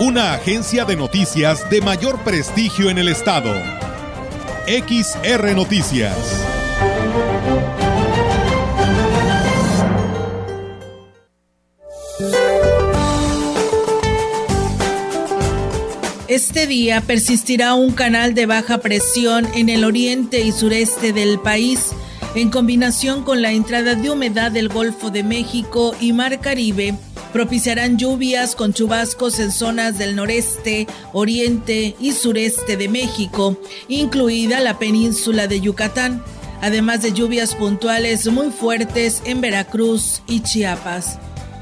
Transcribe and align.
una 0.00 0.32
agencia 0.32 0.86
de 0.86 0.96
noticias 0.96 1.68
de 1.68 1.82
mayor 1.82 2.20
prestigio 2.20 2.88
en 2.88 2.96
el 2.96 3.08
estado. 3.08 3.52
XR 4.66 5.54
Noticias. 5.54 6.16
Este 16.28 16.66
día 16.66 17.02
persistirá 17.02 17.74
un 17.74 17.92
canal 17.92 18.32
de 18.32 18.46
baja 18.46 18.78
presión 18.78 19.46
en 19.54 19.68
el 19.68 19.84
oriente 19.84 20.40
y 20.40 20.52
sureste 20.52 21.12
del 21.12 21.38
país, 21.40 21.90
en 22.34 22.48
combinación 22.48 23.22
con 23.22 23.42
la 23.42 23.52
entrada 23.52 23.96
de 23.96 24.08
humedad 24.08 24.50
del 24.50 24.70
Golfo 24.70 25.10
de 25.10 25.24
México 25.24 25.94
y 26.00 26.14
Mar 26.14 26.40
Caribe 26.40 26.94
propiciarán 27.32 27.98
lluvias 27.98 28.54
con 28.54 28.72
chubascos 28.72 29.38
en 29.38 29.52
zonas 29.52 29.98
del 29.98 30.16
noreste, 30.16 30.86
oriente 31.12 31.94
y 32.00 32.12
sureste 32.12 32.76
de 32.76 32.88
México, 32.88 33.56
incluida 33.88 34.60
la 34.60 34.78
península 34.78 35.46
de 35.46 35.60
Yucatán, 35.60 36.22
además 36.60 37.02
de 37.02 37.12
lluvias 37.12 37.54
puntuales 37.54 38.26
muy 38.26 38.50
fuertes 38.50 39.22
en 39.24 39.40
Veracruz 39.40 40.22
y 40.26 40.40
Chiapas. 40.40 41.18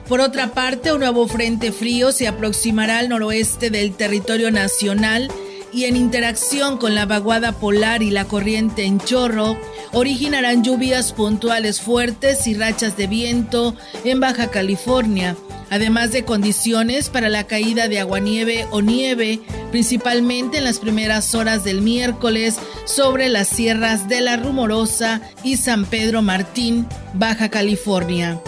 Por 0.09 0.21
otra 0.21 0.55
parte, 0.55 0.93
un 0.93 1.01
nuevo 1.01 1.29
frente 1.29 1.71
frío 1.71 2.13
se 2.13 2.29
aproximará 2.29 2.99
al 2.99 3.11
noroeste 3.11 3.69
del 3.71 3.95
territorio 3.95 4.51
nacional 4.51 5.31
y 5.73 5.85
en 5.85 5.97
interacción 5.97 6.79
con 6.79 6.95
la 6.95 7.07
vaguada 7.07 7.53
polar 7.53 8.03
y 8.03 8.11
la 8.11 8.25
corriente 8.25 8.85
en 8.85 8.99
chorro, 8.99 9.59
originarán 9.93 10.65
lluvias 10.65 11.13
puntuales 11.13 11.81
fuertes 11.81 12.47
y 12.47 12.55
rachas 12.55 12.97
de 12.97 13.07
viento 13.07 13.75
en 14.05 14.21
Baja 14.21 14.51
California, 14.51 15.37
además 15.71 16.13
de 16.13 16.25
condiciones 16.25 17.09
para 17.09 17.29
la 17.29 17.45
caída 17.45 17.89
de 17.89 18.01
aguanieve 18.01 18.67
o 18.71 18.81
nieve, 18.81 19.41
principalmente 19.71 20.59
en 20.59 20.65
las 20.65 20.79
primeras 20.79 21.35
horas 21.35 21.65
del 21.65 21.83
miércoles 21.83 22.57
sobre 22.85 23.29
las 23.29 23.49
sierras 23.49 24.09
de 24.09 24.21
La 24.21 24.37
Rumorosa 24.37 25.21
y 25.43 25.57
San 25.57 25.85
Pedro 25.85 26.23
Martín, 26.23 26.87
Baja 27.15 27.49
California. 27.49 28.41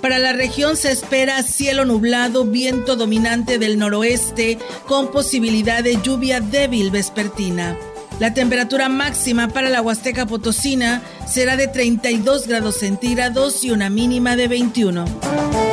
Para 0.00 0.18
la 0.18 0.32
región 0.32 0.76
se 0.76 0.90
espera 0.90 1.42
cielo 1.42 1.84
nublado, 1.84 2.44
viento 2.44 2.96
dominante 2.96 3.58
del 3.58 3.78
noroeste 3.78 4.58
con 4.86 5.10
posibilidad 5.10 5.84
de 5.84 6.00
lluvia 6.02 6.40
débil 6.40 6.90
vespertina. 6.90 7.76
La 8.18 8.34
temperatura 8.34 8.88
máxima 8.88 9.48
para 9.48 9.70
la 9.70 9.82
Huasteca 9.82 10.26
Potosina 10.26 11.02
será 11.26 11.56
de 11.56 11.68
32 11.68 12.46
grados 12.46 12.76
centígrados 12.76 13.64
y 13.64 13.70
una 13.70 13.88
mínima 13.90 14.36
de 14.36 14.48
21. 14.48 15.69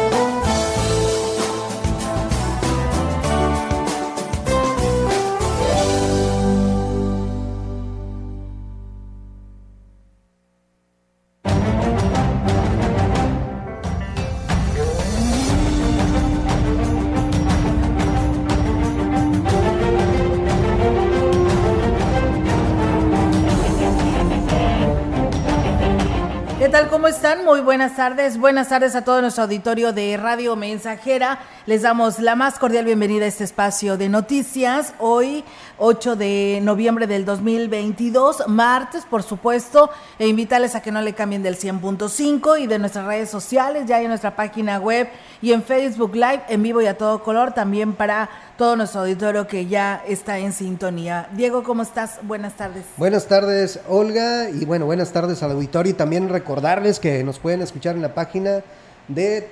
Muy 27.36 27.60
buenas 27.60 27.98
tardes. 27.98 28.38
Buenas 28.38 28.70
tardes 28.70 28.96
a 28.96 29.04
todo 29.04 29.20
nuestro 29.20 29.44
auditorio 29.44 29.92
de 29.92 30.16
Radio 30.16 30.56
Mensajera. 30.56 31.40
Les 31.66 31.82
damos 31.82 32.20
la 32.20 32.38
más 32.38 32.58
cordial 32.58 32.86
bienvenida 32.86 33.26
a 33.26 33.28
este 33.28 33.44
espacio 33.44 33.98
de 33.98 34.08
noticias. 34.08 34.94
Hoy, 34.98 35.44
8 35.78 36.16
de 36.16 36.62
noviembre 36.64 37.06
del 37.06 37.26
2022, 37.26 38.48
martes, 38.48 39.04
por 39.04 39.24
supuesto, 39.24 39.90
e 40.18 40.28
invitarles 40.30 40.76
a 40.76 40.82
que 40.82 40.94
no 40.94 41.02
le 41.02 41.16
cambien 41.16 41.44
del 41.44 41.58
100.5 41.58 42.62
y 42.62 42.68
de 42.68 42.80
nuestras 42.80 43.06
redes 43.06 43.30
sociales, 43.30 43.88
ya 43.88 44.00
en 44.00 44.08
nuestra 44.08 44.38
página 44.38 44.80
web 44.80 45.10
y 45.42 45.52
en 45.52 45.64
Facebook 45.64 46.16
Live, 46.16 46.44
en 46.48 46.64
vivo 46.64 46.82
y 46.82 46.86
a 46.86 46.98
todo 46.98 47.24
color, 47.24 47.52
también 47.52 47.92
para 47.94 48.30
todo 48.58 48.76
nuestro 48.76 49.00
auditorio 49.02 49.46
que 49.48 49.68
ya 49.68 50.04
está 50.08 50.40
en 50.40 50.52
sintonía. 50.52 51.30
Diego, 51.34 51.62
¿cómo 51.64 51.84
estás? 51.84 52.18
Buenas 52.24 52.58
tardes. 52.58 52.86
Buenas 52.98 53.28
tardes, 53.28 53.80
Olga, 53.88 54.50
y 54.50 54.66
bueno, 54.66 54.88
buenas 54.88 55.14
tardes 55.14 55.44
al 55.44 55.52
auditorio 55.52 55.92
y 55.92 55.96
también 55.96 56.28
recordarles 56.28 57.00
que 57.00 57.24
nos 57.24 57.38
pueden 57.38 57.62
escuchar 57.62 57.96
en 57.96 58.02
la 58.02 58.16
página 58.16 58.64
de 59.08 59.48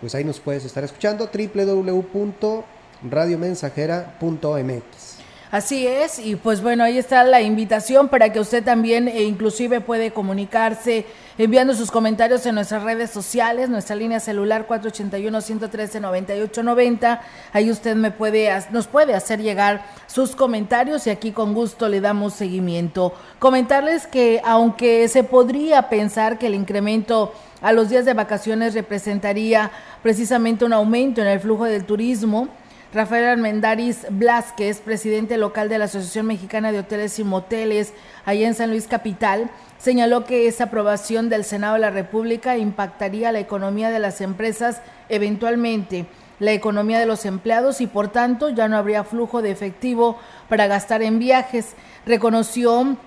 pues 0.02 0.14
ahí 0.14 0.24
nos 0.24 0.40
puedes 0.40 0.66
estar 0.66 0.84
escuchando 0.84 1.32
www 1.34 2.64
radiomensajera.mx. 3.10 5.14
Así 5.54 5.86
es, 5.86 6.18
y 6.18 6.36
pues 6.36 6.64
bueno, 6.64 6.84
ahí 6.84 6.98
está 6.98 7.24
la 7.24 7.40
invitación 7.40 8.08
para 8.08 8.34
que 8.34 8.40
usted 8.40 8.64
también 8.64 9.08
e 9.08 9.22
inclusive 9.22 9.82
puede 9.82 10.10
comunicarse 10.10 11.06
enviando 11.38 11.76
sus 11.76 11.92
comentarios 11.92 12.44
en 12.48 12.56
nuestras 12.56 12.82
redes 12.82 13.12
sociales, 13.12 13.70
nuestra 13.70 13.96
línea 13.96 14.20
celular 14.20 14.68
481-113-9890. 14.68 17.20
Ahí 17.52 17.70
usted 17.70 17.96
me 17.96 18.10
puede, 18.10 18.50
nos 18.72 18.88
puede 18.88 19.14
hacer 19.14 19.44
llegar 19.44 19.86
sus 20.08 20.36
comentarios 20.36 21.06
y 21.06 21.12
aquí 21.12 21.32
con 21.32 21.54
gusto 21.54 21.88
le 21.88 22.02
damos 22.02 22.34
seguimiento. 22.34 23.14
Comentarles 23.38 24.08
que 24.08 24.42
aunque 24.44 25.08
se 25.08 25.24
podría 25.24 25.88
pensar 25.88 26.40
que 26.40 26.48
el 26.48 26.56
incremento 26.56 27.32
a 27.62 27.74
los 27.74 27.90
días 27.90 28.06
de 28.06 28.16
vacaciones 28.16 28.74
representaría 28.74 29.70
precisamente 30.02 30.66
un 30.66 30.74
aumento 30.74 31.22
en 31.22 31.28
el 31.28 31.40
flujo 31.40 31.66
del 31.66 31.86
turismo, 31.86 32.50
Rafael 32.94 33.26
Armendaris 33.26 34.06
Blasquez, 34.12 34.80
presidente 34.80 35.38
local 35.38 35.68
de 35.68 35.80
la 35.80 35.86
Asociación 35.86 36.28
Mexicana 36.28 36.72
de 36.72 36.78
Hoteles 36.78 37.18
y 37.18 37.24
Moteles, 37.24 37.92
allá 38.24 38.48
en 38.48 38.54
San 38.54 38.70
Luis 38.70 38.86
Capital, 38.86 39.50
señaló 39.80 40.26
que 40.26 40.48
esa 40.48 40.66
aprobación 40.66 41.28
del 41.28 41.44
Senado 41.44 41.74
de 41.74 41.80
la 41.80 41.90
República 41.90 42.56
impactaría 42.56 43.32
la 43.32 43.40
economía 43.40 43.90
de 43.90 43.98
las 43.98 44.22
empresas 44.22 44.82
eventualmente 45.10 46.06
la 46.40 46.52
economía 46.52 47.00
de 47.00 47.06
los 47.06 47.26
empleados 47.26 47.80
y 47.80 47.88
por 47.88 48.10
tanto 48.10 48.50
ya 48.50 48.68
no 48.68 48.76
habría 48.76 49.04
flujo 49.04 49.42
de 49.42 49.52
efectivo 49.52 50.18
para 50.50 50.68
gastar 50.68 51.02
en 51.02 51.20
viajes. 51.20 51.74
Reconoció 52.06 52.98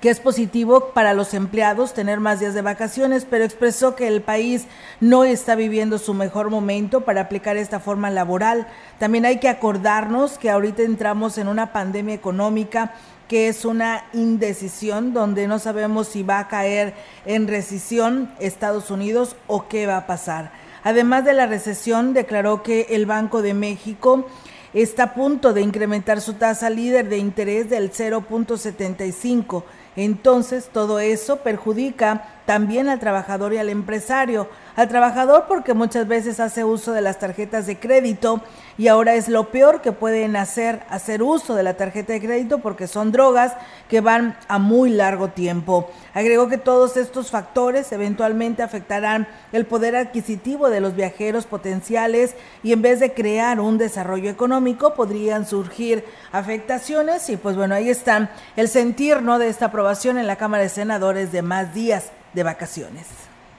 que 0.00 0.10
es 0.10 0.20
positivo 0.20 0.90
para 0.94 1.14
los 1.14 1.34
empleados 1.34 1.94
tener 1.94 2.20
más 2.20 2.40
días 2.40 2.54
de 2.54 2.62
vacaciones, 2.62 3.26
pero 3.28 3.44
expresó 3.44 3.96
que 3.96 4.06
el 4.06 4.22
país 4.22 4.66
no 5.00 5.24
está 5.24 5.54
viviendo 5.54 5.98
su 5.98 6.14
mejor 6.14 6.50
momento 6.50 7.00
para 7.00 7.22
aplicar 7.22 7.56
esta 7.56 7.80
forma 7.80 8.10
laboral. 8.10 8.68
También 8.98 9.24
hay 9.24 9.38
que 9.38 9.48
acordarnos 9.48 10.38
que 10.38 10.50
ahorita 10.50 10.82
entramos 10.82 11.38
en 11.38 11.48
una 11.48 11.72
pandemia 11.72 12.14
económica 12.14 12.92
que 13.26 13.48
es 13.48 13.64
una 13.64 14.04
indecisión 14.14 15.12
donde 15.12 15.46
no 15.46 15.58
sabemos 15.58 16.08
si 16.08 16.22
va 16.22 16.38
a 16.38 16.48
caer 16.48 16.94
en 17.26 17.46
recesión 17.46 18.32
Estados 18.40 18.90
Unidos 18.90 19.36
o 19.46 19.68
qué 19.68 19.86
va 19.86 19.98
a 19.98 20.06
pasar. 20.06 20.50
Además 20.82 21.24
de 21.26 21.34
la 21.34 21.46
recesión, 21.46 22.14
declaró 22.14 22.62
que 22.62 22.86
el 22.90 23.04
Banco 23.04 23.42
de 23.42 23.52
México 23.52 24.26
está 24.72 25.02
a 25.02 25.14
punto 25.14 25.52
de 25.52 25.60
incrementar 25.60 26.20
su 26.22 26.34
tasa 26.34 26.70
líder 26.70 27.08
de 27.08 27.18
interés 27.18 27.68
del 27.68 27.92
0.75 27.92 29.64
entonces 29.98 30.70
todo 30.72 31.00
eso 31.00 31.38
perjudica 31.38 32.24
también 32.48 32.88
al 32.88 32.98
trabajador 32.98 33.52
y 33.52 33.58
al 33.58 33.68
empresario. 33.68 34.48
Al 34.74 34.88
trabajador 34.88 35.44
porque 35.48 35.74
muchas 35.74 36.08
veces 36.08 36.40
hace 36.40 36.64
uso 36.64 36.92
de 36.92 37.02
las 37.02 37.18
tarjetas 37.18 37.66
de 37.66 37.78
crédito 37.78 38.40
y 38.78 38.88
ahora 38.88 39.16
es 39.16 39.28
lo 39.28 39.50
peor 39.50 39.82
que 39.82 39.92
pueden 39.92 40.34
hacer, 40.34 40.80
hacer 40.88 41.22
uso 41.22 41.54
de 41.54 41.62
la 41.62 41.74
tarjeta 41.74 42.14
de 42.14 42.22
crédito 42.22 42.60
porque 42.60 42.86
son 42.86 43.12
drogas 43.12 43.52
que 43.90 44.00
van 44.00 44.38
a 44.48 44.58
muy 44.58 44.88
largo 44.88 45.28
tiempo. 45.28 45.90
Agregó 46.14 46.48
que 46.48 46.56
todos 46.56 46.96
estos 46.96 47.30
factores 47.30 47.92
eventualmente 47.92 48.62
afectarán 48.62 49.28
el 49.52 49.66
poder 49.66 49.94
adquisitivo 49.94 50.70
de 50.70 50.80
los 50.80 50.96
viajeros 50.96 51.44
potenciales 51.44 52.34
y 52.62 52.72
en 52.72 52.80
vez 52.80 52.98
de 52.98 53.12
crear 53.12 53.60
un 53.60 53.76
desarrollo 53.76 54.30
económico 54.30 54.94
podrían 54.94 55.46
surgir 55.46 56.02
afectaciones 56.32 57.28
y 57.28 57.36
pues 57.36 57.56
bueno, 57.56 57.74
ahí 57.74 57.90
están 57.90 58.30
el 58.56 58.68
sentir 58.68 59.20
¿no? 59.20 59.38
de 59.38 59.48
esta 59.48 59.66
aprobación 59.66 60.16
en 60.16 60.26
la 60.26 60.36
Cámara 60.36 60.62
de 60.62 60.70
Senadores 60.70 61.30
de 61.30 61.42
más 61.42 61.74
días 61.74 62.10
de 62.34 62.42
vacaciones. 62.42 63.06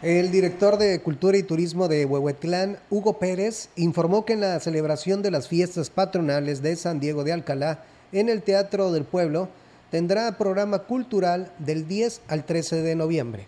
El 0.02 0.32
director 0.32 0.78
de 0.78 1.02
Cultura 1.02 1.38
y 1.38 1.44
Turismo 1.44 1.90
de 1.90 2.06
Huehuetlán, 2.06 2.80
Hugo 2.90 3.20
Pérez, 3.20 3.70
informó 3.76 4.24
que 4.24 4.34
en 4.34 4.42
la 4.42 4.60
celebración 4.62 5.22
de 5.22 5.32
las 5.32 5.50
fiestas 5.50 5.90
patronales 5.90 6.62
de 6.62 6.76
San 6.78 7.02
Diego 7.02 7.26
de 7.26 7.34
Alcalá, 7.34 7.84
en 8.14 8.30
el 8.30 8.42
Teatro 8.42 8.94
del 8.94 9.04
Pueblo, 9.04 9.50
tendrá 9.92 10.38
programa 10.38 10.80
cultural 10.80 11.52
del 11.60 11.88
10 11.88 12.22
al 12.30 12.46
13 12.46 12.82
de 12.82 12.96
noviembre. 12.96 13.48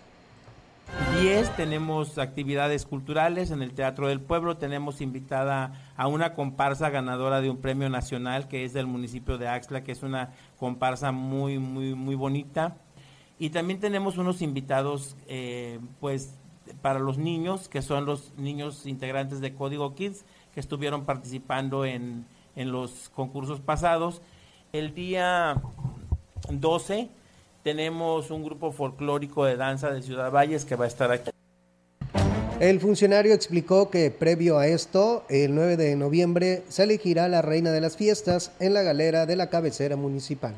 10 1.22 1.56
tenemos 1.56 2.18
actividades 2.18 2.86
culturales 2.86 3.52
en 3.52 3.62
el 3.62 3.74
Teatro 3.74 4.08
del 4.10 4.20
Pueblo, 4.20 4.58
tenemos 4.58 5.00
invitada 5.00 5.74
a 5.96 6.08
una 6.08 6.34
comparsa 6.34 6.90
ganadora 6.90 7.40
de 7.40 7.50
un 7.50 7.58
premio 7.58 7.90
nacional 7.90 8.48
que 8.48 8.66
es 8.66 8.74
del 8.74 8.88
municipio 8.88 9.38
de 9.38 9.48
Axla, 9.48 9.84
que 9.84 9.94
es 9.94 10.04
una 10.04 10.32
comparsa 10.58 11.12
muy, 11.12 11.60
muy, 11.60 11.96
muy 11.96 12.16
bonita. 12.16 12.76
Y 13.42 13.50
también 13.50 13.80
tenemos 13.80 14.20
unos 14.20 14.44
invitados, 14.44 15.16
eh, 15.28 15.80
pues, 16.00 16.36
para 16.84 17.00
los 17.00 17.18
niños, 17.18 17.70
que 17.70 17.82
son 17.82 18.06
los 18.06 18.38
niños 18.38 18.86
integrantes 18.86 19.42
de 19.42 19.56
Código 19.56 19.96
Kids, 19.96 20.26
que 20.54 20.60
estuvieron 20.60 21.06
participando 21.06 21.84
en, 21.84 22.28
en 22.56 22.72
los 22.72 23.10
concursos 23.16 23.60
pasados. 23.60 24.22
El 24.74 24.94
día 24.94 25.60
12 26.52 27.10
tenemos 27.64 28.30
un 28.30 28.44
grupo 28.44 28.72
folclórico 28.72 29.44
de 29.44 29.56
danza 29.58 29.90
de 29.90 30.04
Ciudad 30.04 30.32
Valles 30.32 30.64
que 30.64 30.76
va 30.76 30.86
a 30.86 30.90
estar 30.90 31.12
aquí. 31.12 31.32
El 32.60 32.80
funcionario 32.80 33.34
explicó 33.34 33.90
que 33.90 34.12
previo 34.12 34.60
a 34.60 34.68
esto, 34.68 35.26
el 35.30 35.56
9 35.56 35.78
de 35.78 35.96
noviembre, 35.96 36.62
se 36.70 36.84
elegirá 36.84 37.28
la 37.28 37.42
reina 37.42 37.72
de 37.72 37.82
las 37.82 37.98
fiestas 37.98 38.52
en 38.60 38.76
la 38.76 38.84
galera 38.84 39.26
de 39.26 39.36
la 39.36 39.50
cabecera 39.50 39.96
municipal. 39.96 40.54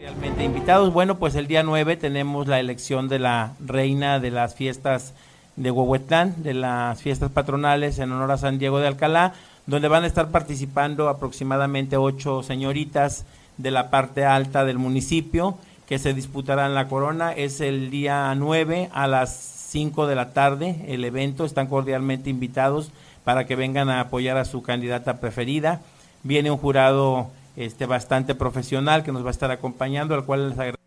Realmente 0.00 0.44
invitados, 0.44 0.94
bueno, 0.94 1.18
pues 1.18 1.34
el 1.34 1.46
día 1.46 1.62
9 1.62 1.98
tenemos 1.98 2.48
la 2.48 2.58
elección 2.58 3.10
de 3.10 3.18
la 3.18 3.52
reina 3.60 4.18
de 4.18 4.30
las 4.30 4.54
fiestas 4.54 5.12
de 5.56 5.70
Huehuetlán, 5.70 6.42
de 6.42 6.54
las 6.54 7.02
fiestas 7.02 7.30
patronales 7.30 7.98
en 7.98 8.10
honor 8.10 8.30
a 8.30 8.38
San 8.38 8.58
Diego 8.58 8.78
de 8.78 8.86
Alcalá, 8.86 9.34
donde 9.66 9.88
van 9.88 10.04
a 10.04 10.06
estar 10.06 10.30
participando 10.30 11.10
aproximadamente 11.10 11.98
ocho 11.98 12.42
señoritas 12.42 13.26
de 13.58 13.70
la 13.70 13.90
parte 13.90 14.24
alta 14.24 14.64
del 14.64 14.78
municipio 14.78 15.58
que 15.86 15.98
se 15.98 16.14
disputarán 16.14 16.74
la 16.74 16.88
corona. 16.88 17.32
Es 17.32 17.60
el 17.60 17.90
día 17.90 18.34
9 18.34 18.88
a 18.94 19.06
las 19.06 19.36
5 19.68 20.06
de 20.06 20.14
la 20.14 20.32
tarde 20.32 20.82
el 20.88 21.04
evento. 21.04 21.44
Están 21.44 21.66
cordialmente 21.66 22.30
invitados 22.30 22.90
para 23.22 23.46
que 23.46 23.54
vengan 23.54 23.90
a 23.90 24.00
apoyar 24.00 24.38
a 24.38 24.46
su 24.46 24.62
candidata 24.62 25.20
preferida. 25.20 25.82
Viene 26.22 26.50
un 26.50 26.56
jurado 26.56 27.28
este, 27.56 27.86
bastante 27.86 28.34
profesional 28.34 29.02
que 29.02 29.12
nos 29.12 29.24
va 29.24 29.28
a 29.28 29.32
estar 29.32 29.50
acompañando, 29.50 30.14
al 30.14 30.24
cual 30.24 30.50
les 30.50 30.58
agradezco. 30.58 30.80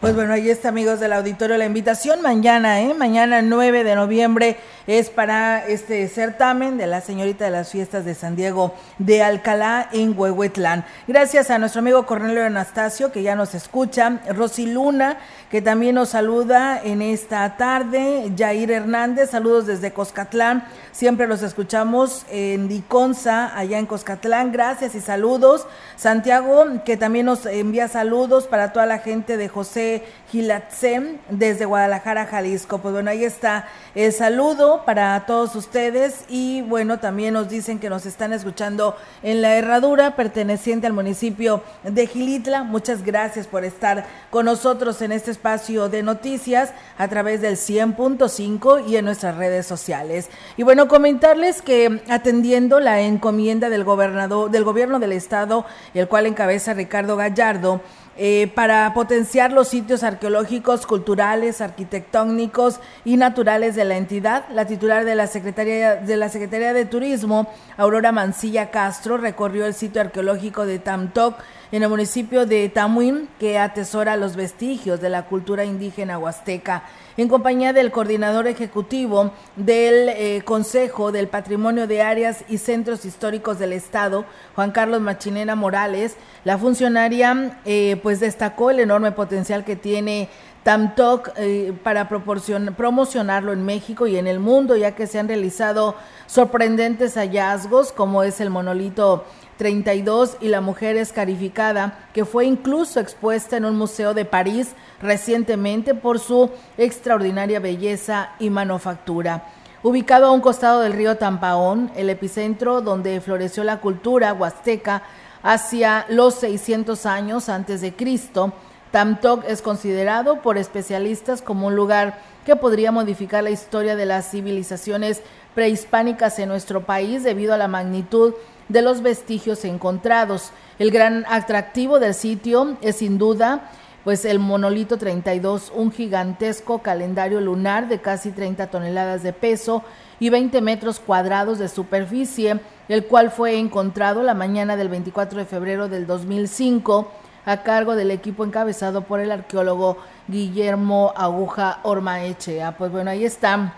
Pues 0.00 0.14
bueno, 0.14 0.32
ahí 0.32 0.48
está 0.48 0.70
amigos 0.70 0.98
del 0.98 1.12
auditorio 1.12 1.58
la 1.58 1.66
invitación 1.66 2.22
mañana, 2.22 2.80
¿eh? 2.80 2.94
Mañana 2.94 3.42
9 3.42 3.84
de 3.84 3.94
noviembre 3.94 4.56
es 4.86 5.10
para 5.10 5.66
este 5.66 6.08
certamen 6.08 6.78
de 6.78 6.86
la 6.86 7.02
señorita 7.02 7.44
de 7.44 7.50
las 7.50 7.70
fiestas 7.70 8.06
de 8.06 8.14
San 8.14 8.34
Diego 8.34 8.74
de 8.96 9.22
Alcalá 9.22 9.90
en 9.92 10.18
Huehuetlán. 10.18 10.86
Gracias 11.06 11.50
a 11.50 11.58
nuestro 11.58 11.80
amigo 11.80 12.06
Cornelio 12.06 12.46
Anastasio 12.46 13.12
que 13.12 13.22
ya 13.22 13.36
nos 13.36 13.54
escucha, 13.54 14.20
Rosy 14.30 14.72
Luna 14.72 15.18
que 15.50 15.60
también 15.60 15.96
nos 15.96 16.10
saluda 16.10 16.80
en 16.80 17.02
esta 17.02 17.56
tarde, 17.56 18.32
Jair 18.38 18.70
Hernández, 18.70 19.30
saludos 19.30 19.66
desde 19.66 19.92
Coscatlán, 19.92 20.64
siempre 20.92 21.26
los 21.26 21.42
escuchamos 21.42 22.24
en 22.30 22.68
Diconza, 22.68 23.56
allá 23.58 23.78
en 23.80 23.86
Coscatlán, 23.86 24.52
gracias 24.52 24.94
y 24.94 25.00
saludos. 25.00 25.66
Santiago 25.96 26.64
que 26.84 26.96
también 26.96 27.26
nos 27.26 27.46
envía 27.46 27.88
saludos 27.88 28.46
para 28.46 28.72
toda 28.72 28.86
la 28.86 28.98
gente 28.98 29.36
de 29.36 29.48
José 29.48 30.04
Gilatzem 30.30 31.18
desde 31.28 31.64
Guadalajara, 31.64 32.26
Jalisco. 32.26 32.78
Pues 32.78 32.94
bueno, 32.94 33.10
ahí 33.10 33.24
está 33.24 33.68
el 33.94 34.12
saludo 34.12 34.84
para 34.84 35.26
todos 35.26 35.56
ustedes 35.56 36.24
y 36.28 36.62
bueno, 36.62 37.00
también 37.00 37.34
nos 37.34 37.48
dicen 37.48 37.78
que 37.78 37.90
nos 37.90 38.06
están 38.06 38.32
escuchando 38.32 38.96
en 39.22 39.42
la 39.42 39.56
herradura 39.56 40.14
perteneciente 40.14 40.86
al 40.86 40.92
municipio 40.92 41.62
de 41.82 42.06
Gilitla. 42.06 42.62
Muchas 42.62 43.04
gracias 43.04 43.46
por 43.46 43.64
estar 43.64 44.06
con 44.30 44.46
nosotros 44.46 45.02
en 45.02 45.12
este 45.12 45.32
espacio 45.32 45.88
de 45.88 46.02
noticias 46.02 46.72
a 46.96 47.08
través 47.08 47.40
del 47.40 47.56
100.5 47.56 48.88
y 48.88 48.96
en 48.96 49.04
nuestras 49.04 49.36
redes 49.36 49.66
sociales. 49.66 50.28
Y 50.56 50.62
bueno, 50.62 50.86
comentarles 50.86 51.62
que 51.62 52.02
atendiendo 52.08 52.78
la 52.78 53.00
encomienda 53.00 53.68
del 53.68 53.84
gobernador 53.84 54.50
del 54.50 54.64
gobierno 54.64 54.98
del 54.98 55.12
estado, 55.12 55.66
el 55.94 56.08
cual 56.08 56.26
encabeza 56.26 56.74
Ricardo 56.74 57.16
Gallardo, 57.16 57.80
eh, 58.16 58.50
para 58.54 58.92
potenciar 58.92 59.52
los 59.52 59.68
sitios 59.68 60.02
arqueológicos, 60.02 60.86
culturales, 60.86 61.60
arquitectónicos 61.60 62.80
y 63.04 63.16
naturales 63.16 63.76
de 63.76 63.84
la 63.84 63.96
entidad. 63.96 64.44
La 64.50 64.66
titular 64.66 65.04
de 65.04 65.14
la 65.14 65.26
Secretaría 65.26 65.96
de 65.96 66.16
la 66.16 66.28
Secretaría 66.28 66.72
de 66.72 66.84
Turismo, 66.84 67.48
Aurora 67.76 68.12
Mancilla 68.12 68.70
Castro, 68.70 69.16
recorrió 69.16 69.64
el 69.64 69.74
sitio 69.74 70.00
arqueológico 70.00 70.66
de 70.66 70.78
Tamtoc 70.78 71.36
en 71.72 71.82
el 71.82 71.88
municipio 71.88 72.46
de 72.46 72.68
Tamuín, 72.68 73.28
que 73.38 73.58
atesora 73.58 74.16
los 74.16 74.34
vestigios 74.34 75.00
de 75.00 75.08
la 75.08 75.26
cultura 75.26 75.64
indígena 75.64 76.18
huasteca, 76.18 76.82
en 77.16 77.28
compañía 77.28 77.72
del 77.72 77.92
coordinador 77.92 78.48
ejecutivo 78.48 79.32
del 79.56 80.08
eh, 80.08 80.42
Consejo 80.44 81.12
del 81.12 81.28
Patrimonio 81.28 81.86
de 81.86 82.02
Áreas 82.02 82.44
y 82.48 82.58
Centros 82.58 83.04
Históricos 83.04 83.58
del 83.58 83.72
Estado, 83.72 84.24
Juan 84.54 84.72
Carlos 84.72 85.00
Machinera 85.00 85.54
Morales, 85.54 86.16
la 86.44 86.58
funcionaria 86.58 87.60
eh, 87.64 88.00
pues 88.02 88.20
destacó 88.20 88.70
el 88.70 88.80
enorme 88.80 89.12
potencial 89.12 89.64
que 89.64 89.76
tiene 89.76 90.28
Tamtoc 90.62 91.30
eh, 91.36 91.72
para 91.82 92.08
promocionarlo 92.08 93.52
en 93.52 93.64
México 93.64 94.06
y 94.06 94.16
en 94.16 94.26
el 94.26 94.40
mundo, 94.40 94.76
ya 94.76 94.94
que 94.94 95.06
se 95.06 95.18
han 95.18 95.28
realizado 95.28 95.94
sorprendentes 96.26 97.14
hallazgos, 97.14 97.92
como 97.92 98.22
es 98.22 98.40
el 98.40 98.50
monolito 98.50 99.24
32 99.60 100.38
y 100.40 100.48
la 100.48 100.62
mujer 100.62 100.96
escarificada, 100.96 101.98
que 102.14 102.24
fue 102.24 102.46
incluso 102.46 102.98
expuesta 102.98 103.58
en 103.58 103.66
un 103.66 103.76
museo 103.76 104.14
de 104.14 104.24
París 104.24 104.68
recientemente 105.02 105.94
por 105.94 106.18
su 106.18 106.48
extraordinaria 106.78 107.60
belleza 107.60 108.30
y 108.38 108.48
manufactura. 108.48 109.44
Ubicado 109.82 110.28
a 110.28 110.30
un 110.30 110.40
costado 110.40 110.80
del 110.80 110.94
río 110.94 111.18
Tampaón, 111.18 111.92
el 111.94 112.08
epicentro 112.08 112.80
donde 112.80 113.20
floreció 113.20 113.62
la 113.62 113.82
cultura 113.82 114.32
huasteca 114.32 115.02
hacia 115.42 116.06
los 116.08 116.36
600 116.36 117.04
años 117.04 117.50
antes 117.50 117.82
de 117.82 117.94
Cristo, 117.94 118.54
Tamtoc 118.92 119.44
es 119.46 119.60
considerado 119.60 120.40
por 120.40 120.56
especialistas 120.56 121.42
como 121.42 121.66
un 121.66 121.76
lugar 121.76 122.18
que 122.46 122.56
podría 122.56 122.92
modificar 122.92 123.44
la 123.44 123.50
historia 123.50 123.94
de 123.94 124.06
las 124.06 124.30
civilizaciones 124.30 125.20
prehispánicas 125.54 126.38
en 126.38 126.48
nuestro 126.48 126.84
país 126.86 127.22
debido 127.22 127.52
a 127.52 127.58
la 127.58 127.68
magnitud 127.68 128.32
de 128.70 128.82
los 128.82 129.02
vestigios 129.02 129.64
encontrados. 129.66 130.52
El 130.78 130.90
gran 130.90 131.26
atractivo 131.28 131.98
del 131.98 132.14
sitio 132.14 132.78
es 132.80 132.96
sin 132.96 133.18
duda 133.18 133.70
pues 134.04 134.24
el 134.24 134.38
monolito 134.38 134.96
32, 134.96 135.72
un 135.74 135.92
gigantesco 135.92 136.78
calendario 136.78 137.40
lunar 137.40 137.88
de 137.88 138.00
casi 138.00 138.30
30 138.30 138.68
toneladas 138.68 139.22
de 139.22 139.32
peso 139.32 139.84
y 140.18 140.30
20 140.30 140.60
metros 140.62 141.00
cuadrados 141.00 141.58
de 141.58 141.68
superficie, 141.68 142.60
el 142.88 143.04
cual 143.04 143.30
fue 143.30 143.58
encontrado 143.58 144.22
la 144.22 144.34
mañana 144.34 144.76
del 144.76 144.88
24 144.88 145.38
de 145.38 145.44
febrero 145.44 145.88
del 145.88 146.06
2005 146.06 147.12
a 147.44 147.62
cargo 147.62 147.94
del 147.94 148.10
equipo 148.10 148.44
encabezado 148.44 149.02
por 149.02 149.20
el 149.20 149.32
arqueólogo 149.32 149.98
Guillermo 150.28 151.12
Aguja 151.16 151.80
Ormaechea. 151.82 152.76
Pues 152.76 152.90
bueno, 152.90 153.10
ahí 153.10 153.24
está 153.24 153.74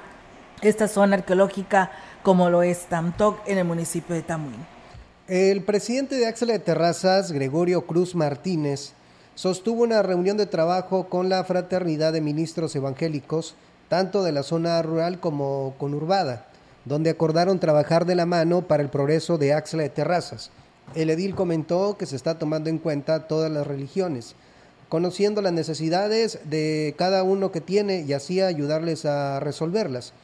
esta 0.61 0.87
zona 0.87 1.17
arqueológica 1.17 1.91
como 2.23 2.49
lo 2.49 2.63
es 2.63 2.87
Tamtoc 2.87 3.41
en 3.47 3.59
el 3.59 3.65
municipio 3.65 4.15
de 4.15 4.23
Tamuín. 4.23 4.72
El 5.29 5.63
presidente 5.63 6.17
de 6.17 6.27
Axel 6.27 6.49
de 6.49 6.59
Terrazas, 6.59 7.31
Gregorio 7.31 7.87
Cruz 7.87 8.17
Martínez, 8.17 8.91
sostuvo 9.37 9.85
una 9.85 10.03
reunión 10.03 10.37
de 10.37 10.47
trabajo 10.47 11.09
con 11.09 11.29
la 11.29 11.45
fraternidad 11.45 12.13
de 12.13 12.21
ministros 12.21 12.75
evangélicos, 12.75 13.55
tanto 13.89 14.25
de 14.25 14.33
la 14.33 14.43
zona 14.43 14.83
rural 14.83 15.21
como 15.21 15.77
conurbada, 15.79 16.49
donde 16.87 17.11
acordaron 17.11 17.61
trabajar 17.61 18.05
de 18.05 18.17
la 18.17 18.27
mano 18.27 18.63
para 18.63 18.83
el 18.83 18.89
progreso 18.89 19.39
de 19.39 19.53
Axel 19.53 19.79
de 19.79 19.91
Terrazas. 19.91 20.51
El 20.97 21.09
edil 21.09 21.37
comentó 21.37 21.97
que 21.97 22.07
se 22.07 22.17
está 22.17 22.41
tomando 22.41 22.69
en 22.69 22.79
cuenta 22.79 23.29
todas 23.29 23.51
las 23.51 23.65
religiones, 23.65 24.35
conociendo 24.89 25.41
las 25.41 25.53
necesidades 25.53 26.41
de 26.47 26.97
cada 26.99 27.23
uno 27.23 27.53
que 27.53 27.61
tiene 27.61 28.01
y 28.01 28.13
así 28.13 28.41
ayudarles 28.41 29.05
a 29.05 29.39
resolverlas. 29.39 30.15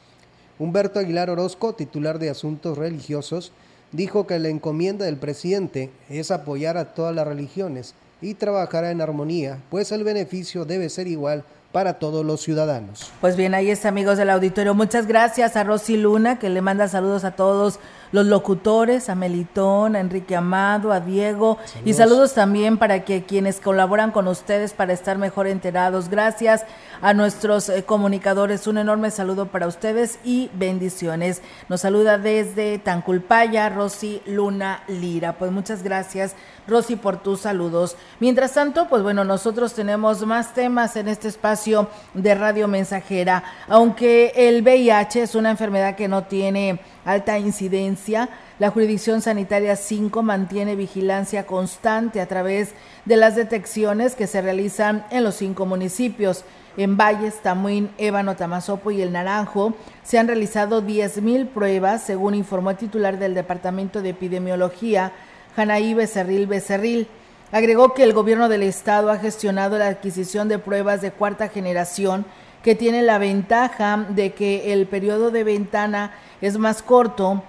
Humberto 0.59 0.99
Aguilar 0.99 1.29
Orozco, 1.29 1.73
titular 1.73 2.19
de 2.19 2.29
Asuntos 2.29 2.77
Religiosos, 2.77 3.53
dijo 3.91 4.27
que 4.27 4.39
la 4.39 4.49
encomienda 4.49 5.05
del 5.05 5.17
presidente 5.17 5.89
es 6.09 6.31
apoyar 6.31 6.77
a 6.77 6.93
todas 6.93 7.15
las 7.15 7.27
religiones 7.27 7.93
y 8.21 8.33
trabajar 8.33 8.83
en 8.85 9.01
armonía, 9.01 9.59
pues 9.69 9.91
el 9.91 10.03
beneficio 10.03 10.65
debe 10.65 10.89
ser 10.89 11.07
igual 11.07 11.43
para 11.71 11.99
todos 11.99 12.25
los 12.25 12.41
ciudadanos. 12.41 13.11
Pues 13.21 13.35
bien, 13.35 13.53
ahí 13.53 13.69
está, 13.69 13.89
amigos 13.89 14.17
del 14.17 14.29
auditorio. 14.31 14.73
Muchas 14.73 15.07
gracias 15.07 15.55
a 15.55 15.63
Rosy 15.63 15.97
Luna, 15.97 16.39
que 16.39 16.49
le 16.49 16.61
manda 16.61 16.87
saludos 16.87 17.23
a 17.23 17.31
todos 17.31 17.79
los 18.11 18.25
locutores, 18.25 19.09
a 19.09 19.15
Melitón, 19.15 19.95
a 19.95 19.99
Enrique 19.99 20.35
Amado, 20.35 20.91
a 20.91 20.99
Diego, 20.99 21.57
y 21.85 21.93
saludos 21.93 22.33
también 22.33 22.77
para 22.77 23.05
que 23.05 23.23
quienes 23.23 23.59
colaboran 23.59 24.11
con 24.11 24.27
ustedes 24.27 24.73
para 24.73 24.93
estar 24.93 25.17
mejor 25.17 25.47
enterados. 25.47 26.09
Gracias 26.09 26.65
a 27.01 27.13
nuestros 27.13 27.69
eh, 27.69 27.83
comunicadores, 27.83 28.67
un 28.67 28.77
enorme 28.77 29.11
saludo 29.11 29.47
para 29.47 29.67
ustedes 29.67 30.19
y 30.23 30.49
bendiciones. 30.53 31.41
Nos 31.69 31.81
saluda 31.81 32.17
desde 32.17 32.79
Tanculpaya, 32.79 33.69
Rosy 33.69 34.21
Luna 34.25 34.83
Lira. 34.87 35.37
Pues 35.37 35.51
muchas 35.51 35.83
gracias 35.83 36.35
Rosy, 36.69 36.95
por 36.95 37.17
tus 37.17 37.41
saludos. 37.41 37.97
Mientras 38.19 38.53
tanto, 38.53 38.87
pues 38.87 39.01
bueno, 39.03 39.23
nosotros 39.23 39.73
tenemos 39.73 40.25
más 40.25 40.53
temas 40.53 40.95
en 40.95 41.07
este 41.07 41.27
espacio 41.27 41.89
de 42.13 42.35
Radio 42.35 42.67
Mensajera. 42.67 43.43
Aunque 43.67 44.31
el 44.35 44.61
VIH 44.61 45.23
es 45.23 45.35
una 45.35 45.49
enfermedad 45.49 45.95
que 45.95 46.07
no 46.07 46.23
tiene 46.23 46.79
alta 47.05 47.39
incidencia, 47.39 48.29
la 48.59 48.69
jurisdicción 48.71 49.21
sanitaria 49.21 49.75
5 49.75 50.21
mantiene 50.21 50.75
vigilancia 50.75 51.45
constante 51.45 52.21
a 52.21 52.27
través 52.27 52.73
de 53.05 53.15
las 53.15 53.35
detecciones 53.35 54.15
que 54.15 54.27
se 54.27 54.41
realizan 54.41 55.05
en 55.09 55.23
los 55.23 55.35
cinco 55.35 55.65
municipios. 55.65 56.43
En 56.77 56.97
Valles, 56.97 57.41
Tamuín, 57.41 57.89
Ébano, 57.97 58.35
Tamazopo 58.35 58.91
y 58.91 59.01
El 59.01 59.11
Naranjo 59.11 59.73
se 60.03 60.17
han 60.17 60.27
realizado 60.27 60.81
10.000 60.81 61.47
pruebas, 61.47 62.03
según 62.03 62.35
informó 62.35 62.71
el 62.71 62.77
titular 62.77 63.17
del 63.17 63.33
Departamento 63.33 64.01
de 64.01 64.09
Epidemiología, 64.09 65.11
Janaí 65.55 65.93
Becerril 65.93 66.47
Becerril. 66.47 67.07
Agregó 67.51 67.93
que 67.93 68.03
el 68.03 68.13
gobierno 68.13 68.47
del 68.47 68.63
estado 68.63 69.09
ha 69.09 69.17
gestionado 69.17 69.77
la 69.77 69.87
adquisición 69.87 70.47
de 70.47 70.59
pruebas 70.59 71.01
de 71.01 71.11
cuarta 71.11 71.47
generación 71.47 72.25
que 72.63 72.75
tiene 72.75 73.01
la 73.01 73.17
ventaja 73.17 74.05
de 74.09 74.33
que 74.33 74.73
el 74.73 74.85
periodo 74.87 75.31
de 75.31 75.43
ventana 75.43 76.11
es 76.41 76.57
más 76.57 76.81
corto 76.81 77.43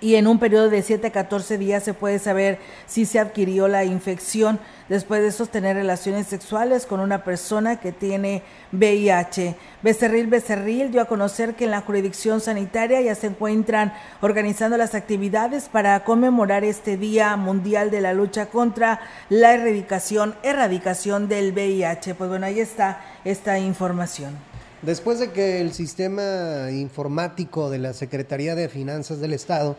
y 0.00 0.16
en 0.16 0.26
un 0.26 0.38
periodo 0.38 0.68
de 0.68 0.82
7 0.82 1.06
a 1.06 1.12
14 1.12 1.58
días 1.58 1.82
se 1.82 1.94
puede 1.94 2.18
saber 2.18 2.58
si 2.86 3.06
se 3.06 3.18
adquirió 3.18 3.68
la 3.68 3.84
infección 3.84 4.58
después 4.88 5.22
de 5.22 5.32
sostener 5.32 5.76
relaciones 5.76 6.26
sexuales 6.26 6.86
con 6.86 7.00
una 7.00 7.24
persona 7.24 7.80
que 7.80 7.92
tiene 7.92 8.42
VIH. 8.72 9.56
Becerril 9.82 10.26
Becerril 10.26 10.90
dio 10.90 11.00
a 11.00 11.06
conocer 11.06 11.54
que 11.54 11.64
en 11.64 11.70
la 11.70 11.80
jurisdicción 11.80 12.40
sanitaria 12.40 13.00
ya 13.00 13.14
se 13.14 13.28
encuentran 13.28 13.92
organizando 14.20 14.76
las 14.76 14.94
actividades 14.94 15.68
para 15.68 16.04
conmemorar 16.04 16.64
este 16.64 16.96
Día 16.96 17.36
Mundial 17.36 17.90
de 17.90 18.00
la 18.00 18.12
Lucha 18.12 18.46
contra 18.46 19.00
la 19.28 19.54
erradicación, 19.54 20.34
erradicación 20.42 21.28
del 21.28 21.52
VIH. 21.52 22.14
Pues 22.14 22.28
bueno, 22.30 22.46
ahí 22.46 22.60
está 22.60 23.00
esta 23.24 23.58
información. 23.58 24.53
Después 24.84 25.18
de 25.18 25.30
que 25.30 25.62
el 25.62 25.72
sistema 25.72 26.70
informático 26.70 27.70
de 27.70 27.78
la 27.78 27.94
Secretaría 27.94 28.54
de 28.54 28.68
Finanzas 28.68 29.18
del 29.18 29.32
Estado 29.32 29.76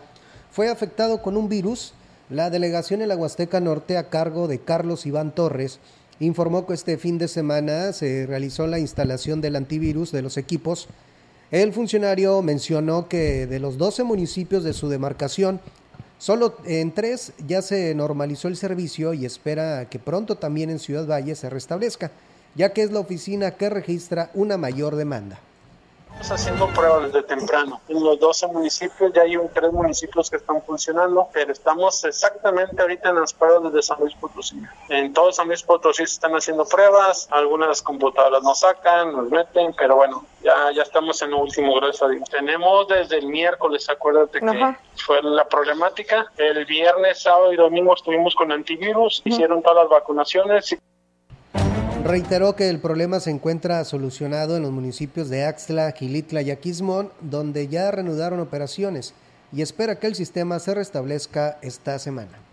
fue 0.49 0.67
afectado 0.67 1.21
con 1.21 1.37
un 1.37 1.47
virus, 1.47 1.93
la 2.31 2.49
delegación 2.49 3.03
en 3.03 3.09
la 3.09 3.15
Huasteca 3.15 3.59
Norte 3.59 3.97
a 3.97 4.09
cargo 4.09 4.47
de 4.47 4.57
Carlos 4.57 5.05
Iván 5.05 5.35
Torres 5.35 5.79
informó 6.19 6.65
que 6.65 6.73
este 6.73 6.97
fin 6.97 7.19
de 7.19 7.27
semana 7.27 7.93
se 7.93 8.25
realizó 8.25 8.65
la 8.65 8.79
instalación 8.79 9.41
del 9.41 9.57
antivirus 9.57 10.11
de 10.11 10.23
los 10.23 10.37
equipos. 10.37 10.87
El 11.51 11.71
funcionario 11.71 12.41
mencionó 12.41 13.07
que 13.07 13.45
de 13.45 13.59
los 13.59 13.77
12 13.77 14.05
municipios 14.05 14.63
de 14.63 14.73
su 14.73 14.89
demarcación, 14.89 15.59
solo 16.17 16.57
en 16.65 16.91
tres 16.91 17.33
ya 17.45 17.61
se 17.61 17.93
normalizó 17.93 18.47
el 18.47 18.57
servicio 18.57 19.13
y 19.13 19.25
espera 19.25 19.87
que 19.87 19.99
pronto 19.99 20.37
también 20.37 20.71
en 20.71 20.79
Ciudad 20.79 21.05
Valle 21.05 21.35
se 21.35 21.51
restablezca, 21.51 22.09
ya 22.55 22.73
que 22.73 22.83
es 22.83 22.91
la 22.91 22.99
oficina 22.99 23.51
que 23.51 23.69
registra 23.69 24.31
una 24.33 24.57
mayor 24.57 24.95
demanda. 24.95 25.39
Estamos 26.21 26.41
haciendo 26.41 26.67
pruebas 26.69 27.11
desde 27.11 27.23
temprano. 27.23 27.81
En 27.89 28.01
los 28.01 28.17
12 28.17 28.47
municipios 28.47 29.11
ya 29.13 29.23
hay 29.23 29.37
tres 29.53 29.71
municipios 29.73 30.29
que 30.29 30.37
están 30.37 30.61
funcionando, 30.61 31.27
pero 31.33 31.51
estamos 31.51 32.01
exactamente 32.05 32.81
ahorita 32.81 33.09
en 33.09 33.19
las 33.19 33.33
pruebas 33.33 33.63
desde 33.63 33.81
San 33.81 33.99
Luis 33.99 34.15
Potosí. 34.15 34.55
En 34.87 35.13
todo 35.13 35.33
San 35.33 35.47
Luis 35.47 35.61
Potosí 35.61 36.07
se 36.07 36.13
están 36.13 36.31
haciendo 36.31 36.65
pruebas, 36.65 37.27
algunas 37.31 37.81
computadoras 37.81 38.41
nos 38.43 38.59
sacan, 38.59 39.11
nos 39.11 39.29
meten, 39.29 39.75
pero 39.77 39.97
bueno, 39.97 40.25
ya, 40.41 40.71
ya 40.73 40.83
estamos 40.83 41.21
en 41.21 41.31
lo 41.31 41.39
último, 41.39 41.75
gracias 41.75 42.03
a 42.03 42.07
Dios. 42.07 42.29
Tenemos 42.29 42.87
desde 42.87 43.17
el 43.17 43.27
miércoles, 43.27 43.89
acuérdate 43.89 44.39
que 44.39 44.75
fue 44.95 45.21
la 45.21 45.45
problemática. 45.49 46.31
El 46.37 46.65
viernes, 46.65 47.21
sábado 47.21 47.51
y 47.51 47.57
domingo 47.57 47.93
estuvimos 47.93 48.33
con 48.35 48.53
antivirus, 48.53 49.21
hicieron 49.25 49.61
todas 49.61 49.83
las 49.83 49.89
vacunaciones. 49.89 50.77
Reiteró 52.05 52.55
que 52.55 52.69
el 52.69 52.77
problema 52.77 53.19
se 53.19 53.31
encuentra 53.31 53.83
solucionado 53.83 54.55
en 54.55 54.61
los 54.61 54.71
municipios 54.71 55.27
de 55.27 55.43
Axtla, 55.43 55.91
Gilitla 55.91 56.43
y 56.43 56.51
Aquismón, 56.51 57.09
donde 57.19 57.67
ya 57.67 57.89
reanudaron 57.89 58.39
operaciones 58.39 59.15
y 59.51 59.63
espera 59.63 59.97
que 59.97 60.05
el 60.05 60.13
sistema 60.13 60.59
se 60.59 60.75
restablezca 60.75 61.57
esta 61.63 61.97
semana 61.97 62.44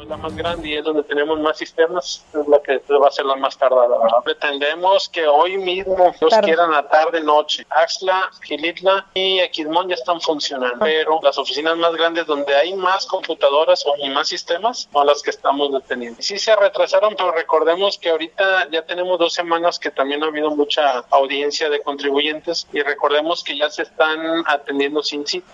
es 0.00 0.08
la 0.08 0.16
más 0.16 0.34
grande 0.34 0.68
y 0.68 0.76
es 0.76 0.84
donde 0.84 1.02
tenemos 1.02 1.38
más 1.40 1.58
sistemas, 1.58 2.24
es 2.32 2.48
la 2.48 2.60
que 2.62 2.80
va 2.94 3.08
a 3.08 3.10
ser 3.10 3.26
la 3.26 3.36
más 3.36 3.56
tardada. 3.58 3.98
Pretendemos 4.24 5.08
que 5.08 5.26
hoy 5.26 5.58
mismo, 5.58 6.14
los 6.20 6.34
quieran 6.38 6.70
la 6.72 6.88
tarde, 6.88 7.22
noche. 7.22 7.66
Axla, 7.70 8.30
Gilitla 8.42 9.06
y 9.14 9.40
Aquismón 9.40 9.88
ya 9.88 9.94
están 9.94 10.20
funcionando, 10.20 10.78
pero 10.80 11.20
las 11.22 11.36
oficinas 11.38 11.76
más 11.76 11.94
grandes 11.94 12.26
donde 12.26 12.54
hay 12.54 12.74
más 12.74 13.06
computadoras 13.06 13.84
o 13.86 14.06
más 14.08 14.28
sistemas 14.28 14.88
son 14.92 15.06
las 15.06 15.22
que 15.22 15.30
estamos 15.30 15.72
deteniendo. 15.72 16.20
Sí 16.22 16.38
se 16.38 16.54
retrasaron, 16.56 17.14
pero 17.16 17.32
recordemos 17.32 17.98
que 17.98 18.10
ahorita 18.10 18.68
ya 18.70 18.82
tenemos 18.84 19.18
dos 19.18 19.32
semanas 19.32 19.78
que 19.78 19.90
también 19.90 20.22
ha 20.22 20.26
habido 20.26 20.50
mucha 20.50 20.98
audiencia 21.10 21.68
de 21.68 21.80
contribuyentes 21.82 22.66
y 22.72 22.82
recordemos 22.82 23.44
que 23.44 23.56
ya 23.56 23.70
se 23.70 23.82
están 23.82 24.42
atendiendo 24.46 25.02
sin 25.02 25.26
cita. 25.26 25.52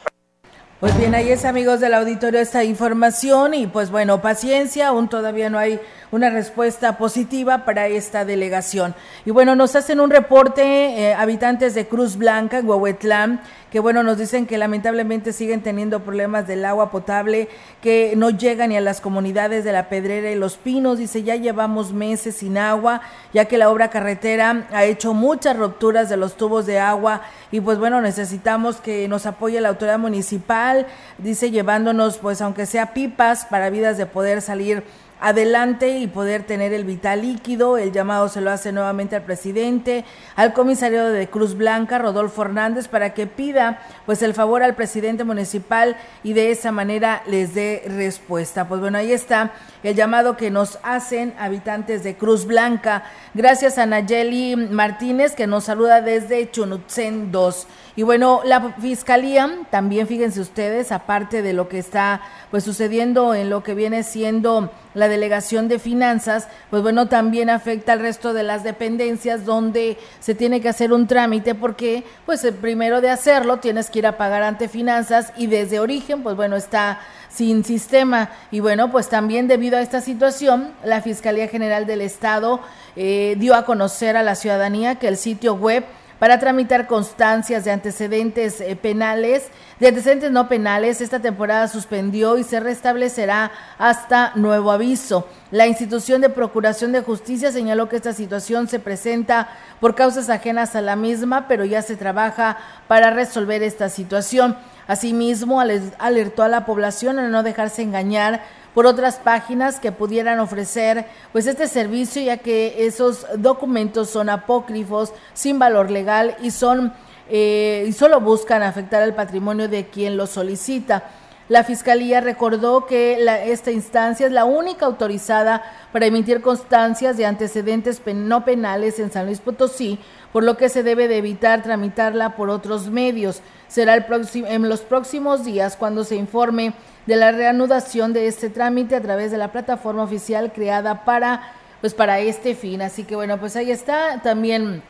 Pues 0.80 0.96
bien, 0.96 1.12
ahí 1.16 1.32
es 1.32 1.44
amigos 1.44 1.80
del 1.80 1.92
auditorio 1.92 2.38
esta 2.38 2.62
información 2.62 3.52
y 3.52 3.66
pues 3.66 3.90
bueno, 3.90 4.22
paciencia, 4.22 4.86
aún 4.86 5.08
todavía 5.08 5.50
no 5.50 5.58
hay 5.58 5.80
una 6.10 6.30
respuesta 6.30 6.96
positiva 6.98 7.64
para 7.64 7.86
esta 7.86 8.24
delegación. 8.24 8.94
Y 9.24 9.30
bueno, 9.30 9.54
nos 9.54 9.76
hacen 9.76 10.00
un 10.00 10.10
reporte 10.10 10.62
eh, 10.62 11.14
habitantes 11.14 11.74
de 11.74 11.86
Cruz 11.86 12.16
Blanca, 12.16 12.60
Huehuetlán, 12.60 13.40
que 13.70 13.80
bueno, 13.80 14.02
nos 14.02 14.16
dicen 14.16 14.46
que 14.46 14.56
lamentablemente 14.56 15.34
siguen 15.34 15.60
teniendo 15.60 16.00
problemas 16.00 16.46
del 16.46 16.64
agua 16.64 16.90
potable, 16.90 17.48
que 17.82 18.14
no 18.16 18.30
llegan 18.30 18.70
ni 18.70 18.76
a 18.78 18.80
las 18.80 19.02
comunidades 19.02 19.62
de 19.62 19.72
La 19.72 19.90
Pedrera 19.90 20.30
y 20.30 20.36
Los 20.36 20.56
Pinos. 20.56 20.98
Dice, 20.98 21.22
ya 21.22 21.36
llevamos 21.36 21.92
meses 21.92 22.36
sin 22.36 22.56
agua, 22.56 23.02
ya 23.34 23.44
que 23.44 23.58
la 23.58 23.68
obra 23.68 23.90
carretera 23.90 24.66
ha 24.72 24.84
hecho 24.84 25.12
muchas 25.12 25.56
rupturas 25.56 26.08
de 26.08 26.16
los 26.16 26.36
tubos 26.36 26.64
de 26.64 26.78
agua 26.78 27.22
y 27.50 27.60
pues 27.60 27.78
bueno, 27.78 28.00
necesitamos 28.00 28.76
que 28.76 29.08
nos 29.08 29.26
apoye 29.26 29.60
la 29.60 29.70
autoridad 29.70 29.98
municipal, 29.98 30.86
dice, 31.18 31.50
llevándonos 31.50 32.18
pues 32.18 32.40
aunque 32.40 32.66
sea 32.66 32.94
pipas 32.94 33.44
para 33.46 33.70
vidas 33.70 33.98
de 33.98 34.06
poder 34.06 34.42
salir 34.42 34.84
adelante 35.20 35.98
y 35.98 36.06
poder 36.06 36.44
tener 36.44 36.72
el 36.72 36.84
vital 36.84 37.22
líquido. 37.22 37.78
El 37.78 37.92
llamado 37.92 38.28
se 38.28 38.40
lo 38.40 38.50
hace 38.50 38.72
nuevamente 38.72 39.16
al 39.16 39.22
presidente, 39.22 40.04
al 40.36 40.52
comisario 40.52 41.10
de 41.10 41.28
Cruz 41.28 41.56
Blanca, 41.56 41.98
Rodolfo 41.98 42.42
Hernández, 42.42 42.88
para 42.88 43.14
que 43.14 43.26
pida 43.26 43.80
pues 44.06 44.22
el 44.22 44.34
favor 44.34 44.62
al 44.62 44.74
presidente 44.74 45.24
municipal 45.24 45.96
y 46.22 46.32
de 46.32 46.50
esa 46.50 46.72
manera 46.72 47.22
les 47.26 47.54
dé 47.54 47.82
respuesta. 47.86 48.68
Pues 48.68 48.80
bueno, 48.80 48.98
ahí 48.98 49.12
está 49.12 49.52
el 49.82 49.94
llamado 49.94 50.36
que 50.36 50.50
nos 50.50 50.78
hacen 50.82 51.34
habitantes 51.38 52.02
de 52.02 52.16
Cruz 52.16 52.46
Blanca. 52.46 53.04
Gracias 53.34 53.78
a 53.78 53.86
Nayeli 53.86 54.56
Martínez 54.56 55.34
que 55.34 55.46
nos 55.46 55.64
saluda 55.64 56.00
desde 56.00 56.50
Chunutzen 56.50 57.32
2. 57.32 57.66
Y 57.96 58.04
bueno, 58.04 58.42
la 58.44 58.74
fiscalía 58.74 59.50
también 59.70 60.06
fíjense 60.06 60.40
ustedes, 60.40 60.92
aparte 60.92 61.42
de 61.42 61.52
lo 61.52 61.68
que 61.68 61.78
está 61.78 62.20
pues 62.50 62.62
sucediendo 62.62 63.34
en 63.34 63.50
lo 63.50 63.62
que 63.64 63.74
viene 63.74 64.04
siendo 64.04 64.70
la 64.94 65.07
delegación 65.08 65.68
de 65.68 65.78
finanzas, 65.78 66.48
pues 66.70 66.82
bueno, 66.82 67.08
también 67.08 67.50
afecta 67.50 67.92
al 67.92 68.00
resto 68.00 68.32
de 68.32 68.42
las 68.42 68.64
dependencias 68.64 69.44
donde 69.44 69.96
se 70.20 70.34
tiene 70.34 70.60
que 70.60 70.68
hacer 70.68 70.92
un 70.92 71.06
trámite 71.06 71.54
porque 71.54 72.04
pues 72.26 72.46
primero 72.60 73.00
de 73.00 73.10
hacerlo 73.10 73.58
tienes 73.58 73.90
que 73.90 74.00
ir 74.00 74.06
a 74.06 74.16
pagar 74.16 74.42
ante 74.42 74.68
finanzas 74.68 75.32
y 75.36 75.46
desde 75.46 75.80
origen 75.80 76.22
pues 76.22 76.36
bueno 76.36 76.56
está 76.56 77.00
sin 77.28 77.64
sistema. 77.64 78.30
Y 78.50 78.60
bueno, 78.60 78.90
pues 78.90 79.08
también 79.08 79.48
debido 79.48 79.76
a 79.76 79.80
esta 79.80 80.00
situación, 80.00 80.72
la 80.84 81.02
Fiscalía 81.02 81.48
General 81.48 81.86
del 81.86 82.00
Estado 82.00 82.60
eh, 82.96 83.36
dio 83.38 83.54
a 83.54 83.64
conocer 83.64 84.16
a 84.16 84.22
la 84.22 84.34
ciudadanía 84.34 84.96
que 84.96 85.08
el 85.08 85.16
sitio 85.16 85.54
web 85.54 85.84
para 86.18 86.38
tramitar 86.38 86.86
constancias 86.86 87.64
de 87.64 87.70
antecedentes 87.70 88.60
eh, 88.60 88.76
penales, 88.76 89.48
de 89.78 89.88
antecedentes 89.88 90.30
no 90.30 90.48
penales. 90.48 91.00
Esta 91.00 91.20
temporada 91.20 91.68
suspendió 91.68 92.38
y 92.38 92.44
se 92.44 92.60
restablecerá 92.60 93.50
hasta 93.78 94.32
nuevo 94.34 94.72
aviso. 94.72 95.26
La 95.50 95.66
institución 95.66 96.20
de 96.20 96.28
Procuración 96.28 96.92
de 96.92 97.02
Justicia 97.02 97.52
señaló 97.52 97.88
que 97.88 97.96
esta 97.96 98.12
situación 98.12 98.68
se 98.68 98.80
presenta 98.80 99.48
por 99.80 99.94
causas 99.94 100.28
ajenas 100.28 100.74
a 100.76 100.80
la 100.80 100.96
misma, 100.96 101.48
pero 101.48 101.64
ya 101.64 101.82
se 101.82 101.96
trabaja 101.96 102.58
para 102.88 103.10
resolver 103.10 103.62
esta 103.62 103.88
situación. 103.88 104.56
Asimismo, 104.88 105.60
alertó 105.60 106.42
a 106.42 106.48
la 106.48 106.64
población 106.64 107.18
a 107.18 107.28
no 107.28 107.42
dejarse 107.42 107.82
engañar 107.82 108.42
por 108.74 108.86
otras 108.86 109.16
páginas 109.16 109.80
que 109.80 109.92
pudieran 109.92 110.38
ofrecer 110.40 111.06
pues 111.32 111.46
este 111.46 111.68
servicio 111.68 112.22
ya 112.22 112.38
que 112.38 112.86
esos 112.86 113.26
documentos 113.36 114.10
son 114.10 114.28
apócrifos 114.28 115.12
sin 115.34 115.58
valor 115.58 115.90
legal 115.90 116.36
y 116.42 116.50
son 116.50 116.92
eh, 117.30 117.84
y 117.86 117.92
solo 117.92 118.20
buscan 118.20 118.62
afectar 118.62 119.02
al 119.02 119.14
patrimonio 119.14 119.68
de 119.68 119.86
quien 119.88 120.16
lo 120.16 120.26
solicita. 120.26 121.04
La 121.48 121.64
Fiscalía 121.64 122.20
recordó 122.20 122.84
que 122.84 123.24
esta 123.46 123.70
instancia 123.70 124.26
es 124.26 124.32
la 124.32 124.44
única 124.44 124.84
autorizada 124.84 125.62
para 125.92 126.04
emitir 126.04 126.42
constancias 126.42 127.16
de 127.16 127.24
antecedentes 127.24 128.02
no 128.06 128.44
penales 128.44 128.98
en 128.98 129.10
San 129.10 129.24
Luis 129.26 129.40
Potosí, 129.40 129.98
por 130.30 130.44
lo 130.44 130.58
que 130.58 130.68
se 130.68 130.82
debe 130.82 131.08
de 131.08 131.16
evitar 131.16 131.62
tramitarla 131.62 132.36
por 132.36 132.50
otros 132.50 132.88
medios. 132.88 133.40
Será 133.66 133.94
el 133.94 134.04
en 134.46 134.68
los 134.68 134.80
próximos 134.80 135.42
días 135.44 135.76
cuando 135.76 136.04
se 136.04 136.16
informe 136.16 136.74
de 137.08 137.16
la 137.16 137.32
reanudación 137.32 138.12
de 138.12 138.26
este 138.26 138.50
trámite 138.50 138.94
a 138.94 139.00
través 139.00 139.30
de 139.30 139.38
la 139.38 139.50
plataforma 139.50 140.02
oficial 140.02 140.52
creada 140.52 141.06
para 141.06 141.54
pues 141.80 141.94
para 141.94 142.20
este 142.20 142.54
fin. 142.54 142.82
Así 142.82 143.04
que 143.04 143.16
bueno, 143.16 143.40
pues 143.40 143.56
ahí 143.56 143.70
está. 143.70 144.20
También 144.22 144.82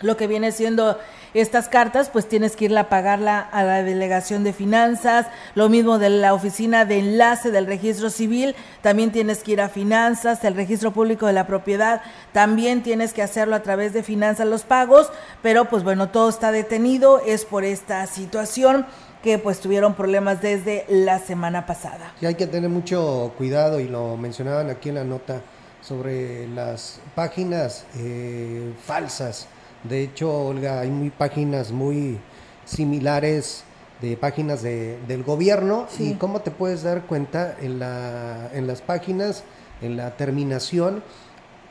lo 0.00 0.16
que 0.16 0.26
viene 0.26 0.50
siendo 0.50 0.98
estas 1.34 1.68
cartas, 1.68 2.10
pues 2.10 2.28
tienes 2.28 2.56
que 2.56 2.64
irla 2.64 2.80
a 2.80 2.88
pagarla 2.88 3.38
a 3.38 3.62
la 3.62 3.84
delegación 3.84 4.42
de 4.42 4.52
finanzas, 4.52 5.26
lo 5.54 5.68
mismo 5.68 6.00
de 6.00 6.10
la 6.10 6.34
oficina 6.34 6.84
de 6.84 6.98
enlace 6.98 7.52
del 7.52 7.66
registro 7.66 8.10
civil, 8.10 8.56
también 8.80 9.12
tienes 9.12 9.44
que 9.44 9.52
ir 9.52 9.60
a 9.60 9.68
finanzas, 9.68 10.42
el 10.42 10.56
registro 10.56 10.90
público 10.90 11.28
de 11.28 11.32
la 11.32 11.46
propiedad, 11.46 12.02
también 12.32 12.82
tienes 12.82 13.12
que 13.14 13.22
hacerlo 13.22 13.54
a 13.54 13.62
través 13.62 13.92
de 13.92 14.02
finanzas 14.02 14.48
los 14.48 14.64
pagos, 14.64 15.10
pero 15.42 15.66
pues 15.66 15.84
bueno, 15.84 16.08
todo 16.08 16.28
está 16.28 16.50
detenido, 16.50 17.22
es 17.24 17.44
por 17.44 17.64
esta 17.64 18.06
situación 18.08 18.84
que 19.22 19.38
pues 19.38 19.60
tuvieron 19.60 19.94
problemas 19.94 20.42
desde 20.42 20.84
la 20.88 21.18
semana 21.18 21.66
pasada. 21.66 22.12
Y 22.20 22.26
hay 22.26 22.34
que 22.34 22.46
tener 22.46 22.70
mucho 22.70 23.32
cuidado 23.38 23.80
y 23.80 23.88
lo 23.88 24.16
mencionaban 24.16 24.70
aquí 24.70 24.88
en 24.88 24.96
la 24.96 25.04
nota 25.04 25.42
sobre 25.80 26.46
las 26.48 27.00
páginas 27.14 27.84
eh, 27.98 28.72
falsas 28.84 29.48
de 29.84 30.04
hecho, 30.04 30.46
Olga, 30.46 30.80
hay 30.80 30.90
muy 30.90 31.10
páginas 31.10 31.72
muy 31.72 32.18
similares 32.64 33.64
de 34.00 34.16
páginas 34.16 34.62
de, 34.62 34.98
del 35.08 35.24
gobierno 35.24 35.86
y 35.98 36.14
cómo 36.14 36.40
te 36.40 36.52
puedes 36.52 36.84
dar 36.84 37.02
cuenta 37.02 37.56
en, 37.60 37.80
la, 37.80 38.50
en 38.52 38.68
las 38.68 38.80
páginas, 38.80 39.42
en 39.80 39.96
la 39.96 40.16
terminación, 40.16 41.02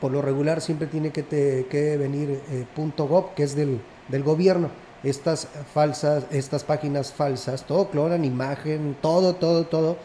por 0.00 0.12
lo 0.12 0.20
regular 0.20 0.60
siempre 0.60 0.88
tiene 0.88 1.10
que, 1.10 1.24
que 1.24 1.96
venir 1.96 2.42
eh, 2.50 2.66
.gov, 2.96 3.34
que 3.34 3.44
es 3.44 3.54
del, 3.54 3.80
del 4.08 4.22
gobierno. 4.22 4.68
Estas 5.02 5.48
falsas, 5.74 6.24
estas 6.30 6.64
páginas 6.64 7.12
falsas, 7.12 7.64
todo 7.64 7.90
clonan, 7.90 8.24
imagen, 8.24 8.96
todo, 9.00 9.34
todo, 9.34 9.64
todo, 9.64 9.96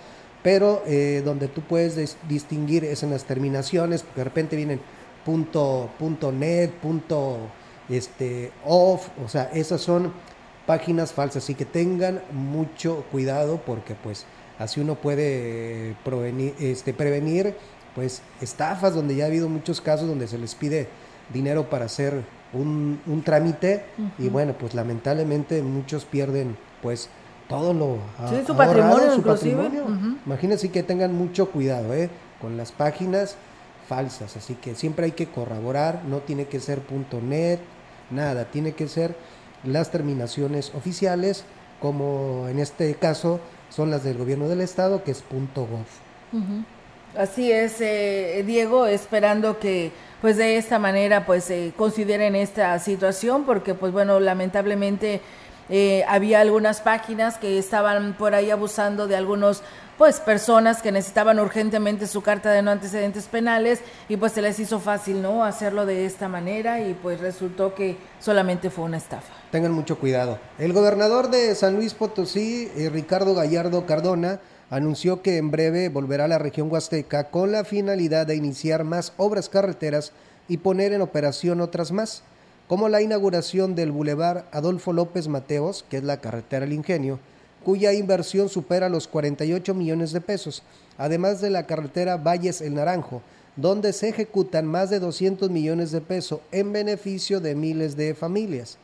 pero 0.43 0.81
eh, 0.87 1.21
donde 1.23 1.47
tú 1.47 1.61
puedes 1.61 2.17
distinguir 2.27 2.83
es 2.83 3.03
en 3.03 3.11
las 3.11 3.25
terminaciones, 3.25 4.01
porque 4.01 4.21
de 4.21 4.23
repente 4.23 4.55
vienen 4.55 4.79
punto, 5.25 5.89
punto 5.99 6.31
net, 6.31 6.71
punto 6.71 7.37
este, 7.89 8.51
off, 8.65 9.09
o 9.23 9.27
sea, 9.27 9.51
esas 9.53 9.81
son 9.81 10.13
páginas 10.65 11.13
falsas, 11.13 11.43
así 11.43 11.55
que 11.55 11.65
tengan 11.65 12.21
mucho 12.31 13.05
cuidado 13.11 13.61
porque 13.65 13.95
pues 13.95 14.25
así 14.59 14.81
uno 14.81 14.95
puede 14.95 15.95
prevenir, 16.03 16.55
este, 16.59 16.93
prevenir 16.93 17.55
pues 17.95 18.21
estafas 18.41 18.93
donde 18.93 19.15
ya 19.15 19.23
ha 19.23 19.27
habido 19.27 19.49
muchos 19.49 19.81
casos 19.81 20.07
donde 20.07 20.27
se 20.27 20.37
les 20.37 20.55
pide 20.55 20.87
dinero 21.33 21.69
para 21.69 21.85
hacer 21.85 22.23
un, 22.57 22.99
un 23.05 23.21
trámite 23.23 23.85
y 24.17 24.29
bueno 24.29 24.53
pues 24.59 24.73
lamentablemente 24.73 25.61
muchos 25.61 26.05
pierden 26.05 26.57
pues 26.81 27.09
todo 27.47 27.73
lo 27.73 27.97
sí, 28.29 28.43
su 28.45 28.55
patrimonio 28.55 29.15
su 29.15 29.21
patrimonio. 29.21 29.85
Imagínense 30.25 30.69
que 30.69 30.83
tengan 30.83 31.13
mucho 31.13 31.49
cuidado 31.51 31.93
¿eh? 31.93 32.09
con 32.41 32.57
las 32.57 32.71
páginas 32.71 33.35
falsas 33.87 34.35
así 34.35 34.55
que 34.55 34.75
siempre 34.75 35.05
hay 35.05 35.11
que 35.13 35.27
corroborar 35.27 36.03
no 36.05 36.17
tiene 36.17 36.45
que 36.45 36.59
ser 36.59 36.81
.net 37.23 37.59
nada, 38.09 38.45
tiene 38.45 38.73
que 38.73 38.87
ser 38.87 39.15
las 39.63 39.91
terminaciones 39.91 40.73
oficiales, 40.75 41.43
como 41.79 42.47
en 42.49 42.59
este 42.59 42.93
caso 42.95 43.39
son 43.69 43.91
las 43.91 44.03
del 44.03 44.17
gobierno 44.17 44.47
del 44.47 44.61
estado, 44.61 45.03
que 45.03 45.11
es 45.11 45.23
.gov. 45.29 45.85
Así 47.17 47.51
es, 47.51 47.81
eh, 47.81 48.43
Diego, 48.45 48.85
esperando 48.85 49.57
que 49.59 49.91
pues 50.21 50.37
de 50.37 50.57
esta 50.57 50.77
manera 50.77 51.25
pues 51.25 51.49
eh, 51.49 51.73
consideren 51.75 52.35
esta 52.35 52.77
situación, 52.79 53.43
porque 53.43 53.73
pues 53.73 53.91
bueno, 53.91 54.19
lamentablemente 54.19 55.21
eh, 55.69 56.03
había 56.07 56.41
algunas 56.41 56.81
páginas 56.81 57.37
que 57.37 57.57
estaban 57.57 58.13
por 58.13 58.35
ahí 58.35 58.51
abusando 58.51 59.07
de 59.07 59.15
algunos 59.15 59.63
pues 59.97 60.19
personas 60.19 60.83
que 60.83 60.91
necesitaban 60.91 61.39
urgentemente 61.39 62.05
su 62.05 62.21
carta 62.21 62.51
de 62.51 62.61
no 62.61 62.69
antecedentes 62.69 63.25
penales 63.25 63.79
y 64.07 64.17
pues 64.17 64.33
se 64.33 64.43
les 64.43 64.59
hizo 64.59 64.79
fácil, 64.79 65.21
¿no? 65.21 65.43
Hacerlo 65.43 65.87
de 65.87 66.05
esta 66.05 66.27
manera 66.27 66.81
y 66.81 66.93
pues 66.93 67.19
resultó 67.19 67.73
que 67.73 67.97
solamente 68.19 68.69
fue 68.69 68.85
una 68.85 68.97
estafa. 68.97 69.33
Tengan 69.51 69.71
mucho 69.71 69.97
cuidado. 69.97 70.39
El 70.59 70.71
gobernador 70.71 71.29
de 71.31 71.55
San 71.55 71.75
Luis 71.75 71.95
Potosí, 71.95 72.71
eh, 72.77 72.89
Ricardo 72.91 73.33
Gallardo 73.33 73.87
Cardona, 73.87 74.39
anunció 74.69 75.21
que 75.21 75.37
en 75.37 75.51
breve 75.51 75.89
volverá 75.89 76.25
a 76.25 76.27
la 76.27 76.39
región 76.39 76.71
huasteca 76.71 77.29
con 77.29 77.51
la 77.51 77.63
finalidad 77.63 78.27
de 78.27 78.35
iniciar 78.35 78.83
más 78.83 79.13
obras 79.17 79.49
carreteras 79.49 80.11
y 80.47 80.57
poner 80.57 80.93
en 80.93 81.01
operación 81.01 81.61
otras 81.61 81.91
más, 81.91 82.23
como 82.67 82.89
la 82.89 83.01
inauguración 83.01 83.75
del 83.75 83.91
Boulevard 83.91 84.43
Adolfo 84.51 84.91
López 84.91 85.27
Mateos, 85.27 85.85
que 85.89 85.97
es 85.97 86.03
la 86.03 86.19
carretera 86.19 86.65
El 86.65 86.73
Ingenio, 86.73 87.19
cuya 87.63 87.93
inversión 87.93 88.49
supera 88.49 88.89
los 88.89 89.07
48 89.07 89.73
millones 89.73 90.11
de 90.11 90.21
pesos, 90.21 90.63
además 90.97 91.41
de 91.41 91.49
la 91.49 91.65
carretera 91.65 92.17
Valles 92.17 92.61
El 92.61 92.75
Naranjo, 92.75 93.21
donde 93.55 93.91
se 93.93 94.09
ejecutan 94.09 94.65
más 94.65 94.89
de 94.89 94.99
200 94.99 95.49
millones 95.49 95.91
de 95.91 96.01
pesos 96.01 96.41
en 96.51 96.71
beneficio 96.71 97.39
de 97.39 97.55
miles 97.55 97.95
de 97.95 98.13
familias. 98.13 98.77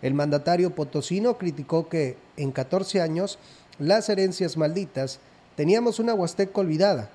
El 0.00 0.14
mandatario 0.14 0.74
potosino 0.74 1.38
criticó 1.38 1.88
que 1.88 2.16
en 2.36 2.52
14 2.52 3.00
años 3.00 3.38
las 3.78 4.08
herencias 4.08 4.56
malditas 4.56 5.18
teníamos 5.56 5.98
una 5.98 6.14
huasteca 6.14 6.60
olvidada, 6.60 7.08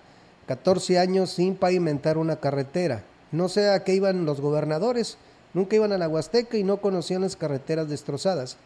14 0.47 0.99
años 0.99 1.29
sin 1.29 1.55
pavimentar 1.55 2.17
una 2.17 2.37
carretera. 2.37 3.03
No 3.31 3.47
sé 3.49 3.69
a 3.69 3.83
qué 3.83 3.93
iban 3.93 4.25
los 4.25 4.41
gobernadores, 4.41 5.17
nunca 5.53 5.75
iban 5.75 5.91
a 5.91 5.97
la 5.97 6.09
huasteca 6.09 6.57
y 6.57 6.63
no 6.63 6.77
conocían 6.77 7.21
las 7.21 7.35
carreteras 7.35 7.87
destrozadas. 7.87 8.57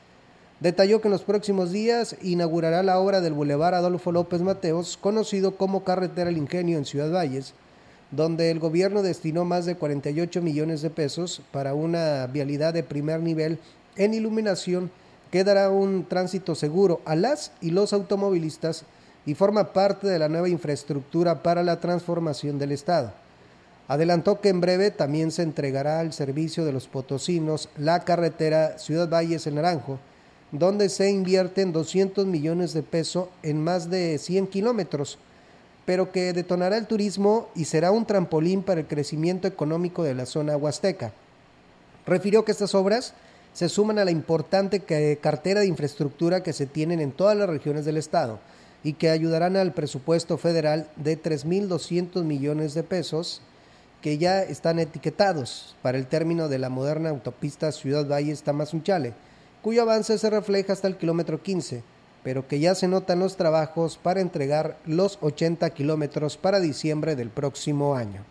Detalló 0.59 1.01
que 1.01 1.07
en 1.07 1.11
los 1.11 1.23
próximos 1.23 1.71
días 1.71 2.15
inaugurará 2.21 2.83
la 2.83 2.99
obra 2.99 3.19
del 3.21 3.33
Boulevard 3.33 3.75
Adolfo 3.75 4.11
López 4.11 4.41
Mateos, 4.41 4.97
conocido 4.97 5.57
como 5.57 5.83
Carretera 5.83 6.29
El 6.29 6.37
Ingenio 6.37 6.77
en 6.77 6.85
Ciudad 6.85 7.11
Valles, 7.11 7.53
donde 8.11 8.49
el 8.49 8.59
gobierno 8.59 9.03
destinó 9.03 9.43
más 9.43 9.65
de 9.65 9.75
48 9.75 10.41
millones 10.41 10.81
de 10.81 10.89
pesos 10.89 11.41
para 11.51 11.73
una 11.73 12.27
vialidad 12.27 12.73
de 12.73 12.83
primer 12.83 13.19
nivel 13.19 13.59
en 13.97 14.13
iluminación 14.13 14.89
que 15.33 15.43
dará 15.43 15.71
un 15.71 16.05
tránsito 16.05 16.53
seguro 16.53 17.01
a 17.05 17.15
las 17.15 17.53
y 17.59 17.71
los 17.71 17.91
automovilistas 17.91 18.83
y 19.25 19.33
forma 19.33 19.73
parte 19.73 20.05
de 20.05 20.19
la 20.19 20.29
nueva 20.29 20.47
infraestructura 20.47 21.41
para 21.41 21.63
la 21.63 21.79
transformación 21.79 22.59
del 22.59 22.71
Estado. 22.71 23.13
Adelantó 23.87 24.41
que 24.41 24.49
en 24.49 24.61
breve 24.61 24.91
también 24.91 25.31
se 25.31 25.41
entregará 25.41 26.01
al 26.01 26.13
servicio 26.13 26.65
de 26.65 26.71
los 26.71 26.87
potosinos 26.87 27.67
la 27.79 28.03
carretera 28.03 28.77
Ciudad 28.77 29.09
Valles 29.09 29.47
en 29.47 29.55
Naranjo, 29.55 29.97
donde 30.51 30.87
se 30.87 31.09
invierten 31.09 31.73
200 31.73 32.27
millones 32.27 32.73
de 32.73 32.83
pesos 32.83 33.29
en 33.41 33.59
más 33.63 33.89
de 33.89 34.19
100 34.19 34.45
kilómetros, 34.45 35.17
pero 35.83 36.11
que 36.11 36.33
detonará 36.33 36.77
el 36.77 36.85
turismo 36.85 37.49
y 37.55 37.65
será 37.65 37.89
un 37.89 38.05
trampolín 38.05 38.61
para 38.61 38.81
el 38.81 38.87
crecimiento 38.87 39.47
económico 39.47 40.03
de 40.03 40.13
la 40.13 40.27
zona 40.27 40.55
huasteca. 40.57 41.11
Refirió 42.05 42.45
que 42.45 42.51
estas 42.51 42.75
obras 42.75 43.15
se 43.53 43.69
suman 43.69 43.99
a 43.99 44.05
la 44.05 44.11
importante 44.11 44.81
cartera 45.21 45.61
de 45.61 45.67
infraestructura 45.67 46.43
que 46.43 46.53
se 46.53 46.65
tienen 46.65 46.99
en 46.99 47.11
todas 47.11 47.37
las 47.37 47.49
regiones 47.49 47.85
del 47.85 47.97
Estado 47.97 48.39
y 48.83 48.93
que 48.93 49.09
ayudarán 49.09 49.55
al 49.55 49.73
presupuesto 49.73 50.37
federal 50.37 50.87
de 50.95 51.21
3.200 51.21 52.23
millones 52.23 52.73
de 52.73 52.83
pesos 52.83 53.41
que 54.01 54.17
ya 54.17 54.41
están 54.41 54.79
etiquetados 54.79 55.75
para 55.81 55.97
el 55.97 56.07
término 56.07 56.49
de 56.49 56.59
la 56.59 56.69
moderna 56.69 57.09
autopista 57.09 57.71
Ciudad 57.71 58.05
Valles-Tamazunchale 58.05 59.13
cuyo 59.61 59.83
avance 59.83 60.17
se 60.17 60.29
refleja 60.29 60.73
hasta 60.73 60.89
el 60.89 60.97
kilómetro 60.97 61.41
15, 61.41 61.83
pero 62.21 62.47
que 62.47 62.59
ya 62.59 62.75
se 62.75 62.89
notan 62.89 63.19
los 63.19 63.37
trabajos 63.37 63.97
para 63.97 64.19
entregar 64.19 64.77
los 64.85 65.17
80 65.21 65.69
kilómetros 65.69 66.35
para 66.35 66.59
diciembre 66.59 67.15
del 67.15 67.29
próximo 67.29 67.95
año. 67.95 68.25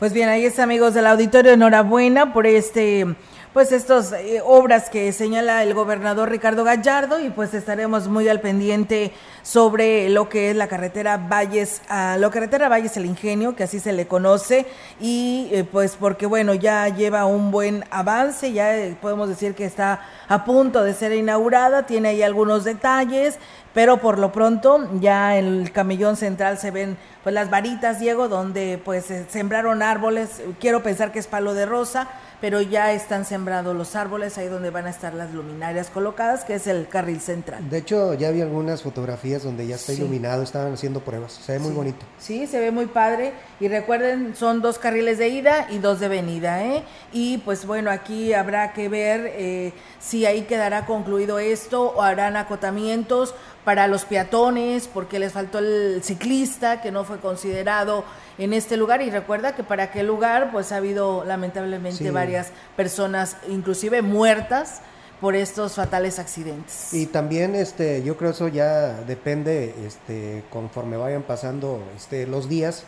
Pues 0.00 0.12
bien, 0.12 0.28
ahí 0.28 0.44
está 0.44 0.64
amigos 0.64 0.94
del 0.94 1.06
auditorio, 1.06 1.52
enhorabuena 1.52 2.32
por 2.32 2.48
este 2.48 3.06
pues 3.52 3.70
estas 3.70 4.12
eh, 4.12 4.40
obras 4.44 4.88
que 4.88 5.12
señala 5.12 5.62
el 5.62 5.74
gobernador 5.74 6.30
Ricardo 6.30 6.64
Gallardo 6.64 7.20
y 7.20 7.28
pues 7.28 7.52
estaremos 7.52 8.08
muy 8.08 8.28
al 8.28 8.40
pendiente 8.40 9.12
sobre 9.42 10.08
lo 10.08 10.28
que 10.30 10.50
es 10.50 10.56
la 10.56 10.68
carretera 10.68 11.18
Valles, 11.18 11.82
a 11.88 12.16
la 12.16 12.30
carretera 12.30 12.70
Valles 12.70 12.96
el 12.96 13.04
Ingenio, 13.04 13.54
que 13.54 13.64
así 13.64 13.78
se 13.78 13.92
le 13.92 14.06
conoce, 14.06 14.66
y 15.00 15.48
eh, 15.52 15.64
pues 15.64 15.96
porque 15.96 16.26
bueno, 16.26 16.54
ya 16.54 16.88
lleva 16.88 17.26
un 17.26 17.50
buen 17.50 17.84
avance, 17.90 18.52
ya 18.52 18.74
eh, 18.76 18.96
podemos 19.00 19.28
decir 19.28 19.54
que 19.54 19.66
está 19.66 20.00
a 20.28 20.44
punto 20.44 20.82
de 20.82 20.94
ser 20.94 21.12
inaugurada, 21.12 21.84
tiene 21.84 22.10
ahí 22.10 22.22
algunos 22.22 22.64
detalles, 22.64 23.38
pero 23.74 23.98
por 23.98 24.18
lo 24.18 24.32
pronto 24.32 24.88
ya 25.00 25.36
en 25.36 25.46
el 25.46 25.72
camellón 25.72 26.16
central 26.16 26.56
se 26.58 26.70
ven 26.70 26.96
pues 27.22 27.34
las 27.34 27.50
varitas, 27.50 28.00
Diego, 28.00 28.28
donde 28.28 28.80
pues 28.82 29.06
sembraron 29.28 29.82
árboles, 29.82 30.42
quiero 30.58 30.82
pensar 30.82 31.12
que 31.12 31.18
es 31.18 31.26
palo 31.26 31.52
de 31.52 31.66
rosa, 31.66 32.08
pero 32.42 32.60
ya 32.60 32.92
están 32.92 33.24
sembrados 33.24 33.74
los 33.76 33.94
árboles 33.94 34.36
ahí 34.36 34.48
donde 34.48 34.70
van 34.70 34.86
a 34.86 34.90
estar 34.90 35.14
las 35.14 35.32
luminarias 35.32 35.90
colocadas, 35.90 36.44
que 36.44 36.56
es 36.56 36.66
el 36.66 36.88
carril 36.88 37.20
central. 37.20 37.70
De 37.70 37.78
hecho, 37.78 38.14
ya 38.14 38.32
vi 38.32 38.40
algunas 38.40 38.82
fotografías 38.82 39.44
donde 39.44 39.64
ya 39.64 39.76
está 39.76 39.92
iluminado, 39.92 40.42
estaban 40.42 40.72
haciendo 40.72 40.98
pruebas, 41.04 41.34
se 41.34 41.52
ve 41.52 41.60
muy 41.60 41.70
bonito. 41.70 42.04
Sí, 42.18 42.48
se 42.48 42.58
ve 42.58 42.72
muy 42.72 42.86
padre 42.86 43.32
y 43.60 43.68
recuerden, 43.68 44.34
son 44.34 44.60
dos 44.60 44.80
carriles 44.80 45.18
de 45.18 45.28
ida 45.28 45.68
y 45.70 45.78
dos 45.78 46.00
de 46.00 46.08
venida, 46.08 46.64
¿eh? 46.64 46.82
Y 47.12 47.38
pues 47.38 47.64
bueno, 47.64 47.92
aquí 47.92 48.32
habrá 48.32 48.72
que 48.72 48.88
ver 48.88 49.32
eh, 49.36 49.72
si 50.00 50.26
ahí 50.26 50.42
quedará 50.42 50.84
concluido 50.84 51.38
esto 51.38 51.92
o 51.94 52.02
harán 52.02 52.34
acotamientos 52.34 53.36
para 53.64 53.86
los 53.86 54.04
peatones, 54.04 54.88
porque 54.88 55.18
les 55.18 55.32
faltó 55.32 55.58
el 55.58 56.02
ciclista, 56.02 56.80
que 56.80 56.90
no 56.90 57.04
fue 57.04 57.18
considerado 57.18 58.04
en 58.38 58.52
este 58.52 58.76
lugar. 58.76 59.02
Y 59.02 59.10
recuerda 59.10 59.54
que 59.54 59.62
para 59.62 59.84
aquel 59.84 60.06
lugar, 60.06 60.50
pues 60.52 60.72
ha 60.72 60.76
habido 60.76 61.24
lamentablemente 61.24 62.10
varias 62.10 62.52
personas, 62.76 63.36
inclusive 63.48 64.02
muertas, 64.02 64.82
por 65.22 65.36
estos 65.36 65.76
fatales 65.76 66.18
accidentes. 66.18 66.92
Y 66.92 67.06
también 67.06 67.54
este 67.54 68.02
yo 68.02 68.16
creo 68.16 68.32
eso 68.32 68.48
ya 68.48 68.92
depende 69.04 69.72
este 69.86 70.42
conforme 70.50 70.96
vayan 70.96 71.22
pasando 71.22 71.80
este 71.96 72.26
los 72.26 72.48
días 72.48 72.80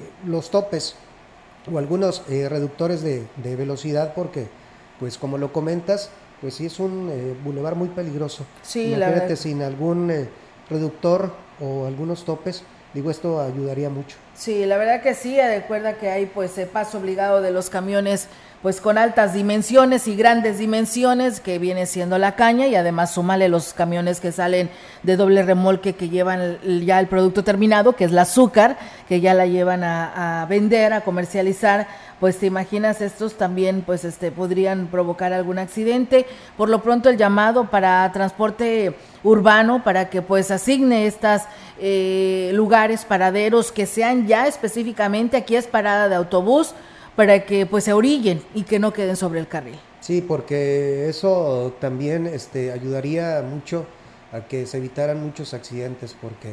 eh, 0.00 0.08
los 0.26 0.50
topes 0.50 0.96
o 1.70 1.76
algunos 1.76 2.22
eh, 2.30 2.48
reductores 2.48 3.02
de, 3.02 3.26
velocidad 3.36 4.14
porque 4.14 4.48
pues 4.98 5.18
como 5.18 5.36
lo 5.36 5.52
comentas 5.52 6.08
pues 6.44 6.56
sí 6.56 6.66
es 6.66 6.78
un 6.78 7.08
eh, 7.10 7.34
bulevar 7.42 7.74
muy 7.74 7.88
peligroso. 7.88 8.44
Sí, 8.60 8.92
Imagínate 8.92 9.34
sin 9.34 9.62
algún 9.62 10.10
eh, 10.10 10.28
reductor 10.68 11.32
o 11.58 11.86
algunos 11.86 12.26
topes, 12.26 12.64
digo, 12.92 13.10
esto 13.10 13.40
ayudaría 13.40 13.88
mucho. 13.88 14.18
Sí, 14.36 14.66
la 14.66 14.76
verdad 14.76 15.00
que 15.00 15.14
sí, 15.14 15.38
recuerda 15.40 15.94
que 15.94 16.10
hay 16.10 16.26
pues 16.26 16.58
el 16.58 16.66
paso 16.66 16.98
obligado 16.98 17.40
de 17.40 17.52
los 17.52 17.70
camiones 17.70 18.28
pues 18.62 18.80
con 18.80 18.96
altas 18.96 19.34
dimensiones 19.34 20.08
y 20.08 20.16
grandes 20.16 20.56
dimensiones 20.56 21.38
que 21.38 21.58
viene 21.58 21.84
siendo 21.84 22.16
la 22.16 22.34
caña 22.34 22.66
y 22.66 22.74
además 22.74 23.12
súmale 23.12 23.50
los 23.50 23.74
camiones 23.74 24.20
que 24.20 24.32
salen 24.32 24.70
de 25.02 25.18
doble 25.18 25.42
remolque 25.42 25.92
que 25.92 26.08
llevan 26.08 26.58
ya 26.82 26.98
el 26.98 27.06
producto 27.06 27.44
terminado, 27.44 27.94
que 27.94 28.04
es 28.04 28.10
el 28.10 28.18
azúcar, 28.18 28.78
que 29.06 29.20
ya 29.20 29.34
la 29.34 29.44
llevan 29.44 29.84
a, 29.84 30.40
a, 30.40 30.46
vender, 30.46 30.94
a 30.94 31.02
comercializar, 31.02 31.86
pues 32.20 32.38
te 32.38 32.46
imaginas 32.46 33.02
estos 33.02 33.34
también 33.34 33.82
pues 33.82 34.02
este 34.06 34.30
podrían 34.30 34.86
provocar 34.86 35.34
algún 35.34 35.58
accidente. 35.58 36.24
Por 36.56 36.70
lo 36.70 36.82
pronto 36.82 37.10
el 37.10 37.18
llamado 37.18 37.68
para 37.68 38.10
transporte 38.12 38.94
urbano 39.24 39.82
para 39.84 40.08
que 40.08 40.22
pues 40.22 40.50
asigne 40.50 41.06
estas 41.06 41.48
eh, 41.78 42.50
lugares 42.54 43.04
paraderos 43.04 43.72
que 43.72 43.86
sean 43.86 44.23
ya 44.26 44.46
específicamente 44.46 45.36
aquí 45.36 45.56
es 45.56 45.66
parada 45.66 46.08
de 46.08 46.14
autobús 46.14 46.74
para 47.16 47.44
que 47.44 47.66
pues 47.66 47.84
se 47.84 47.92
orillen 47.92 48.42
y 48.54 48.62
que 48.62 48.78
no 48.78 48.92
queden 48.92 49.16
sobre 49.16 49.40
el 49.40 49.48
carril. 49.48 49.78
Sí, 50.00 50.20
porque 50.20 51.08
eso 51.08 51.74
también 51.80 52.26
este, 52.26 52.72
ayudaría 52.72 53.42
mucho 53.42 53.86
a 54.32 54.40
que 54.40 54.66
se 54.66 54.78
evitaran 54.78 55.22
muchos 55.22 55.54
accidentes, 55.54 56.14
porque 56.20 56.52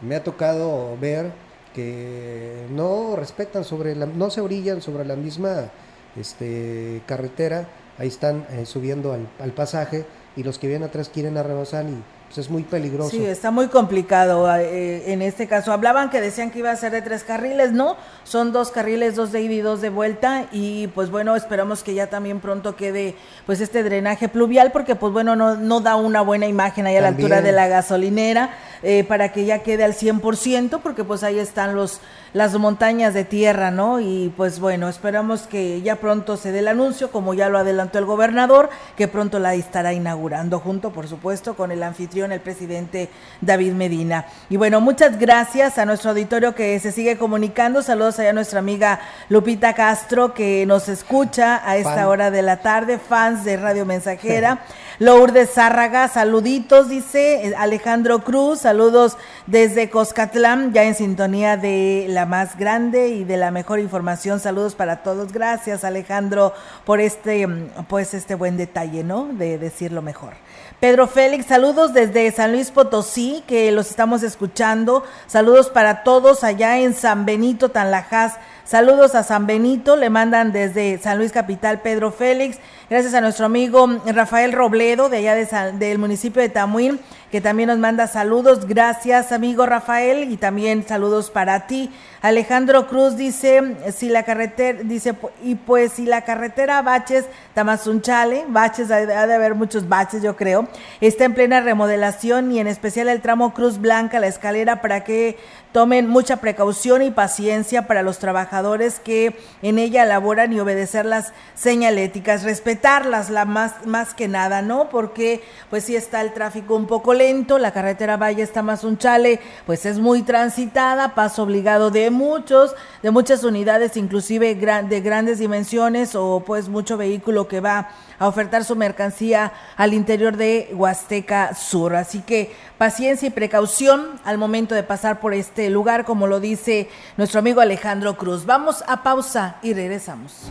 me 0.00 0.16
ha 0.16 0.24
tocado 0.24 0.96
ver 1.00 1.32
que 1.74 2.66
no 2.70 3.16
respetan 3.16 3.64
sobre 3.64 3.94
la, 3.94 4.06
no 4.06 4.28
se 4.28 4.40
orillan 4.40 4.82
sobre 4.82 5.04
la 5.04 5.16
misma 5.16 5.70
este, 6.16 7.00
carretera, 7.06 7.68
ahí 7.98 8.08
están 8.08 8.46
eh, 8.50 8.66
subiendo 8.66 9.12
al, 9.12 9.28
al, 9.38 9.52
pasaje 9.52 10.04
y 10.36 10.42
los 10.42 10.58
que 10.58 10.66
vienen 10.66 10.88
atrás 10.88 11.08
quieren 11.08 11.38
arrebasar 11.38 11.86
y 11.86 11.96
pues, 12.34 12.46
es 12.46 12.50
muy 12.50 12.62
peligroso. 12.62 13.10
Sí, 13.10 13.22
está 13.24 13.50
muy 13.50 13.68
complicado. 13.68 14.50
Eh, 14.56 15.12
en 15.12 15.20
este 15.20 15.46
caso, 15.46 15.70
hablaban 15.70 16.08
que 16.08 16.20
decían 16.20 16.50
que 16.50 16.60
iba 16.60 16.70
a 16.70 16.76
ser 16.76 16.92
de 16.92 17.02
tres 17.02 17.24
carriles, 17.24 17.72
¿no? 17.72 17.96
Son 18.24 18.52
dos 18.52 18.70
carriles, 18.70 19.16
dos 19.16 19.32
de 19.32 19.42
ida 19.42 19.52
y 19.52 19.60
dos 19.60 19.82
de 19.82 19.90
vuelta. 19.90 20.46
Y 20.50 20.86
pues 20.88 21.10
bueno, 21.10 21.36
esperamos 21.36 21.82
que 21.82 21.92
ya 21.92 22.08
también 22.08 22.40
pronto 22.40 22.74
quede 22.74 23.16
pues 23.44 23.60
este 23.60 23.82
drenaje 23.82 24.28
pluvial, 24.28 24.72
porque 24.72 24.94
pues 24.94 25.12
bueno, 25.12 25.36
no, 25.36 25.56
no 25.56 25.80
da 25.80 25.96
una 25.96 26.22
buena 26.22 26.46
imagen 26.46 26.86
ahí 26.86 26.96
a 26.96 27.02
la 27.02 27.08
altura 27.08 27.42
de 27.42 27.52
la 27.52 27.68
gasolinera, 27.68 28.54
eh, 28.82 29.04
para 29.04 29.30
que 29.32 29.44
ya 29.44 29.58
quede 29.58 29.84
al 29.84 29.92
100%, 29.92 30.80
porque 30.82 31.04
pues 31.04 31.22
ahí 31.24 31.38
están 31.38 31.74
los 31.74 32.00
las 32.32 32.56
montañas 32.58 33.14
de 33.14 33.24
tierra, 33.24 33.70
¿no? 33.70 34.00
Y 34.00 34.32
pues 34.36 34.58
bueno, 34.58 34.88
esperamos 34.88 35.42
que 35.42 35.82
ya 35.82 35.96
pronto 35.96 36.36
se 36.36 36.52
dé 36.52 36.60
el 36.60 36.68
anuncio, 36.68 37.10
como 37.10 37.34
ya 37.34 37.48
lo 37.48 37.58
adelantó 37.58 37.98
el 37.98 38.06
gobernador, 38.06 38.70
que 38.96 39.08
pronto 39.08 39.38
la 39.38 39.54
estará 39.54 39.92
inaugurando, 39.92 40.58
junto, 40.58 40.92
por 40.92 41.08
supuesto, 41.08 41.54
con 41.54 41.72
el 41.72 41.82
anfitrión, 41.82 42.32
el 42.32 42.40
presidente 42.40 43.10
David 43.40 43.72
Medina. 43.72 44.26
Y 44.48 44.56
bueno, 44.56 44.80
muchas 44.80 45.18
gracias 45.18 45.78
a 45.78 45.84
nuestro 45.84 46.10
auditorio 46.10 46.54
que 46.54 46.78
se 46.80 46.92
sigue 46.92 47.18
comunicando. 47.18 47.82
Saludos 47.82 48.18
allá 48.18 48.30
a 48.30 48.34
nuestra 48.34 48.60
amiga 48.60 49.00
Lupita 49.28 49.74
Castro, 49.74 50.32
que 50.32 50.64
nos 50.66 50.88
escucha 50.88 51.60
a 51.68 51.76
esta 51.76 52.08
hora 52.08 52.30
de 52.30 52.42
la 52.42 52.58
tarde, 52.58 52.98
fans 52.98 53.44
de 53.44 53.56
Radio 53.56 53.84
Mensajera. 53.84 54.60
Lourdes 55.02 55.50
Zárraga, 55.54 56.06
saluditos, 56.06 56.88
dice 56.88 57.56
Alejandro 57.58 58.20
Cruz, 58.22 58.60
saludos 58.60 59.18
desde 59.48 59.90
Coscatlán, 59.90 60.72
ya 60.72 60.84
en 60.84 60.94
sintonía 60.94 61.56
de 61.56 62.06
la 62.08 62.24
más 62.24 62.56
grande 62.56 63.08
y 63.08 63.24
de 63.24 63.36
la 63.36 63.50
mejor 63.50 63.80
información. 63.80 64.38
Saludos 64.38 64.76
para 64.76 65.02
todos. 65.02 65.32
Gracias, 65.32 65.82
Alejandro, 65.82 66.52
por 66.84 67.00
este, 67.00 67.48
pues 67.88 68.14
este 68.14 68.36
buen 68.36 68.56
detalle, 68.56 69.02
¿no? 69.02 69.24
De 69.24 69.58
decirlo 69.58 70.02
mejor. 70.02 70.34
Pedro 70.78 71.08
Félix, 71.08 71.46
saludos 71.46 71.92
desde 71.92 72.30
San 72.30 72.52
Luis 72.52 72.70
Potosí, 72.70 73.42
que 73.48 73.72
los 73.72 73.90
estamos 73.90 74.22
escuchando. 74.22 75.02
Saludos 75.26 75.68
para 75.68 76.04
todos 76.04 76.44
allá 76.44 76.78
en 76.78 76.94
San 76.94 77.24
Benito, 77.26 77.70
Tanlajas. 77.70 78.34
Saludos 78.64 79.16
a 79.16 79.24
San 79.24 79.46
Benito, 79.46 79.96
le 79.96 80.08
mandan 80.08 80.52
desde 80.52 80.98
San 80.98 81.18
Luis 81.18 81.32
Capital 81.32 81.80
Pedro 81.80 82.12
Félix. 82.12 82.58
Gracias 82.92 83.14
a 83.14 83.22
nuestro 83.22 83.46
amigo 83.46 83.88
Rafael 84.04 84.52
Robledo 84.52 85.08
de 85.08 85.16
allá 85.16 85.34
de 85.34 85.72
del 85.78 85.96
municipio 85.96 86.42
de 86.42 86.50
Tamuín, 86.50 87.00
que 87.32 87.40
también 87.40 87.68
nos 87.68 87.78
manda 87.78 88.06
saludos. 88.06 88.66
Gracias, 88.66 89.32
amigo 89.32 89.64
Rafael, 89.64 90.30
y 90.30 90.36
también 90.36 90.86
saludos 90.86 91.30
para 91.30 91.66
ti. 91.66 91.90
Alejandro 92.20 92.86
Cruz 92.86 93.16
dice, 93.16 93.74
si 93.96 94.10
la 94.10 94.22
carretera, 94.22 94.80
dice, 94.84 95.14
y 95.42 95.54
pues 95.54 95.92
si 95.92 96.04
la 96.04 96.22
carretera 96.22 96.82
Baches, 96.82 97.24
Tamazunchale, 97.54 98.44
Baches, 98.48 98.90
ha 98.90 99.26
de 99.26 99.34
haber 99.34 99.54
muchos 99.54 99.88
baches, 99.88 100.22
yo 100.22 100.36
creo, 100.36 100.68
está 101.00 101.24
en 101.24 101.34
plena 101.34 101.60
remodelación 101.60 102.52
y 102.52 102.60
en 102.60 102.68
especial 102.68 103.08
el 103.08 103.22
tramo 103.22 103.54
Cruz 103.54 103.78
Blanca, 103.78 104.20
la 104.20 104.28
escalera, 104.28 104.82
para 104.82 105.02
que 105.02 105.38
tomen 105.72 106.06
mucha 106.06 106.36
precaución 106.36 107.02
y 107.02 107.10
paciencia 107.10 107.86
para 107.86 108.02
los 108.02 108.18
trabajadores 108.18 109.00
que 109.00 109.34
en 109.62 109.78
ella 109.78 110.04
laboran 110.04 110.52
y 110.52 110.60
obedecer 110.60 111.06
las 111.06 111.32
señaléticas, 111.54 112.44
respetarlas 112.44 113.30
la 113.30 113.46
más, 113.46 113.86
más 113.86 114.12
que 114.14 114.28
nada, 114.28 114.60
¿no? 114.62 114.90
Porque 114.90 115.42
pues 115.70 115.84
si 115.84 115.96
está 115.96 116.20
el 116.20 116.34
tráfico 116.34 116.76
un 116.76 116.86
poco 116.86 117.14
la 117.58 117.72
carretera 117.72 118.16
Valle 118.16 118.42
está 118.42 118.62
más 118.62 118.82
un 118.82 118.98
chale, 118.98 119.40
pues 119.64 119.86
es 119.86 119.98
muy 119.98 120.22
transitada, 120.22 121.14
paso 121.14 121.44
obligado 121.44 121.90
de 121.90 122.10
muchos, 122.10 122.74
de 123.02 123.10
muchas 123.12 123.44
unidades, 123.44 123.96
inclusive 123.96 124.54
de 124.56 125.00
grandes 125.00 125.38
dimensiones 125.38 126.16
o 126.16 126.42
pues 126.44 126.68
mucho 126.68 126.96
vehículo 126.96 127.46
que 127.46 127.60
va 127.60 127.90
a 128.18 128.26
ofertar 128.26 128.64
su 128.64 128.74
mercancía 128.74 129.52
al 129.76 129.94
interior 129.94 130.36
de 130.36 130.70
Huasteca 130.74 131.54
Sur. 131.54 131.94
Así 131.94 132.22
que 132.22 132.52
paciencia 132.76 133.28
y 133.28 133.30
precaución 133.30 134.20
al 134.24 134.36
momento 134.36 134.74
de 134.74 134.82
pasar 134.82 135.20
por 135.20 135.32
este 135.32 135.70
lugar, 135.70 136.04
como 136.04 136.26
lo 136.26 136.40
dice 136.40 136.88
nuestro 137.16 137.38
amigo 137.38 137.60
Alejandro 137.60 138.16
Cruz. 138.16 138.46
Vamos 138.46 138.82
a 138.88 139.02
pausa 139.04 139.56
y 139.62 139.74
regresamos. 139.74 140.50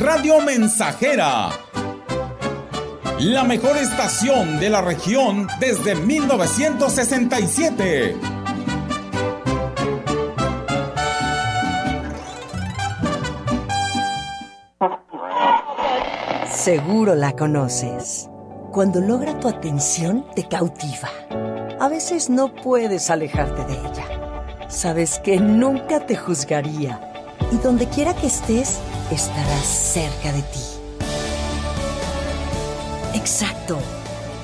Radio 0.00 0.40
Mensajera. 0.40 1.50
La 3.18 3.44
mejor 3.44 3.76
estación 3.76 4.58
de 4.58 4.70
la 4.70 4.80
región 4.80 5.46
desde 5.60 5.94
1967. 5.94 8.16
Seguro 16.50 17.14
la 17.14 17.36
conoces. 17.36 18.30
Cuando 18.72 19.02
logra 19.02 19.38
tu 19.38 19.48
atención, 19.48 20.24
te 20.34 20.48
cautiva. 20.48 21.10
A 21.78 21.88
veces 21.88 22.30
no 22.30 22.54
puedes 22.54 23.10
alejarte 23.10 23.66
de 23.66 23.74
ella. 23.74 24.06
Sabes 24.68 25.18
que 25.18 25.38
nunca 25.38 26.06
te 26.06 26.16
juzgaría 26.16 26.98
y 27.52 27.58
donde 27.58 27.86
quiera 27.86 28.14
que 28.14 28.28
estés, 28.28 28.78
estarás 29.10 29.64
cerca 29.64 30.32
de 30.32 30.42
ti. 30.42 30.60
Exacto. 33.14 33.78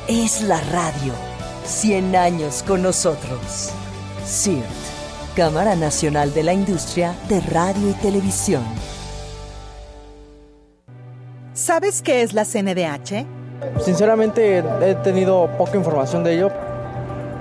Es 0.09 0.42
la 0.42 0.61
radio. 0.61 1.12
100 1.64 2.14
años 2.16 2.62
con 2.66 2.83
nosotros. 2.83 3.72
CIRT, 4.24 4.64
Cámara 5.35 5.74
Nacional 5.76 6.33
de 6.33 6.42
la 6.42 6.52
Industria 6.52 7.14
de 7.29 7.40
Radio 7.40 7.90
y 7.90 7.94
Televisión. 7.94 8.62
¿Sabes 11.55 12.02
qué 12.02 12.22
es 12.22 12.35
la 12.35 12.44
CNDH? 12.44 13.26
Sinceramente 13.83 14.59
he 14.59 14.94
tenido 14.96 15.48
poca 15.57 15.76
información 15.76 16.22
de 16.22 16.35
ello. 16.35 16.65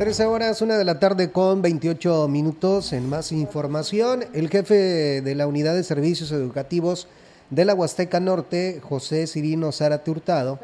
13 0.00 0.24
horas, 0.24 0.62
una 0.62 0.78
de 0.78 0.84
la 0.86 0.98
tarde 0.98 1.30
con 1.30 1.60
28 1.60 2.26
minutos. 2.26 2.94
En 2.94 3.06
más 3.10 3.32
información, 3.32 4.24
el 4.32 4.48
jefe 4.48 5.20
de 5.20 5.34
la 5.34 5.46
Unidad 5.46 5.74
de 5.74 5.84
Servicios 5.84 6.32
Educativos 6.32 7.06
de 7.50 7.66
la 7.66 7.74
Huasteca 7.74 8.18
Norte, 8.18 8.80
José 8.82 9.26
Cirino 9.26 9.72
Zárate 9.72 10.10
Hurtado, 10.10 10.58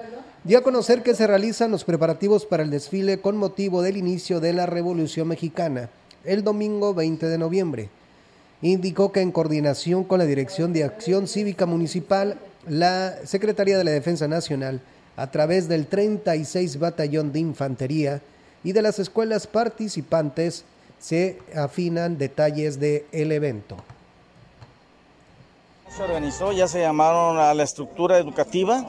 dio 0.44 0.57
a 0.57 0.62
conocer 0.62 1.03
que 1.03 1.14
se 1.14 1.27
realizan 1.27 1.70
los 1.70 1.85
preparativos 1.85 2.46
para 2.46 2.62
el 2.62 2.70
desfile 2.70 3.20
con 3.20 3.37
motivo 3.37 3.83
del 3.83 3.99
inicio 3.99 4.40
de 4.40 4.55
la 4.55 4.64
Revolución 4.64 5.29
Mexicana, 5.29 5.90
el 6.25 6.42
domingo 6.42 6.94
20 6.94 7.27
de 7.27 7.37
noviembre. 7.37 7.90
Indicó 8.62 9.12
que 9.12 9.20
en 9.20 9.33
coordinación 9.33 10.05
con 10.05 10.18
la 10.18 10.25
Dirección 10.25 10.72
de 10.72 10.85
Acción 10.85 11.29
Cívica 11.29 11.66
Municipal, 11.66 12.38
la 12.66 13.14
Secretaría 13.25 13.77
de 13.77 13.85
la 13.85 13.90
Defensa 13.90 14.29
Nacional, 14.29 14.81
a 15.14 15.31
través 15.31 15.68
del 15.68 15.88
36 15.88 16.79
Batallón 16.79 17.33
de 17.33 17.40
Infantería, 17.40 18.22
y 18.64 18.73
de 18.73 18.83
las 18.83 18.99
escuelas 18.99 19.47
participantes 19.47 20.64
se 20.99 21.38
afinan 21.55 22.19
detalles 22.19 22.81
del 22.81 23.05
el 23.12 23.33
evento. 23.33 23.77
Se 25.88 26.03
organizó, 26.03 26.53
ya 26.53 26.69
se 26.69 26.81
llamaron 26.81 27.38
a 27.38 27.55
la 27.55 27.62
estructura 27.62 28.19
educativa 28.19 28.87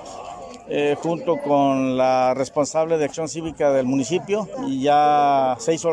eh, 0.69 0.97
junto 1.01 1.37
con 1.37 1.95
la 1.95 2.33
responsable 2.33 2.97
de 2.97 3.05
acción 3.05 3.29
cívica 3.29 3.71
del 3.71 3.85
municipio 3.85 4.49
y 4.67 4.81
ya 4.81 5.55
se 5.59 5.73
hizo 5.73 5.89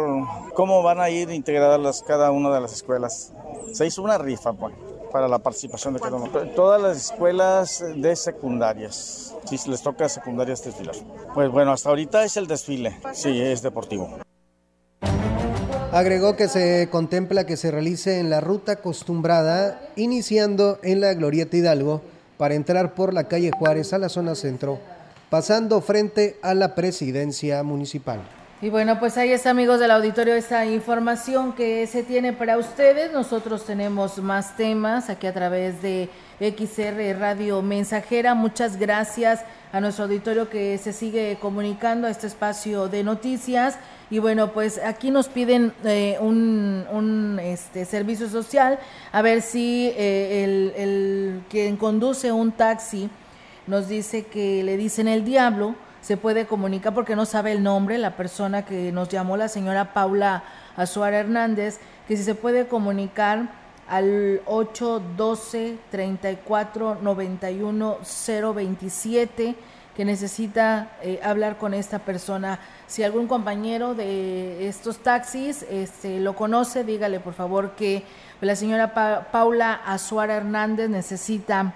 cómo 0.55 0.83
van 0.83 1.01
a 1.01 1.11
ir 1.11 1.31
integradas 1.31 2.03
cada 2.03 2.33
una 2.33 2.53
de 2.53 2.61
las 2.61 2.73
escuelas. 2.73 3.33
Se 3.73 3.87
hizo 3.87 4.03
una 4.03 4.19
rifa 4.19 4.53
pues, 4.53 4.75
para 5.15 5.29
la 5.29 5.39
participación 5.39 5.95
de 5.95 6.01
cada 6.01 6.17
una. 6.17 6.29
Todas 6.57 6.83
las 6.83 6.97
escuelas 6.97 7.85
de 7.95 8.17
secundarias. 8.17 9.33
Si 9.45 9.71
les 9.71 9.81
toca 9.81 10.09
secundarias 10.09 10.65
desfilar. 10.65 10.97
Pues 11.33 11.53
bueno, 11.53 11.71
hasta 11.71 11.91
ahorita 11.91 12.25
es 12.25 12.37
el 12.37 12.49
desfile. 12.49 12.99
Sí, 13.13 13.41
es 13.41 13.63
deportivo. 13.63 14.11
Agregó 15.93 16.35
que 16.35 16.49
se 16.49 16.89
contempla 16.91 17.47
que 17.47 17.57
se 17.57 17.71
realice 17.71 18.19
en 18.19 18.29
la 18.29 18.41
ruta 18.41 18.73
acostumbrada, 18.73 19.81
iniciando 19.95 20.81
en 20.83 21.01
la 21.01 21.15
Glorieta 21.15 21.59
Hidalgo, 21.59 22.03
para 22.37 22.57
entrar 22.57 22.95
por 22.95 23.15
la 23.15 23.29
calle 23.29 23.53
Juárez 23.57 23.93
a 23.93 23.99
la 23.99 24.09
zona 24.09 24.35
centro, 24.35 24.81
pasando 25.31 25.81
frente 25.81 26.41
a 26.43 26.55
la 26.55 26.75
presidencia 26.75 27.63
municipal. 27.63 28.21
Y 28.63 28.71
bueno, 28.71 28.99
pues 29.01 29.19
ahí 29.19 29.33
está, 29.33 29.51
amigos 29.51 29.81
del 29.81 29.91
auditorio, 29.91 30.35
esta 30.35 30.65
información 30.65 31.55
que 31.55 31.87
se 31.89 32.05
tiene 32.05 32.33
para 32.33 32.57
ustedes. 32.57 33.13
Nosotros 33.13 33.67
tenemos 33.67 34.19
más 34.19 34.57
temas 34.57 35.11
aquí 35.11 35.27
a 35.27 35.35
través 35.35 35.83
de 35.83 36.09
XR 36.41 37.19
Radio 37.19 37.61
Mensajera. 37.63 38.35
Muchas 38.35 38.79
gracias 38.79 39.41
a 39.73 39.81
nuestro 39.81 40.05
auditorio 40.05 40.49
que 40.49 40.79
se 40.79 40.93
sigue 40.93 41.37
comunicando 41.41 42.07
a 42.07 42.11
este 42.11 42.29
espacio 42.29 42.89
de 42.89 43.03
noticias. 43.03 43.77
Y 44.09 44.21
bueno, 44.21 44.53
pues 44.53 44.81
aquí 44.83 45.11
nos 45.11 45.29
piden 45.29 45.73
eh, 45.85 46.17
un, 46.21 47.39
este, 47.43 47.85
servicio 47.85 48.29
social, 48.29 48.79
a 49.11 49.21
ver 49.21 49.43
si 49.43 49.93
eh, 49.97 50.45
el, 50.45 50.73
el 50.77 51.43
quien 51.51 51.77
conduce 51.77 52.31
un 52.31 52.53
taxi 52.53 53.11
nos 53.67 53.89
dice 53.89 54.25
que 54.27 54.63
le 54.63 54.77
dicen 54.77 55.09
el 55.09 55.25
diablo, 55.25 55.75
se 56.05 56.19
puede 56.19 56.45
comunicar 56.45 56.93
porque 56.93 57.17
no 57.17 57.25
sabe 57.25 57.53
el 57.53 57.63
nombre, 57.63 57.97
la 57.97 58.15
persona 58.15 58.67
que 58.67 58.93
nos 58.93 59.09
llamó, 59.09 59.39
la 59.39 59.49
señora 59.49 59.95
Paula 59.95 60.45
Azuara 60.77 61.19
Hernández, 61.19 61.81
que 62.07 62.19
si 62.19 62.25
se 62.25 62.35
puede 62.35 62.67
comunicar 62.69 63.49
al 63.89 64.43
812 64.45 65.79
34 65.91 66.99
91 67.01 67.99
027 68.55 69.57
que 69.97 70.05
necesita 70.05 70.91
eh, 71.01 71.21
hablar 71.23 71.57
con 71.57 71.73
esta 71.73 72.01
persona. 72.01 72.59
Si 72.87 73.03
algún 73.03 73.27
compañero 73.27 73.95
de 73.95 74.69
estos 74.69 74.99
taxis 74.99 75.65
este, 75.71 76.21
lo 76.21 76.37
conoce, 76.37 76.85
dígale 76.85 77.19
por 77.19 77.33
favor 77.33 77.71
que 77.77 78.05
la 78.43 78.57
señora 78.57 78.93
Paula 79.33 79.73
Azuara 79.73 80.37
Hernández 80.37 80.91
necesita 80.91 81.73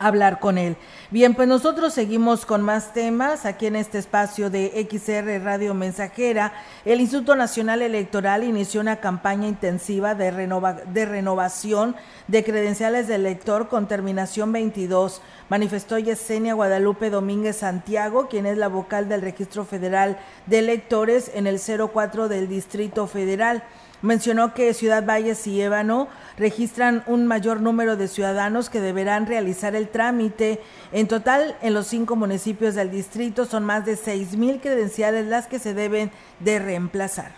hablar 0.00 0.40
con 0.40 0.58
él. 0.58 0.76
Bien, 1.10 1.34
pues 1.34 1.46
nosotros 1.46 1.92
seguimos 1.92 2.46
con 2.46 2.62
más 2.62 2.92
temas 2.92 3.44
aquí 3.44 3.66
en 3.66 3.76
este 3.76 3.98
espacio 3.98 4.50
de 4.50 4.88
XR 4.90 5.44
Radio 5.44 5.74
Mensajera. 5.74 6.52
El 6.84 7.00
Instituto 7.00 7.36
Nacional 7.36 7.82
Electoral 7.82 8.42
inició 8.42 8.80
una 8.80 8.96
campaña 8.96 9.46
intensiva 9.46 10.14
de, 10.14 10.32
de 10.92 11.04
renovación 11.04 11.94
de 12.26 12.42
credenciales 12.42 13.06
de 13.08 13.16
elector 13.16 13.68
con 13.68 13.86
terminación 13.86 14.52
22. 14.52 15.20
Manifestó 15.50 15.98
Yesenia 15.98 16.54
Guadalupe 16.54 17.10
Domínguez 17.10 17.58
Santiago, 17.58 18.28
quien 18.28 18.46
es 18.46 18.56
la 18.56 18.68
vocal 18.68 19.08
del 19.08 19.20
Registro 19.20 19.64
Federal 19.64 20.18
de 20.46 20.60
Electores 20.60 21.30
en 21.34 21.46
el 21.46 21.60
04 21.60 22.28
del 22.28 22.48
Distrito 22.48 23.06
Federal. 23.06 23.62
Mencionó 24.02 24.54
que 24.54 24.72
Ciudad 24.72 25.04
Valles 25.04 25.46
y 25.46 25.60
Ébano 25.60 26.08
registran 26.38 27.02
un 27.06 27.26
mayor 27.26 27.60
número 27.60 27.96
de 27.96 28.08
ciudadanos 28.08 28.70
que 28.70 28.80
deberán 28.80 29.26
realizar 29.26 29.74
el 29.74 29.88
trámite. 29.88 30.60
En 30.92 31.06
total, 31.06 31.54
en 31.60 31.74
los 31.74 31.86
cinco 31.86 32.16
municipios 32.16 32.74
del 32.74 32.90
distrito 32.90 33.44
son 33.44 33.64
más 33.64 33.84
de 33.84 33.96
seis 33.96 34.36
mil 34.36 34.60
credenciales 34.60 35.26
las 35.26 35.46
que 35.46 35.58
se 35.58 35.74
deben 35.74 36.10
de 36.40 36.58
reemplazar. 36.58 37.32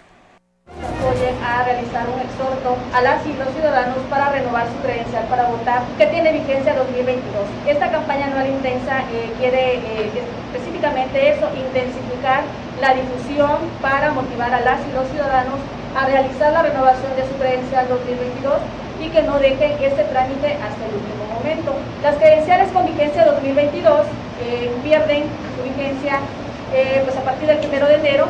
A 1.45 1.65
realizar 1.65 2.07
un 2.09 2.21
exhorto 2.21 2.77
a 2.95 3.03
las 3.03 3.27
y 3.27 3.33
los 3.35 3.49
ciudadanos 3.55 3.99
para 4.09 4.31
renovar 4.31 4.67
su 4.69 4.81
credencial 4.83 5.27
para 5.27 5.49
votar, 5.49 5.83
que 5.99 6.07
tiene 6.07 6.33
vigencia 6.33 6.75
2022. 6.75 7.45
Esta 7.67 7.91
campaña 7.91 8.27
anual 8.27 8.49
intensa 8.49 9.01
eh, 9.11 9.33
quiere 9.39 9.75
eh, 9.79 10.11
específicamente 10.53 11.35
eso, 11.35 11.51
intensificar 11.57 12.45
la 12.81 12.95
difusión 12.95 13.59
para 13.83 14.13
motivar 14.13 14.55
a 14.55 14.61
las 14.61 14.81
y 14.89 14.93
los 14.93 15.09
ciudadanos 15.09 15.59
a 15.95 16.07
realizar 16.07 16.53
la 16.53 16.63
renovación 16.63 17.15
de 17.17 17.23
su 17.27 17.35
credencial 17.39 17.89
2022 17.89 18.55
y 19.01 19.09
que 19.09 19.23
no 19.23 19.39
dejen 19.39 19.73
este 19.83 20.05
trámite 20.05 20.55
hasta 20.55 20.87
el 20.87 20.95
último 20.95 21.25
momento. 21.35 21.75
Las 22.03 22.17
credenciales 22.17 22.71
con 22.73 22.87
vigencia 22.87 23.25
2022 23.27 24.07
eh, 24.45 24.73
pierden 24.83 25.25
su 25.57 25.63
vigencia 25.63 26.21
eh, 26.75 27.03
pues 27.05 27.17
a 27.17 27.23
partir 27.23 27.49
del 27.49 27.59
1 27.59 27.87
de 27.89 27.95
enero 27.95 28.29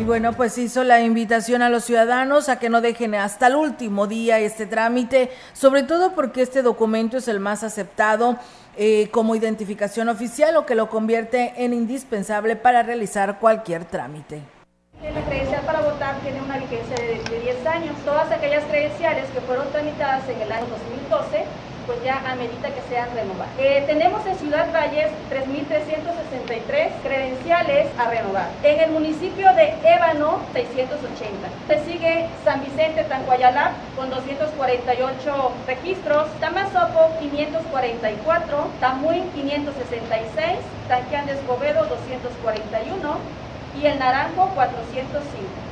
y 0.00 0.04
bueno, 0.04 0.32
pues 0.32 0.56
hizo 0.56 0.84
la 0.84 1.02
invitación 1.02 1.62
a 1.62 1.68
los 1.68 1.84
ciudadanos 1.84 2.48
a 2.48 2.58
que 2.58 2.70
no 2.70 2.80
dejen 2.80 3.14
hasta 3.14 3.48
el 3.48 3.56
último 3.56 4.06
día 4.06 4.38
este 4.38 4.64
trámite, 4.64 5.30
sobre 5.52 5.82
todo 5.82 6.14
porque 6.14 6.42
este 6.42 6.62
documento 6.62 7.18
es 7.18 7.28
el 7.28 7.40
más 7.40 7.64
aceptado 7.64 8.38
eh, 8.76 9.08
como 9.10 9.34
identificación 9.34 10.08
oficial 10.08 10.56
o 10.56 10.64
que 10.64 10.74
lo 10.74 10.88
convierte 10.88 11.52
en 11.56 11.74
indispensable 11.74 12.56
para 12.56 12.82
realizar 12.82 13.38
cualquier 13.40 13.84
trámite. 13.84 14.59
La 15.02 15.22
credencial 15.22 15.62
para 15.62 15.80
votar 15.80 16.16
tiene 16.20 16.42
una 16.42 16.58
vigencia 16.58 16.94
de, 16.94 17.22
de 17.24 17.40
10 17.40 17.66
años. 17.66 17.96
Todas 18.04 18.30
aquellas 18.30 18.62
credenciales 18.64 19.24
que 19.30 19.40
fueron 19.40 19.66
tramitadas 19.72 20.28
en 20.28 20.42
el 20.42 20.52
año 20.52 20.66
2012 20.66 21.44
pues 21.86 22.04
ya 22.04 22.22
amerita 22.30 22.68
que 22.68 22.82
sean 22.88 23.08
renovadas. 23.14 23.48
Eh, 23.58 23.82
tenemos 23.86 24.24
en 24.26 24.36
Ciudad 24.36 24.72
Valles 24.72 25.10
3.363 25.30 26.90
credenciales 27.02 27.88
a 27.98 28.10
renovar. 28.10 28.48
En 28.62 28.78
el 28.78 28.90
municipio 28.92 29.52
de 29.54 29.74
Ébano, 29.82 30.38
680. 30.52 31.48
Se 31.66 31.84
sigue 31.84 32.28
San 32.44 32.60
Vicente 32.60 33.02
Tancuayalá 33.04 33.72
con 33.96 34.10
248 34.10 35.52
registros, 35.66 36.28
Tamazopo 36.38 37.10
544, 37.18 38.66
Tamuín 38.78 39.28
566, 39.32 40.60
Tanquián 40.88 41.26
de 41.26 41.32
Escobedo 41.32 41.86
241 41.86 43.49
y 43.80 43.86
el 43.86 43.98
Naranjo 43.98 44.48
405. 44.54 45.70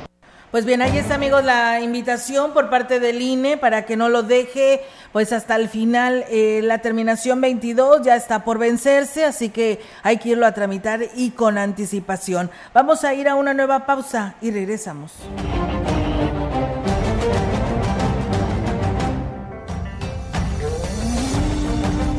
Pues 0.51 0.65
bien, 0.65 0.81
ahí 0.81 0.97
está 0.97 1.13
amigos 1.13 1.43
la 1.43 1.79
invitación 1.79 2.53
por 2.53 2.71
parte 2.71 2.99
del 2.99 3.21
INE 3.21 3.57
para 3.57 3.85
que 3.85 3.95
no 3.95 4.09
lo 4.09 4.23
deje 4.23 4.81
pues 5.11 5.31
hasta 5.31 5.55
el 5.55 5.69
final. 5.69 6.25
Eh, 6.29 6.61
la 6.63 6.79
terminación 6.79 7.39
22 7.39 8.01
ya 8.01 8.15
está 8.15 8.43
por 8.43 8.57
vencerse, 8.57 9.25
así 9.25 9.49
que 9.49 9.79
hay 10.01 10.17
que 10.17 10.29
irlo 10.29 10.47
a 10.47 10.53
tramitar 10.53 11.01
y 11.15 11.31
con 11.31 11.59
anticipación. 11.59 12.49
Vamos 12.73 13.03
a 13.03 13.13
ir 13.13 13.29
a 13.29 13.35
una 13.35 13.53
nueva 13.53 13.85
pausa 13.85 14.35
y 14.41 14.49
regresamos. 14.49 15.11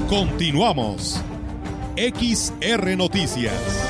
Continuamos. 0.09 1.20
XR 1.96 2.96
Noticias. 2.96 3.89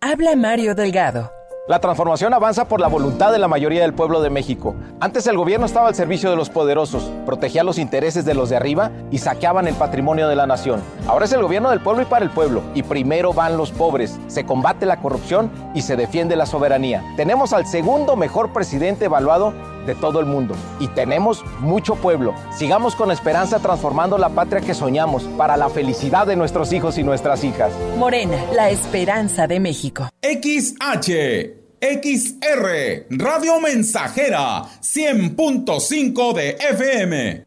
Habla 0.00 0.36
Mario 0.36 0.76
Delgado. 0.76 1.32
La 1.66 1.80
transformación 1.80 2.32
avanza 2.32 2.66
por 2.66 2.80
la 2.80 2.88
voluntad 2.88 3.30
de 3.30 3.38
la 3.38 3.46
mayoría 3.46 3.82
del 3.82 3.92
pueblo 3.92 4.22
de 4.22 4.30
México. 4.30 4.74
Antes 5.00 5.26
el 5.26 5.36
gobierno 5.36 5.66
estaba 5.66 5.88
al 5.88 5.94
servicio 5.94 6.30
de 6.30 6.36
los 6.36 6.48
poderosos, 6.48 7.10
protegía 7.26 7.62
los 7.62 7.78
intereses 7.78 8.24
de 8.24 8.32
los 8.32 8.48
de 8.48 8.56
arriba 8.56 8.90
y 9.10 9.18
saqueaban 9.18 9.68
el 9.68 9.74
patrimonio 9.74 10.28
de 10.28 10.36
la 10.36 10.46
nación. 10.46 10.80
Ahora 11.06 11.26
es 11.26 11.32
el 11.32 11.42
gobierno 11.42 11.68
del 11.68 11.80
pueblo 11.80 12.00
y 12.00 12.06
para 12.06 12.24
el 12.24 12.30
pueblo, 12.30 12.62
y 12.74 12.84
primero 12.84 13.34
van 13.34 13.58
los 13.58 13.70
pobres, 13.70 14.18
se 14.28 14.46
combate 14.46 14.86
la 14.86 15.02
corrupción 15.02 15.50
y 15.74 15.82
se 15.82 15.96
defiende 15.96 16.36
la 16.36 16.46
soberanía. 16.46 17.04
Tenemos 17.16 17.52
al 17.52 17.66
segundo 17.66 18.16
mejor 18.16 18.54
presidente 18.54 19.04
evaluado 19.04 19.52
de 19.88 19.96
todo 19.96 20.20
el 20.20 20.26
mundo 20.26 20.54
y 20.78 20.86
tenemos 20.86 21.44
mucho 21.58 21.96
pueblo. 21.96 22.32
Sigamos 22.56 22.94
con 22.94 23.10
esperanza 23.10 23.58
transformando 23.58 24.18
la 24.18 24.28
patria 24.28 24.60
que 24.60 24.74
soñamos 24.74 25.24
para 25.36 25.56
la 25.56 25.68
felicidad 25.68 26.28
de 26.28 26.36
nuestros 26.36 26.72
hijos 26.72 26.96
y 26.98 27.02
nuestras 27.02 27.42
hijas. 27.42 27.72
Morena, 27.96 28.36
la 28.54 28.70
esperanza 28.70 29.48
de 29.48 29.58
México. 29.58 30.08
XH 30.22 31.58
XR, 31.80 33.06
Radio 33.10 33.60
Mensajera, 33.60 34.64
100.5 34.82 36.32
de 36.34 36.50
FM. 36.50 37.44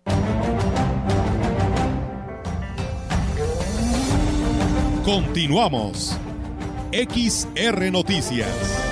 Continuamos. 5.03 6.17
XR 6.93 7.91
Noticias. 7.91 8.90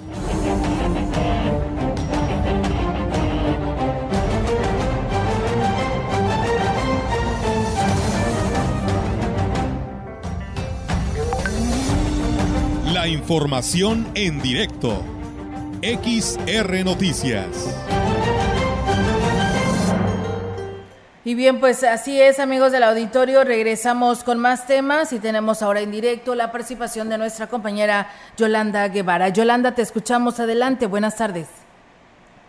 La 12.93 13.07
información 13.07 14.07
en 14.15 14.41
directo. 14.41 15.03
XR 15.81 16.83
Noticias. 16.83 17.86
Y 21.27 21.35
bien, 21.35 21.59
pues 21.59 21.83
así 21.83 22.21
es, 22.21 22.39
amigos 22.39 22.71
del 22.71 22.83
auditorio. 22.83 23.43
Regresamos 23.43 24.23
con 24.23 24.39
más 24.39 24.65
temas 24.65 25.11
y 25.11 25.19
tenemos 25.19 25.61
ahora 25.61 25.81
en 25.81 25.91
directo 25.91 26.35
la 26.35 26.53
participación 26.53 27.09
de 27.09 27.17
nuestra 27.17 27.47
compañera 27.47 28.07
Yolanda 28.37 28.87
Guevara. 28.87 29.27
Yolanda, 29.27 29.75
te 29.75 29.81
escuchamos 29.81 30.39
adelante. 30.39 30.87
Buenas 30.87 31.17
tardes. 31.17 31.49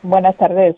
Buenas 0.05 0.37
tardes. 0.37 0.77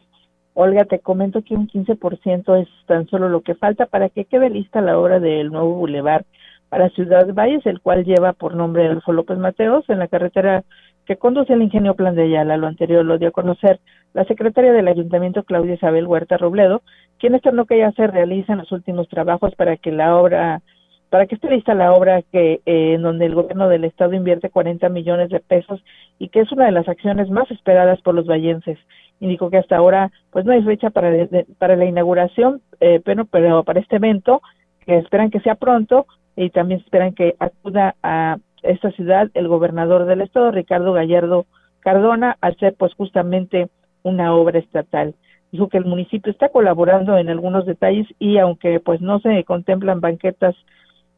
Olga, 0.55 0.87
te 0.87 1.01
comento 1.01 1.43
que 1.43 1.55
un 1.55 1.69
15% 1.69 2.63
es 2.63 2.69
tan 2.87 3.07
solo 3.09 3.29
lo 3.29 3.43
que 3.43 3.55
falta 3.55 3.85
para 3.85 4.09
que 4.09 4.25
quede 4.25 4.49
lista 4.49 4.81
la 4.81 4.99
obra 4.99 5.21
del 5.21 5.53
nuevo 5.53 5.75
bulevar 5.75 6.25
para 6.71 6.89
Ciudad 6.89 7.27
Valles, 7.35 7.67
el 7.67 7.83
cual 7.83 8.07
lleva 8.07 8.33
por 8.33 8.55
nombre 8.55 8.87
Adolfo 8.87 9.13
López 9.13 9.37
Mateos 9.37 9.85
en 9.91 9.99
la 9.99 10.09
carretera 10.09 10.65
que 11.11 11.17
conduce 11.17 11.53
al 11.53 11.61
ingenio 11.61 11.97
Plan 11.97 12.15
de 12.15 12.23
Ayala. 12.23 12.57
Lo 12.57 12.69
anterior 12.69 13.05
lo 13.05 13.19
dio 13.19 13.31
a 13.31 13.33
conocer 13.33 13.81
la 14.15 14.25
secretaria 14.27 14.73
del 14.73 14.87
Ayuntamiento, 14.87 15.43
Claudia 15.43 15.75
Isabel 15.75 16.07
Huerta 16.07 16.37
Robledo, 16.37 16.83
quien 17.19 17.35
externó 17.35 17.65
que 17.65 17.79
ya 17.79 17.91
se 17.91 18.07
realizan 18.07 18.59
los 18.59 18.71
últimos 18.71 19.09
trabajos 19.09 19.53
para 19.57 19.77
que 19.77 19.91
la 19.91 20.15
obra, 20.17 20.63
para 21.09 21.27
que 21.27 21.35
esté 21.35 21.51
lista 21.51 21.75
la 21.75 21.95
obra 21.95 22.23
que 22.23 22.61
eh, 22.65 22.95
en 22.95 23.03
donde 23.03 23.27
el 23.27 23.35
gobierno 23.35 23.69
del 23.69 23.87
estado 23.87 24.13
invierte 24.13 24.51
40 24.51 24.89
millones 24.89 25.31
de 25.31 25.41
pesos 25.41 25.83
y 26.21 26.29
que 26.29 26.43
es 26.43 26.53
una 26.53 26.67
de 26.67 26.71
las 26.71 26.89
acciones 26.89 27.29
más 27.29 27.51
esperadas 27.51 28.01
por 28.03 28.15
los 28.15 28.29
vallenses. 28.29 28.79
Indicó 29.19 29.51
que 29.51 29.59
hasta 29.59 29.79
ahora 29.79 30.13
pues 30.31 30.45
no 30.45 30.53
hay 30.53 30.63
fecha 30.63 30.91
para, 30.91 31.11
para 31.59 31.75
la 31.75 31.87
inauguración, 31.87 32.63
eh, 32.79 33.01
pero, 33.05 33.25
pero 33.25 33.65
para 33.65 33.81
este 33.81 33.97
evento, 33.97 34.43
que 34.87 34.99
esperan 34.99 35.31
que 35.31 35.41
sea 35.41 35.57
pronto, 35.57 36.07
y 36.37 36.51
también 36.51 36.81
esperan 36.81 37.15
que 37.15 37.35
acuda 37.39 37.97
a 38.03 38.39
esta 38.63 38.91
ciudad 38.93 39.31
el 39.35 39.49
gobernador 39.49 40.07
del 40.07 40.21
estado, 40.21 40.51
Ricardo 40.51 40.93
Gallardo 40.93 41.47
Cardona, 41.81 42.37
al 42.41 42.57
ser 42.57 42.75
pues 42.77 42.95
justamente 42.95 43.69
una 44.03 44.35
obra 44.35 44.59
estatal. 44.59 45.15
Dijo 45.53 45.69
que 45.69 45.79
el 45.79 45.85
municipio 45.85 46.31
está 46.31 46.49
colaborando 46.49 47.19
en 47.19 47.29
algunos 47.29 47.67
detalles 47.67 48.07
y 48.19 48.39
aunque 48.39 48.81
pues 48.81 49.01
no 49.01 49.19
se 49.21 49.45
contemplan 49.45 50.01
banquetas 50.01 50.55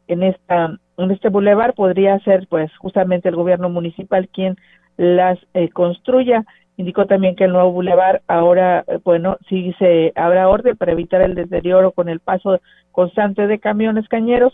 en 0.08 0.22
esta 0.22 0.76
en 0.98 1.10
este 1.10 1.28
bulevar 1.28 1.74
podría 1.74 2.18
ser 2.20 2.46
pues 2.48 2.70
justamente 2.78 3.28
el 3.28 3.36
gobierno 3.36 3.68
municipal 3.68 4.28
quien 4.28 4.56
las 4.96 5.38
eh, 5.54 5.68
construya. 5.68 6.44
Indicó 6.76 7.06
también 7.06 7.36
que 7.36 7.44
el 7.44 7.52
nuevo 7.52 7.72
bulevar 7.72 8.22
ahora, 8.28 8.84
eh, 8.86 8.98
bueno, 9.04 9.36
sí 9.48 9.74
se 9.78 10.12
habrá 10.14 10.48
orden 10.48 10.76
para 10.76 10.92
evitar 10.92 11.20
el 11.22 11.34
deterioro 11.34 11.92
con 11.92 12.08
el 12.08 12.20
paso 12.20 12.60
constante 12.92 13.46
de 13.46 13.58
camiones 13.58 14.08
cañeros 14.08 14.52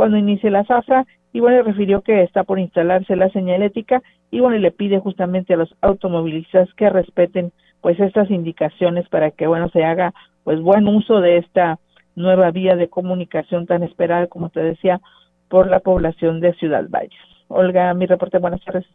cuando 0.00 0.16
inicie 0.16 0.50
la 0.50 0.64
zafra 0.64 1.04
y 1.30 1.40
bueno, 1.40 1.62
refirió 1.62 2.00
que 2.00 2.22
está 2.22 2.42
por 2.42 2.58
instalarse 2.58 3.16
la 3.16 3.28
señalética 3.32 4.00
y 4.30 4.40
bueno, 4.40 4.56
le 4.56 4.70
pide 4.70 4.98
justamente 4.98 5.52
a 5.52 5.58
los 5.58 5.74
automovilistas 5.82 6.72
que 6.72 6.88
respeten 6.88 7.52
pues 7.82 8.00
estas 8.00 8.30
indicaciones 8.30 9.06
para 9.10 9.30
que 9.30 9.46
bueno, 9.46 9.68
se 9.68 9.84
haga 9.84 10.14
pues 10.42 10.58
buen 10.62 10.88
uso 10.88 11.20
de 11.20 11.36
esta 11.36 11.78
nueva 12.16 12.50
vía 12.50 12.76
de 12.76 12.88
comunicación 12.88 13.66
tan 13.66 13.82
esperada, 13.82 14.26
como 14.26 14.48
te 14.48 14.60
decía, 14.60 15.02
por 15.50 15.68
la 15.68 15.80
población 15.80 16.40
de 16.40 16.54
Ciudad 16.54 16.86
Valles. 16.88 17.20
Olga, 17.48 17.92
mi 17.92 18.06
reporte, 18.06 18.38
buenas 18.38 18.64
tardes. 18.64 18.86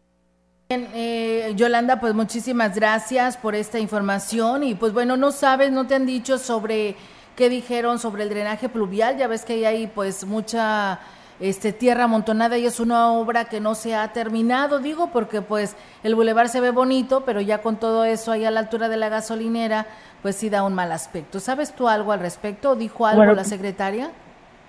Eh, 0.70 1.52
Yolanda, 1.54 2.00
pues 2.00 2.14
muchísimas 2.14 2.74
gracias 2.74 3.36
por 3.36 3.54
esta 3.54 3.78
información 3.78 4.64
y 4.64 4.74
pues 4.74 4.92
bueno, 4.92 5.16
no 5.16 5.30
sabes, 5.30 5.70
no 5.70 5.86
te 5.86 5.94
han 5.94 6.04
dicho 6.04 6.36
sobre 6.38 6.96
qué 7.36 7.48
dijeron 7.48 7.98
sobre 7.98 8.24
el 8.24 8.30
drenaje 8.30 8.68
pluvial. 8.68 9.16
Ya 9.16 9.28
ves 9.28 9.44
que 9.44 9.52
hay 9.52 9.64
ahí 9.64 9.86
pues 9.94 10.26
mucha 10.26 10.98
este, 11.38 11.72
tierra 11.72 12.04
amontonada 12.04 12.58
y 12.58 12.66
es 12.66 12.80
una 12.80 13.12
obra 13.12 13.44
que 13.44 13.60
no 13.60 13.74
se 13.74 13.94
ha 13.94 14.08
terminado, 14.08 14.78
digo, 14.78 15.10
porque 15.12 15.42
pues 15.42 15.76
el 16.02 16.14
bulevar 16.14 16.48
se 16.48 16.60
ve 16.60 16.70
bonito, 16.70 17.22
pero 17.26 17.40
ya 17.40 17.58
con 17.58 17.76
todo 17.76 18.04
eso 18.04 18.32
ahí 18.32 18.44
a 18.44 18.50
la 18.50 18.60
altura 18.60 18.88
de 18.88 18.96
la 18.96 19.10
gasolinera, 19.10 19.86
pues 20.22 20.36
sí 20.36 20.50
da 20.50 20.64
un 20.64 20.74
mal 20.74 20.90
aspecto. 20.92 21.38
¿Sabes 21.38 21.74
tú 21.74 21.88
algo 21.88 22.12
al 22.12 22.20
respecto? 22.20 22.74
¿Dijo 22.74 23.06
algo 23.06 23.32
la 23.32 23.44
secretaria? 23.44 24.08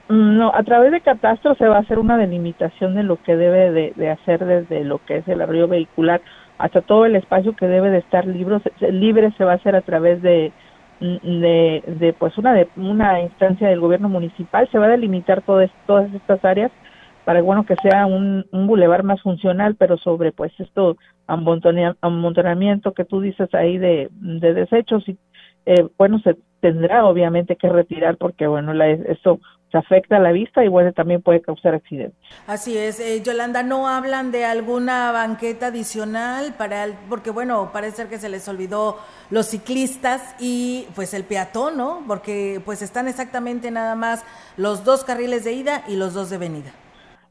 Mm, 0.09 0.37
no, 0.37 0.53
a 0.53 0.63
través 0.63 0.91
de 0.91 1.01
catastro 1.01 1.55
se 1.55 1.67
va 1.67 1.77
a 1.77 1.81
hacer 1.81 1.99
una 1.99 2.17
delimitación 2.17 2.95
de 2.95 3.03
lo 3.03 3.21
que 3.23 3.35
debe 3.35 3.71
de, 3.71 3.93
de 3.95 4.09
hacer 4.09 4.45
desde 4.45 4.83
lo 4.83 5.03
que 5.05 5.17
es 5.17 5.27
el 5.27 5.41
arroyo 5.41 5.67
vehicular 5.67 6.21
hasta 6.57 6.81
todo 6.81 7.05
el 7.05 7.15
espacio 7.15 7.55
que 7.55 7.67
debe 7.67 7.91
de 7.91 7.99
estar 7.99 8.25
libre, 8.25 8.59
libre 8.91 9.31
se 9.37 9.43
va 9.43 9.53
a 9.53 9.55
hacer 9.55 9.75
a 9.75 9.81
través 9.81 10.21
de, 10.21 10.51
de, 10.99 11.83
de 11.85 12.13
pues 12.13 12.37
una 12.37 12.53
de 12.53 12.67
una 12.75 13.21
instancia 13.21 13.69
del 13.69 13.79
gobierno 13.79 14.09
municipal 14.09 14.67
se 14.71 14.79
va 14.79 14.85
a 14.85 14.89
delimitar 14.89 15.41
todas 15.43 15.69
todas 15.85 16.11
estas 16.13 16.43
áreas 16.43 16.71
para 17.23 17.41
bueno 17.41 17.65
que 17.65 17.75
sea 17.75 18.05
un, 18.05 18.45
un 18.51 18.67
bulevar 18.67 19.03
más 19.03 19.21
funcional 19.21 19.75
pero 19.75 19.97
sobre 19.97 20.31
pues 20.31 20.51
esto 20.59 20.97
amontonamiento 21.27 22.93
que 22.93 23.05
tú 23.05 23.21
dices 23.21 23.53
ahí 23.53 23.77
de, 23.77 24.09
de 24.11 24.53
desechos 24.53 25.07
y 25.07 25.17
eh, 25.65 25.87
bueno 25.97 26.19
se 26.19 26.37
tendrá 26.61 27.05
obviamente 27.05 27.57
que 27.57 27.69
retirar 27.69 28.17
porque 28.17 28.47
bueno 28.47 28.73
la, 28.73 28.89
esto 28.89 29.39
se 29.71 29.77
afecta 29.77 30.17
a 30.17 30.19
la 30.19 30.31
vista 30.31 30.63
y 30.63 30.67
bueno, 30.69 30.93
también 30.93 31.21
puede 31.21 31.41
causar 31.41 31.75
accidentes. 31.75 32.17
Así 32.47 32.77
es, 32.77 32.99
eh, 32.99 33.21
Yolanda, 33.23 33.63
¿no 33.63 33.87
hablan 33.87 34.31
de 34.31 34.45
alguna 34.45 35.11
banqueta 35.11 35.67
adicional 35.67 36.53
para 36.57 36.85
el, 36.85 36.93
porque 37.09 37.31
bueno, 37.31 37.69
parece 37.73 38.07
que 38.07 38.17
se 38.17 38.29
les 38.29 38.47
olvidó 38.47 38.97
los 39.29 39.47
ciclistas 39.47 40.35
y 40.39 40.87
pues 40.95 41.13
el 41.13 41.23
peatón, 41.23 41.77
¿no? 41.77 42.01
Porque 42.07 42.61
pues 42.63 42.81
están 42.81 43.07
exactamente 43.07 43.71
nada 43.71 43.95
más 43.95 44.25
los 44.55 44.85
dos 44.85 45.03
carriles 45.03 45.43
de 45.43 45.53
ida 45.53 45.83
y 45.87 45.97
los 45.97 46.13
dos 46.13 46.29
de 46.29 46.37
venida. 46.37 46.71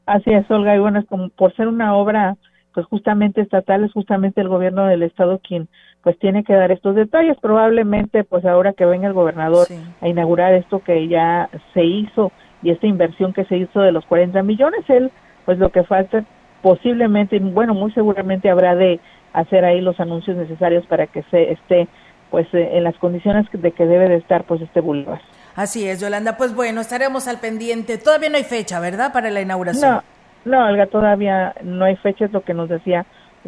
Así 0.05 0.31
es, 0.31 0.49
Olga, 0.49 0.75
y 0.75 0.79
bueno, 0.79 0.99
es 0.99 1.05
como 1.07 1.29
por 1.29 1.55
ser 1.55 1.67
una 1.67 1.95
obra 1.95 2.37
pues 2.73 2.85
justamente 2.85 3.41
estatal, 3.41 3.83
es 3.83 3.91
justamente 3.91 4.39
el 4.39 4.49
gobierno 4.49 4.85
del 4.85 5.01
estado 5.01 5.39
quien 5.39 5.67
pues 6.07 6.17
tiene 6.19 6.45
que 6.45 6.53
dar 6.53 6.71
estos 6.71 6.95
detalles. 6.95 7.35
Probablemente 7.41 8.23
pues 8.23 8.45
ahora 8.45 8.71
que 8.71 8.85
venga 8.85 9.07
el 9.07 9.13
gobernador 9.13 9.67
a 9.99 10.07
inaugurar 10.07 10.53
esto 10.53 10.79
que 10.79 11.09
ya 11.09 11.49
se 11.73 11.83
hizo 11.83 12.31
y 12.63 12.71
esta 12.71 12.87
inversión 12.87 13.33
que 13.33 13.43
se 13.43 13.57
hizo 13.57 13.81
de 13.81 13.91
los 13.91 14.05
40 14.05 14.41
millones, 14.41 14.85
él 14.87 15.11
pues 15.43 15.57
lo 15.57 15.69
que 15.69 15.83
falta 15.83 16.23
posiblemente, 16.61 17.37
bueno, 17.39 17.73
muy 17.73 17.91
seguramente 17.91 18.49
habrá 18.49 18.73
de 18.73 19.01
hacer 19.33 19.65
ahí 19.65 19.81
los 19.81 19.99
anuncios 19.99 20.37
necesarios 20.37 20.85
para 20.85 21.07
que 21.07 21.23
se 21.23 21.51
esté 21.51 21.89
pues 22.31 22.47
eh, 22.53 22.77
en 22.77 22.85
las 22.85 22.95
condiciones 22.99 23.45
de 23.51 23.71
que 23.73 23.85
debe 23.85 24.07
de 24.07 24.15
estar 24.15 24.45
pues 24.45 24.61
este 24.61 24.79
boulevard. 24.79 25.19
Así 25.57 25.89
es, 25.89 25.99
Yolanda. 25.99 26.37
Pues 26.37 26.55
bueno, 26.55 26.79
estaremos 26.79 27.27
al 27.27 27.41
pendiente. 27.41 27.97
Todavía 27.97 28.29
no 28.29 28.37
hay 28.37 28.45
fecha, 28.45 28.79
¿verdad? 28.79 29.11
Para 29.11 29.29
la 29.29 29.41
inauguración. 29.41 30.01
No, 30.45 30.57
no, 30.57 30.67
Olga, 30.67 30.85
todavía 30.85 31.53
no 31.63 31.83
hay 31.83 31.97
fecha, 31.97 32.23
es 32.23 32.31
lo 32.31 32.45
que 32.45 32.53
nos 32.53 32.69
decía 32.69 33.05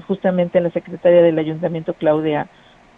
justamente 0.07 0.59
la 0.59 0.71
secretaria 0.71 1.21
del 1.21 1.37
ayuntamiento, 1.39 1.93
Claudia 1.93 2.47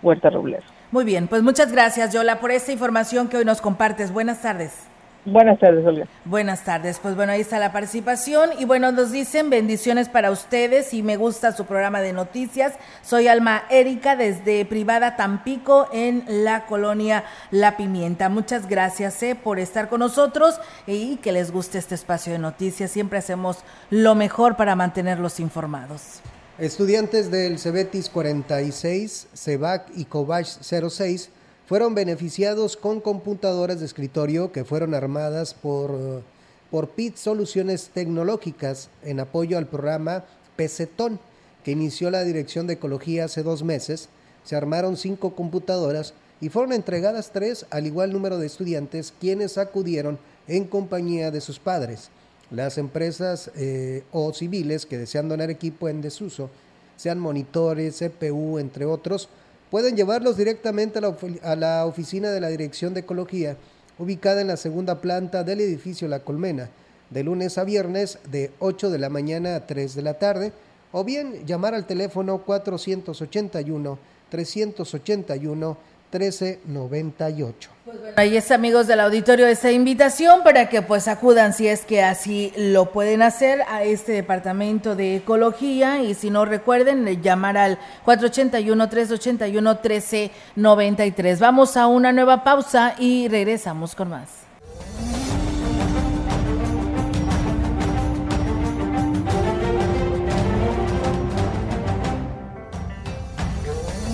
Huerta 0.01 0.29
Robles. 0.29 0.63
Muy 0.91 1.05
bien, 1.05 1.27
pues 1.27 1.43
muchas 1.43 1.71
gracias, 1.71 2.13
Yola, 2.13 2.39
por 2.39 2.51
esta 2.51 2.71
información 2.71 3.29
que 3.29 3.37
hoy 3.37 3.45
nos 3.45 3.61
compartes. 3.61 4.11
Buenas 4.11 4.41
tardes. 4.41 4.87
Buenas 5.23 5.59
tardes, 5.59 5.85
Olga. 5.85 6.07
Buenas 6.25 6.63
tardes. 6.63 6.97
Pues 6.99 7.15
bueno, 7.15 7.31
ahí 7.33 7.41
está 7.41 7.59
la 7.59 7.71
participación. 7.71 8.49
Y 8.57 8.65
bueno, 8.65 8.91
nos 8.91 9.11
dicen 9.11 9.51
bendiciones 9.51 10.09
para 10.09 10.31
ustedes 10.31 10.95
y 10.95 11.03
me 11.03 11.15
gusta 11.15 11.51
su 11.51 11.65
programa 11.65 12.01
de 12.01 12.11
noticias. 12.11 12.73
Soy 13.03 13.27
Alma 13.27 13.63
Erika 13.69 14.15
desde 14.15 14.65
Privada 14.65 15.15
Tampico 15.17 15.87
en 15.93 16.23
la 16.27 16.65
colonia 16.65 17.23
La 17.51 17.77
Pimienta. 17.77 18.29
Muchas 18.29 18.67
gracias 18.67 19.21
eh, 19.21 19.35
por 19.35 19.59
estar 19.59 19.89
con 19.89 19.99
nosotros 19.99 20.59
y 20.87 21.17
que 21.17 21.31
les 21.31 21.51
guste 21.51 21.77
este 21.77 21.93
espacio 21.93 22.33
de 22.33 22.39
noticias. 22.39 22.89
Siempre 22.89 23.19
hacemos 23.19 23.63
lo 23.91 24.15
mejor 24.15 24.55
para 24.55 24.75
mantenerlos 24.75 25.39
informados. 25.39 26.21
Estudiantes 26.59 27.31
del 27.31 27.57
Cebetis 27.59 28.09
46, 28.09 29.27
CEBAC 29.33 29.89
y 29.95 30.03
COVACH 30.05 30.61
06 30.61 31.29
fueron 31.65 31.95
beneficiados 31.95 32.75
con 32.75 32.99
computadoras 32.99 33.79
de 33.79 33.85
escritorio 33.85 34.51
que 34.51 34.65
fueron 34.65 34.93
armadas 34.93 35.53
por, 35.53 36.23
por 36.69 36.89
PIT 36.89 37.15
Soluciones 37.15 37.89
Tecnológicas 37.93 38.89
en 39.03 39.21
apoyo 39.21 39.57
al 39.57 39.67
programa 39.67 40.25
PECETON, 40.57 41.21
que 41.63 41.71
inició 41.71 42.11
la 42.11 42.23
Dirección 42.25 42.67
de 42.67 42.73
Ecología 42.73 43.25
hace 43.25 43.43
dos 43.43 43.63
meses. 43.63 44.09
Se 44.43 44.57
armaron 44.57 44.97
cinco 44.97 45.33
computadoras 45.35 46.13
y 46.41 46.49
fueron 46.49 46.73
entregadas 46.73 47.31
tres 47.31 47.65
al 47.69 47.87
igual 47.87 48.11
número 48.11 48.37
de 48.37 48.47
estudiantes 48.47 49.13
quienes 49.21 49.57
acudieron 49.57 50.19
en 50.49 50.65
compañía 50.65 51.31
de 51.31 51.39
sus 51.39 51.59
padres. 51.59 52.09
Las 52.51 52.77
empresas 52.77 53.49
eh, 53.55 54.03
o 54.11 54.33
civiles 54.33 54.85
que 54.85 54.97
desean 54.97 55.29
donar 55.29 55.49
equipo 55.49 55.87
en 55.87 56.01
desuso 56.01 56.49
sean 56.97 57.17
monitores, 57.17 57.97
CPU, 57.99 58.59
entre 58.59 58.85
otros, 58.85 59.29
pueden 59.71 59.95
llevarlos 59.95 60.37
directamente 60.37 60.99
a 60.99 61.01
la, 61.01 61.17
a 61.43 61.55
la 61.55 61.85
oficina 61.85 62.29
de 62.29 62.41
la 62.41 62.49
Dirección 62.49 62.93
de 62.93 62.99
Ecología, 62.99 63.57
ubicada 63.97 64.41
en 64.41 64.47
la 64.47 64.57
segunda 64.57 64.99
planta 64.99 65.43
del 65.43 65.61
edificio 65.61 66.07
La 66.07 66.19
Colmena, 66.19 66.69
de 67.09 67.23
lunes 67.23 67.57
a 67.57 67.63
viernes 67.63 68.19
de 68.29 68.51
8 68.59 68.89
de 68.89 68.99
la 68.99 69.09
mañana 69.09 69.55
a 69.55 69.65
3 69.65 69.95
de 69.95 70.01
la 70.01 70.15
tarde, 70.15 70.51
o 70.91 71.03
bien 71.05 71.45
llamar 71.45 71.73
al 71.73 71.87
teléfono 71.87 72.39
481 72.39 73.97
381 74.29 75.77
1398. 76.11 77.69
Pues 77.85 77.99
bueno, 77.99 78.13
ahí 78.17 78.37
es 78.37 78.51
amigos 78.51 78.87
del 78.87 78.99
auditorio 78.99 79.47
esta 79.47 79.71
invitación 79.71 80.43
para 80.43 80.69
que 80.69 80.81
pues 80.81 81.07
acudan 81.07 81.53
si 81.53 81.67
es 81.67 81.85
que 81.85 82.03
así 82.03 82.53
lo 82.55 82.91
pueden 82.91 83.21
hacer 83.21 83.61
a 83.67 83.83
este 83.83 84.11
departamento 84.11 84.95
de 84.95 85.15
ecología 85.15 86.01
y 86.01 86.13
si 86.13 86.29
no 86.29 86.45
recuerden 86.45 87.05
llamar 87.21 87.57
al 87.57 87.79
481 88.05 88.89
381 88.89 89.73
1393. 89.81 91.39
Vamos 91.39 91.77
a 91.77 91.87
una 91.87 92.11
nueva 92.11 92.43
pausa 92.43 92.95
y 92.99 93.27
regresamos 93.27 93.95
con 93.95 94.09
más. 94.09 94.40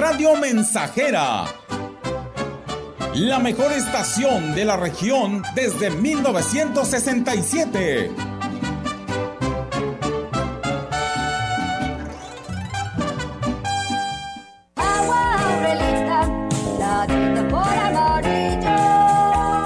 Radio 0.00 0.34
Mensajera. 0.34 1.44
La 3.16 3.38
mejor 3.38 3.70
estación 3.72 4.54
de 4.54 4.64
la 4.64 4.78
región 4.78 5.42
desde 5.54 5.90
1967. 5.90 8.10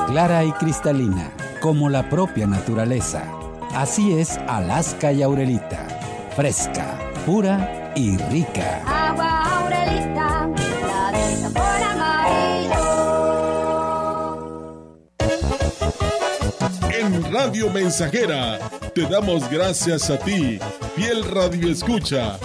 Clara 0.09 0.45
y 0.45 0.51
cristalina, 0.51 1.31
como 1.61 1.89
la 1.89 2.11
propia 2.11 2.49
naturaleza. 2.49 3.23
Así 3.73 4.19
es 4.19 4.37
Alaska 4.49 5.13
y 5.13 5.23
Aurelita. 5.23 5.87
Fresca, 6.35 6.99
pura 7.25 7.93
y 7.95 8.17
rica. 8.17 8.83
Radio 17.35 17.69
Mensajera 17.69 18.61
te 18.95 19.03
damos 19.09 19.51
gracias 19.51 20.09
a 20.09 20.17
ti, 20.21 20.57
fiel 20.95 21.25
Radio 21.25 21.69
Escucha. 21.69 22.39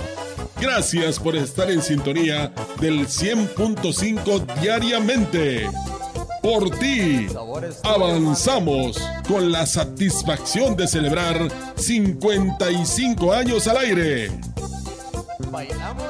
Gracias 0.60 1.20
por 1.20 1.36
estar 1.36 1.70
en 1.70 1.84
sintonía 1.84 2.52
del 2.82 3.06
100.5 3.06 4.60
diariamente. 4.60 5.70
Por 6.42 6.72
ti, 6.80 7.28
avanzamos 7.84 8.98
con 9.28 9.52
la 9.52 9.68
satisfacción 9.68 10.76
de 10.76 10.88
celebrar 10.88 11.50
55 11.76 13.32
años 13.32 13.68
al 13.68 13.78
aire. 13.78 14.32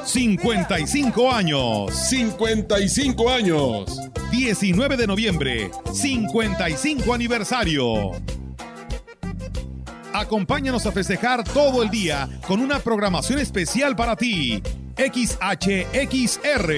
55 0.06 1.30
años. 1.30 1.94
55 1.94 3.30
años. 3.30 4.00
19 4.32 4.96
de 4.96 5.08
noviembre, 5.08 5.70
55 5.92 7.14
aniversario. 7.14 8.12
Acompáñanos 10.14 10.86
a 10.86 10.91
festejar 10.91 11.43
todo 11.43 11.84
el 11.84 11.89
día 11.89 12.28
con 12.47 12.60
una 12.60 12.80
programación 12.80 13.39
especial 13.39 13.95
para 13.95 14.16
ti. 14.16 14.62
XHXR, 14.97 16.74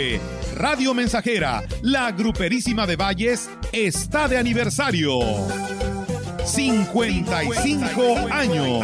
Radio 0.56 0.94
Mensajera, 0.94 1.64
la 1.82 2.12
gruperísima 2.12 2.86
de 2.86 2.96
Valles, 2.96 3.50
está 3.72 4.28
de 4.28 4.38
aniversario. 4.38 5.20
55 6.46 8.28
años. 8.32 8.84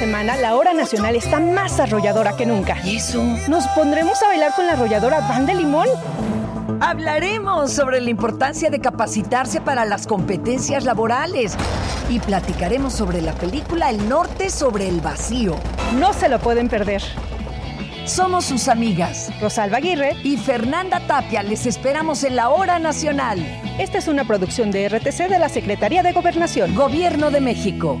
Semana 0.00 0.34
la 0.38 0.56
hora 0.56 0.72
nacional 0.72 1.14
está 1.14 1.40
más 1.40 1.78
arrolladora 1.78 2.34
que 2.34 2.46
nunca. 2.46 2.78
¿Y 2.82 2.96
eso? 2.96 3.22
¿Nos 3.48 3.66
pondremos 3.68 4.22
a 4.22 4.28
bailar 4.28 4.54
con 4.54 4.64
la 4.64 4.72
arrolladora 4.72 5.20
Van 5.20 5.44
de 5.44 5.54
Limón? 5.54 5.88
Hablaremos 6.80 7.70
sobre 7.70 8.00
la 8.00 8.08
importancia 8.08 8.70
de 8.70 8.80
capacitarse 8.80 9.60
para 9.60 9.84
las 9.84 10.06
competencias 10.06 10.84
laborales 10.84 11.54
y 12.08 12.18
platicaremos 12.18 12.94
sobre 12.94 13.20
la 13.20 13.34
película 13.34 13.90
El 13.90 14.08
Norte 14.08 14.48
sobre 14.48 14.88
el 14.88 15.02
Vacío. 15.02 15.56
No 15.98 16.14
se 16.14 16.30
lo 16.30 16.38
pueden 16.38 16.70
perder. 16.70 17.02
Somos 18.06 18.46
sus 18.46 18.68
amigas 18.68 19.30
Rosalba 19.38 19.76
Aguirre 19.76 20.16
y 20.24 20.38
Fernanda 20.38 21.00
Tapia. 21.06 21.42
Les 21.42 21.66
esperamos 21.66 22.24
en 22.24 22.36
la 22.36 22.48
Hora 22.48 22.78
Nacional. 22.78 23.38
Esta 23.78 23.98
es 23.98 24.08
una 24.08 24.24
producción 24.24 24.70
de 24.70 24.88
RTC 24.88 25.28
de 25.28 25.38
la 25.38 25.50
Secretaría 25.50 26.02
de 26.02 26.12
Gobernación. 26.12 26.74
Gobierno 26.74 27.30
de 27.30 27.42
México. 27.42 28.00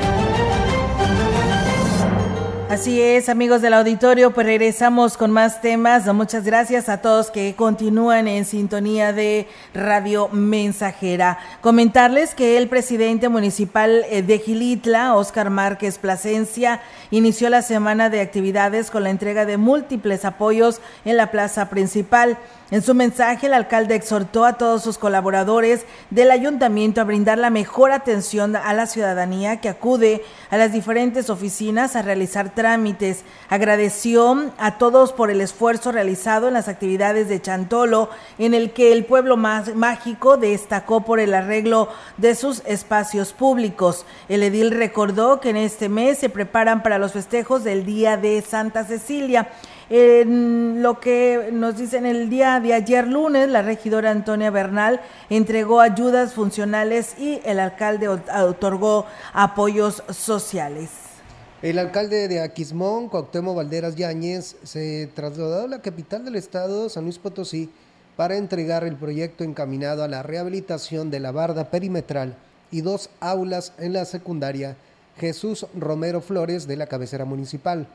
Así 2.71 3.01
es, 3.01 3.27
amigos 3.27 3.61
del 3.61 3.73
auditorio, 3.73 4.31
pues 4.31 4.47
regresamos 4.47 5.17
con 5.17 5.29
más 5.29 5.59
temas. 5.59 6.05
Muchas 6.13 6.45
gracias 6.45 6.87
a 6.87 7.01
todos 7.01 7.29
que 7.29 7.53
continúan 7.53 8.29
en 8.29 8.45
sintonía 8.45 9.11
de 9.11 9.45
Radio 9.73 10.29
Mensajera. 10.29 11.37
Comentarles 11.59 12.33
que 12.33 12.57
el 12.57 12.69
presidente 12.69 13.27
municipal 13.27 14.05
eh, 14.09 14.23
de 14.23 14.39
Gilitla, 14.39 15.15
Óscar 15.15 15.49
Márquez 15.49 15.97
Plasencia, 15.97 16.79
inició 17.11 17.49
la 17.49 17.61
semana 17.61 18.09
de 18.09 18.21
actividades 18.21 18.89
con 18.89 19.03
la 19.03 19.09
entrega 19.09 19.45
de 19.45 19.57
múltiples 19.57 20.23
apoyos 20.23 20.79
en 21.03 21.17
la 21.17 21.29
plaza 21.29 21.69
principal. 21.69 22.37
En 22.71 22.81
su 22.81 22.95
mensaje, 22.95 23.47
el 23.47 23.53
alcalde 23.53 23.95
exhortó 23.95 24.45
a 24.45 24.53
todos 24.53 24.81
sus 24.81 24.97
colaboradores 24.97 25.85
del 26.09 26.31
ayuntamiento 26.31 27.01
a 27.01 27.03
brindar 27.03 27.37
la 27.37 27.49
mejor 27.49 27.91
atención 27.91 28.55
a 28.55 28.71
la 28.71 28.87
ciudadanía 28.87 29.59
que 29.59 29.67
acude 29.67 30.23
a 30.49 30.55
las 30.55 30.71
diferentes 30.71 31.29
oficinas 31.29 31.97
a 31.97 32.01
realizar 32.01 32.51
trámites. 32.61 33.23
Agradeció 33.49 34.51
a 34.59 34.77
todos 34.77 35.13
por 35.13 35.31
el 35.31 35.41
esfuerzo 35.41 35.91
realizado 35.91 36.47
en 36.47 36.53
las 36.53 36.67
actividades 36.67 37.27
de 37.27 37.41
Chantolo, 37.41 38.11
en 38.37 38.53
el 38.53 38.71
que 38.71 38.93
el 38.93 39.03
pueblo 39.03 39.35
más 39.35 39.73
mágico 39.73 40.37
destacó 40.37 41.01
por 41.01 41.19
el 41.19 41.33
arreglo 41.33 41.89
de 42.17 42.35
sus 42.35 42.61
espacios 42.67 43.33
públicos. 43.33 44.05
El 44.29 44.43
edil 44.43 44.69
recordó 44.69 45.41
que 45.41 45.49
en 45.49 45.57
este 45.57 45.89
mes 45.89 46.19
se 46.19 46.29
preparan 46.29 46.83
para 46.83 46.99
los 46.99 47.13
festejos 47.13 47.63
del 47.63 47.83
Día 47.83 48.15
de 48.15 48.39
Santa 48.43 48.85
Cecilia. 48.85 49.49
En 49.89 50.83
lo 50.83 50.99
que 50.99 51.49
nos 51.51 51.77
dicen 51.77 52.05
el 52.05 52.29
día 52.29 52.59
de 52.59 52.75
ayer 52.75 53.07
lunes, 53.07 53.49
la 53.49 53.63
regidora 53.63 54.11
Antonia 54.11 54.51
Bernal 54.51 55.01
entregó 55.31 55.81
ayudas 55.81 56.35
funcionales 56.35 57.15
y 57.17 57.41
el 57.43 57.59
alcalde 57.59 58.07
otorgó 58.07 59.07
apoyos 59.33 60.03
sociales. 60.11 61.10
El 61.61 61.77
alcalde 61.77 62.27
de 62.27 62.41
Aquismón, 62.41 63.07
Cuauhtémoc 63.07 63.55
Valderas 63.55 63.95
Yáñez, 63.95 64.55
se 64.63 65.07
trasladó 65.13 65.65
a 65.65 65.67
la 65.67 65.79
capital 65.79 66.25
del 66.25 66.35
estado, 66.35 66.89
San 66.89 67.03
Luis 67.03 67.19
Potosí, 67.19 67.69
para 68.17 68.35
entregar 68.35 68.83
el 68.83 68.95
proyecto 68.95 69.43
encaminado 69.43 70.03
a 70.03 70.07
la 70.07 70.23
rehabilitación 70.23 71.11
de 71.11 71.19
la 71.19 71.31
barda 71.31 71.69
perimetral 71.69 72.35
y 72.71 72.81
dos 72.81 73.11
aulas 73.19 73.73
en 73.77 73.93
la 73.93 74.05
secundaria 74.05 74.75
Jesús 75.19 75.67
Romero 75.77 76.21
Flores 76.21 76.65
de 76.65 76.77
la 76.77 76.87
cabecera 76.87 77.25
municipal. 77.25 77.85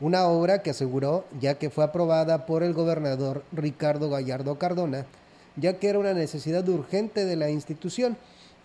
Una 0.00 0.24
obra 0.24 0.62
que 0.62 0.70
aseguró 0.70 1.26
ya 1.42 1.58
que 1.58 1.68
fue 1.68 1.84
aprobada 1.84 2.46
por 2.46 2.62
el 2.62 2.72
gobernador 2.72 3.44
Ricardo 3.52 4.08
Gallardo 4.08 4.58
Cardona, 4.58 5.04
ya 5.56 5.74
que 5.74 5.90
era 5.90 5.98
una 5.98 6.14
necesidad 6.14 6.66
urgente 6.66 7.26
de 7.26 7.36
la 7.36 7.50
institución. 7.50 8.16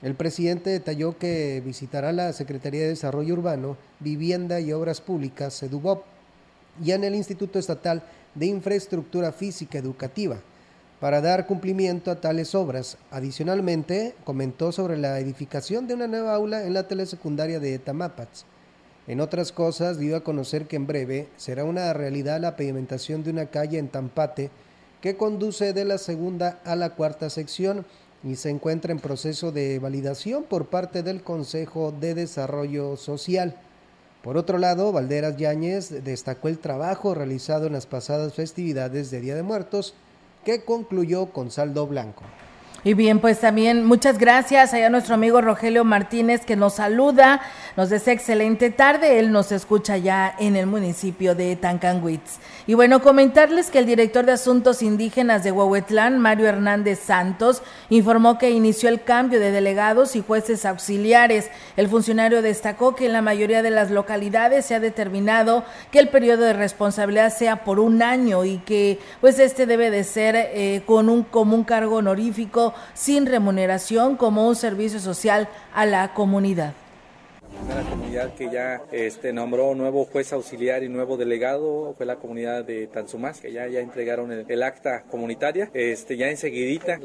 El 0.02 0.16
presidente 0.16 0.70
detalló 0.70 1.18
que 1.18 1.62
visitará 1.66 2.12
la 2.12 2.34
Secretaría 2.34 2.82
de 2.82 2.90
Desarrollo 2.90 3.34
Urbano, 3.34 3.78
Vivienda 4.00 4.60
y 4.60 4.72
Obras 4.74 5.02
Públicas, 5.02 5.54
SEDUBOP, 5.54 6.04
y 6.84 6.92
en 6.92 7.04
el 7.04 7.16
Instituto 7.16 7.58
Estatal 7.58 8.04
de 8.36 8.48
Infraestructura 8.48 9.32
Física 9.32 9.78
Educativa 9.78 10.38
para 11.00 11.22
dar 11.22 11.46
cumplimiento 11.46 12.12
a 12.12 12.22
tales 12.22 12.56
obras. 12.56 12.98
Adicionalmente, 13.12 14.16
comentó 14.24 14.72
sobre 14.72 14.98
la 14.98 15.20
edificación 15.20 15.88
de 15.88 15.94
una 15.94 16.08
nueva 16.08 16.34
aula 16.34 16.66
en 16.66 16.74
la 16.74 16.88
telesecundaria 16.88 17.60
de 17.60 17.80
Tamapats. 17.80 18.46
En 19.08 19.22
otras 19.22 19.52
cosas, 19.52 20.00
dio 20.00 20.16
a 20.16 20.24
conocer 20.24 20.68
que 20.68 20.78
en 20.78 20.88
breve 20.88 21.28
será 21.38 21.64
una 21.64 21.94
realidad 21.94 22.40
la 22.40 22.56
pavimentación 22.56 23.24
de 23.24 23.32
una 23.32 23.46
calle 23.48 23.78
en 23.78 23.90
Tampate 23.90 24.50
que 25.02 25.16
conduce 25.16 25.74
de 25.74 25.86
la 25.86 26.00
segunda 26.00 26.60
a 26.66 26.76
la 26.76 26.92
cuarta 26.92 27.30
sección 27.30 27.86
y 28.26 28.36
se 28.38 28.50
encuentra 28.50 28.92
en 28.92 29.00
proceso 29.00 29.52
de 29.52 29.78
validación 29.78 30.44
por 30.44 30.66
parte 30.66 31.04
del 31.04 31.22
Consejo 31.22 31.94
de 31.98 32.16
Desarrollo 32.16 32.98
Social. 32.98 33.56
Por 34.24 34.36
otro 34.36 34.58
lado, 34.58 34.92
Valderas 34.92 35.38
Yáñez 35.38 36.04
destacó 36.04 36.48
el 36.48 36.58
trabajo 36.58 37.14
realizado 37.14 37.68
en 37.68 37.74
las 37.74 37.86
pasadas 37.86 38.34
festividades 38.34 39.12
de 39.12 39.22
Día 39.22 39.36
de 39.36 39.44
Muertos, 39.44 39.94
que 40.44 40.66
concluyó 40.66 41.28
con 41.28 41.52
saldo 41.52 41.86
blanco. 41.86 42.24
Y 42.88 42.94
bien, 42.94 43.20
pues 43.20 43.40
también 43.40 43.84
muchas 43.84 44.20
gracias 44.20 44.72
a 44.76 44.90
nuestro 44.92 45.16
amigo 45.16 45.42
Rogelio 45.42 45.84
Martínez 45.84 46.46
que 46.46 46.56
nos 46.56 46.76
saluda, 46.76 47.42
nos 47.76 47.90
desea 47.90 48.14
excelente 48.14 48.70
tarde, 48.70 49.18
él 49.18 49.32
nos 49.32 49.52
escucha 49.52 49.98
ya 49.98 50.36
en 50.38 50.56
el 50.56 50.68
municipio 50.68 51.34
de 51.34 51.56
Tancanwitz. 51.56 52.38
Y 52.68 52.76
bueno, 52.76 53.02
comentarles 53.02 53.72
que 53.72 53.80
el 53.80 53.88
director 53.88 54.28
de 54.28 54.34
Asuntos 54.34 54.84
Indígenas 54.84 55.44
de 55.44 55.52
Huehuetlán, 55.52 56.20
Mario 56.20 56.46
Hernández 56.46 57.00
Santos, 57.00 57.64
informó 57.90 58.38
que 58.38 58.52
inició 58.52 58.90
el 58.90 59.02
cambio 59.02 59.40
de 59.40 59.50
delegados 59.50 60.16
y 60.16 60.22
jueces 60.22 60.64
auxiliares. 60.64 61.50
El 61.78 61.88
funcionario 61.88 62.44
destacó 62.44 62.94
que 62.94 63.08
en 63.08 63.14
la 63.14 63.24
mayoría 63.24 63.64
de 63.64 63.72
las 63.72 63.90
localidades 63.90 64.64
se 64.64 64.76
ha 64.76 64.80
determinado 64.80 65.64
que 65.90 65.98
el 65.98 66.10
periodo 66.10 66.44
de 66.44 66.54
responsabilidad 66.54 67.34
sea 67.36 67.64
por 67.64 67.80
un 67.80 68.04
año 68.04 68.46
y 68.46 68.60
que 68.60 69.00
pues 69.22 69.40
este 69.40 69.66
debe 69.66 69.90
de 69.90 70.04
ser 70.04 70.36
eh, 70.36 70.84
con 70.86 71.10
un 71.10 71.24
común 71.24 71.64
cargo 71.64 71.96
honorífico 71.96 72.75
sin 72.94 73.26
remuneración 73.26 74.16
como 74.16 74.48
un 74.48 74.56
servicio 74.56 75.00
social 75.00 75.48
a 75.74 75.86
la 75.86 76.14
comunidad 76.14 76.74
primera 77.56 77.82
comunidad 77.90 78.34
que 78.36 78.50
ya 78.50 78.82
este, 78.92 79.34
nombró 79.34 79.76
nuevo 79.76 80.06
juez 80.06 80.34
auxiliar 80.34 80.84
y 80.84 80.90
nuevo 80.90 81.18
delegado 81.18 81.94
fue 81.98 82.06
la 82.06 82.18
comunidad 82.18 82.64
de 82.64 82.88
Tanzumás, 82.88 83.42
que 83.42 83.52
ya, 83.52 83.68
ya 83.68 83.80
entregaron 83.80 84.32
el, 84.32 84.64
acta 84.64 85.04
comunitaria. 85.04 85.70
Este, 85.74 86.18
ya 86.18 86.30
enseguidita 86.30 87.00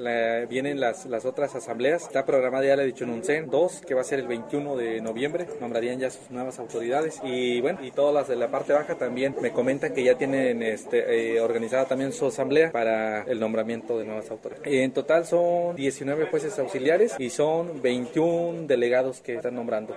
vienen 0.48 0.80
las, 0.80 1.06
las 1.06 1.24
otras 1.24 1.54
asambleas. 1.54 2.02
Está 2.02 2.24
programada 2.24 2.64
ya 2.64 2.76
la 2.76 2.82
de 2.82 2.94
Chununcén 2.94 3.50
2, 3.50 3.82
que 3.86 3.94
va 3.94 4.00
a 4.02 4.04
ser 4.04 4.20
el 4.20 4.28
21 4.28 4.76
de 4.76 5.00
noviembre. 5.00 5.46
Nombrarían 5.60 5.98
ya 5.98 6.10
sus 6.10 6.30
nuevas 6.30 6.58
autoridades. 6.58 7.20
Y 7.24 7.60
bueno, 7.60 7.84
y 7.84 7.90
todas 7.90 8.14
las 8.14 8.28
de 8.28 8.36
la 8.36 8.50
parte 8.50 8.72
baja 8.72 8.96
también 8.96 9.34
me 9.40 9.52
comentan 9.52 9.92
que 9.92 10.04
ya 10.04 10.16
tienen 10.16 10.62
este, 10.62 11.34
eh, 11.34 11.40
organizada 11.40 11.86
también 11.86 12.12
su 12.12 12.26
asamblea 12.26 12.70
para 12.72 13.22
el 13.24 13.40
nombramiento 13.40 13.98
de 13.98 14.04
nuevas 14.04 14.30
autoridades. 14.30 14.66
En 14.66 14.92
total 14.92 15.26
son 15.26 15.76
19 15.76 16.26
jueces 16.26 16.58
auxiliares 16.58 17.14
y 17.18 17.30
son 17.30 17.82
21 17.82 18.66
delegados 18.66 19.20
que 19.20 19.34
están 19.34 19.54
nombrando. 19.54 19.96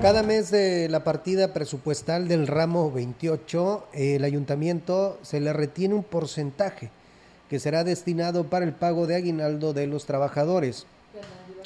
Cada 0.00 0.22
mes 0.22 0.50
de 0.50 0.88
la 0.88 1.04
partida 1.04 1.52
presupuestal 1.52 2.28
del 2.28 2.46
ramo 2.46 2.90
28, 2.90 3.88
el 3.92 4.24
ayuntamiento 4.24 5.18
se 5.22 5.40
le 5.40 5.52
retiene 5.52 5.94
un 5.94 6.04
porcentaje 6.04 6.90
que 7.48 7.60
será 7.60 7.84
destinado 7.84 8.44
para 8.44 8.64
el 8.64 8.72
pago 8.72 9.06
de 9.06 9.14
aguinaldo 9.16 9.72
de 9.72 9.86
los 9.86 10.06
trabajadores. 10.06 10.86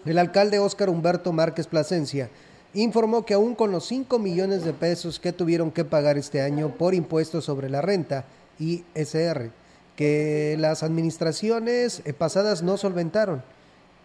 El 0.05 0.19
alcalde 0.19 0.59
Óscar 0.59 0.91
Humberto 0.91 1.33
Márquez 1.33 1.67
Plasencia 1.67 2.29
informó 2.75 3.25
que 3.25 3.35
aún 3.35 3.55
con 3.55 3.71
los 3.71 3.87
5 3.87 4.19
millones 4.19 4.65
de 4.65 4.73
pesos 4.73 5.19
que 5.19 5.33
tuvieron 5.33 5.71
que 5.71 5.85
pagar 5.85 6.19
este 6.19 6.43
año 6.43 6.71
por 6.77 6.95
impuestos 6.95 7.45
sobre 7.45 7.71
la 7.71 7.81
renta 7.81 8.25
y 8.59 8.85
SR, 8.95 9.51
que 9.97 10.57
las 10.59 10.83
administraciones 10.83 12.03
pasadas 12.19 12.63
no 12.63 12.77
solventaron. 12.77 13.43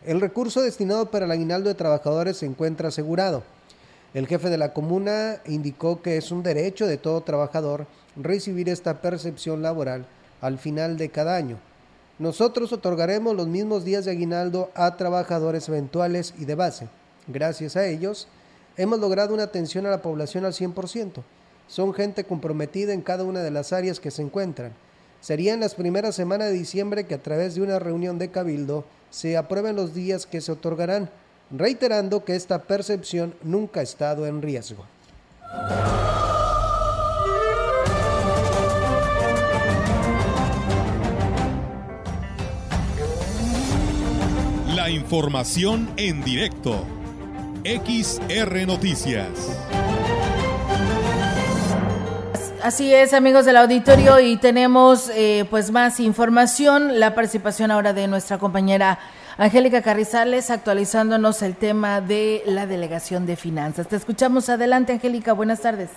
El 0.06 0.22
recurso 0.22 0.62
destinado 0.62 1.12
para 1.12 1.26
el 1.26 1.32
aguinaldo 1.32 1.70
de 1.70 1.76
trabajadores 1.76 2.38
se 2.38 2.46
encuentra 2.46 2.88
asegurado. 2.88 3.44
El 4.14 4.28
jefe 4.28 4.50
de 4.50 4.58
la 4.58 4.74
comuna 4.74 5.38
indicó 5.46 6.02
que 6.02 6.18
es 6.18 6.32
un 6.32 6.44
derecho 6.44 6.86
de 6.86 6.98
todo 6.98 7.22
trabajador 7.22 7.88
recibir 8.18 8.68
esta 8.68 9.02
percepción 9.02 9.62
laboral 9.62 10.06
al 10.42 10.58
final 10.58 10.98
de 10.98 11.10
cada 11.10 11.36
año. 11.38 11.58
Nosotros 12.20 12.74
otorgaremos 12.74 13.36
los 13.36 13.48
mismos 13.48 13.86
días 13.86 14.04
de 14.04 14.12
aguinaldo 14.12 14.70
a 14.76 14.98
trabajadores 14.98 15.70
eventuales 15.70 16.34
y 16.38 16.44
de 16.44 16.56
base. 16.56 16.90
Gracias 17.28 17.78
a 17.78 17.86
ellos, 17.88 18.28
hemos 18.76 19.00
logrado 19.00 19.34
una 19.34 19.44
atención 19.44 19.86
a 19.86 19.90
la 19.92 20.02
población 20.02 20.44
al 20.44 20.54
100%. 20.54 21.24
Son 21.68 21.94
gente 21.94 22.26
comprometida 22.26 22.92
en 22.92 23.02
cada 23.02 23.24
una 23.24 23.40
de 23.40 23.52
las 23.52 23.72
áreas 23.72 24.02
que 24.02 24.12
se 24.12 24.22
encuentran. 24.22 24.74
Sería 25.22 25.54
en 25.54 25.62
las 25.62 25.74
primeras 25.74 26.16
semanas 26.16 26.50
de 26.50 26.54
diciembre 26.54 27.06
que 27.06 27.14
a 27.14 27.24
través 27.24 27.56
de 27.56 27.62
una 27.62 27.80
reunión 27.80 28.20
de 28.20 28.30
cabildo 28.30 28.84
se 29.10 29.38
aprueben 29.38 29.78
los 29.78 29.94
días 29.94 30.26
que 30.26 30.42
se 30.42 30.52
otorgarán 30.52 31.10
reiterando 31.52 32.24
que 32.24 32.36
esta 32.36 32.60
percepción 32.60 33.34
nunca 33.44 33.82
ha 33.82 33.84
estado 33.84 34.26
en 34.26 34.42
riesgo. 34.42 34.86
La 44.76 44.90
información 44.90 45.90
en 45.98 46.24
directo. 46.24 46.86
XR 47.64 48.66
Noticias. 48.66 49.30
Así 52.64 52.94
es, 52.94 53.14
amigos 53.14 53.46
del 53.46 53.58
auditorio, 53.58 54.20
y 54.20 54.38
tenemos 54.38 55.10
eh, 55.16 55.46
pues 55.50 55.72
más 55.72 56.00
información. 56.00 57.00
La 57.00 57.16
participación 57.16 57.72
ahora 57.72 57.92
de 57.94 58.08
nuestra 58.08 58.38
compañera 58.38 59.00
Angélica 59.38 59.82
Carrizales 59.82 60.52
actualizándonos 60.52 61.42
el 61.42 61.56
tema 61.56 62.02
de 62.02 62.42
la 62.46 62.66
delegación 62.66 63.26
de 63.26 63.36
finanzas. 63.36 63.88
Te 63.88 63.96
escuchamos 63.96 64.50
adelante, 64.50 64.94
Angélica. 64.94 65.34
Buenas 65.34 65.62
tardes. 65.62 65.90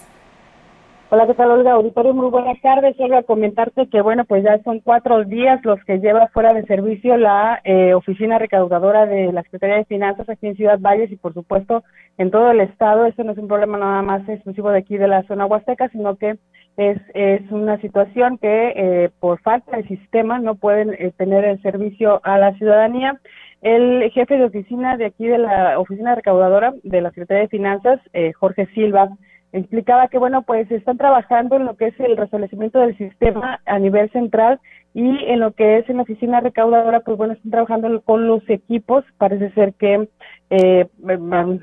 Hola, 1.11 1.26
¿qué 1.26 1.35
tal, 1.35 1.51
Olga? 1.51 1.72
Auditorio, 1.72 2.14
muy 2.14 2.30
buenas 2.30 2.61
tardes. 2.61 2.97
Solo 2.97 3.18
a 3.18 3.22
comentarte 3.22 3.89
que, 3.89 4.01
bueno, 4.01 4.24
pues 4.24 4.43
ya 4.43 4.61
son 4.64 4.80
cuatro 4.80 5.24
días 5.24 5.64
los 5.64 5.78
que 5.85 5.99
lleva 5.99 6.28
fuera 6.28 6.55
de 6.55 6.64
servicio 6.64 7.16
la 7.16 7.61
eh, 7.62 7.95
oficina 7.95 8.39
recaudadora 8.39 9.07
de 9.07 9.32
la 9.32 9.43
Secretaría 9.43 9.76
de 9.76 9.85
Finanzas 9.85 10.28
aquí 10.28 10.47
en 10.47 10.57
Ciudad 10.57 10.80
Valles 10.80 11.12
y, 11.12 11.16
por 11.16 11.35
supuesto, 11.35 11.85
en 12.18 12.30
todo 12.30 12.51
el 12.51 12.61
estado. 12.61 13.05
Esto 13.07 13.22
no 13.22 13.32
es 13.32 13.39
un 13.39 13.49
problema 13.49 13.78
nada 13.78 14.03
más 14.03 14.28
exclusivo 14.28 14.70
de 14.70 14.78
aquí 14.78 14.97
de 14.97 15.07
la 15.07 15.22
zona 15.24 15.47
huasteca, 15.47 15.89
sino 15.91 16.16
que 16.16 16.37
es, 16.76 17.00
es 17.14 17.50
una 17.50 17.80
situación 17.80 18.38
que 18.38 18.72
eh, 18.76 19.10
por 19.20 19.40
falta 19.40 19.76
de 19.76 19.84
sistema 19.84 20.38
no 20.38 20.56
pueden 20.56 20.92
eh, 20.94 21.12
tener 21.16 21.44
el 21.44 21.60
servicio 21.62 22.20
a 22.24 22.38
la 22.38 22.54
ciudadanía. 22.54 23.20
El 23.62 24.10
jefe 24.10 24.36
de 24.36 24.44
oficina 24.44 24.96
de 24.96 25.06
aquí 25.06 25.26
de 25.26 25.38
la 25.38 25.78
oficina 25.78 26.14
recaudadora 26.14 26.74
de 26.82 27.00
la 27.00 27.10
Secretaría 27.10 27.42
de 27.42 27.48
Finanzas, 27.48 28.00
eh, 28.12 28.32
Jorge 28.32 28.66
Silva, 28.74 29.08
explicaba 29.52 30.08
que, 30.08 30.18
bueno, 30.18 30.42
pues 30.42 30.68
están 30.70 30.98
trabajando 30.98 31.56
en 31.56 31.64
lo 31.64 31.76
que 31.76 31.86
es 31.86 32.00
el 32.00 32.16
restablecimiento 32.16 32.80
del 32.80 32.98
sistema 32.98 33.60
a 33.64 33.78
nivel 33.78 34.10
central 34.10 34.58
y 34.94 35.24
en 35.26 35.40
lo 35.40 35.52
que 35.52 35.78
es 35.78 35.88
en 35.88 35.96
la 35.96 36.02
oficina 36.02 36.40
recaudadora, 36.40 37.00
pues 37.00 37.16
bueno, 37.16 37.34
están 37.34 37.52
trabajando 37.52 38.02
con 38.02 38.26
los 38.26 38.42
equipos, 38.50 39.04
parece 39.16 39.50
ser 39.52 39.72
que 39.74 40.08
eh, 40.50 40.88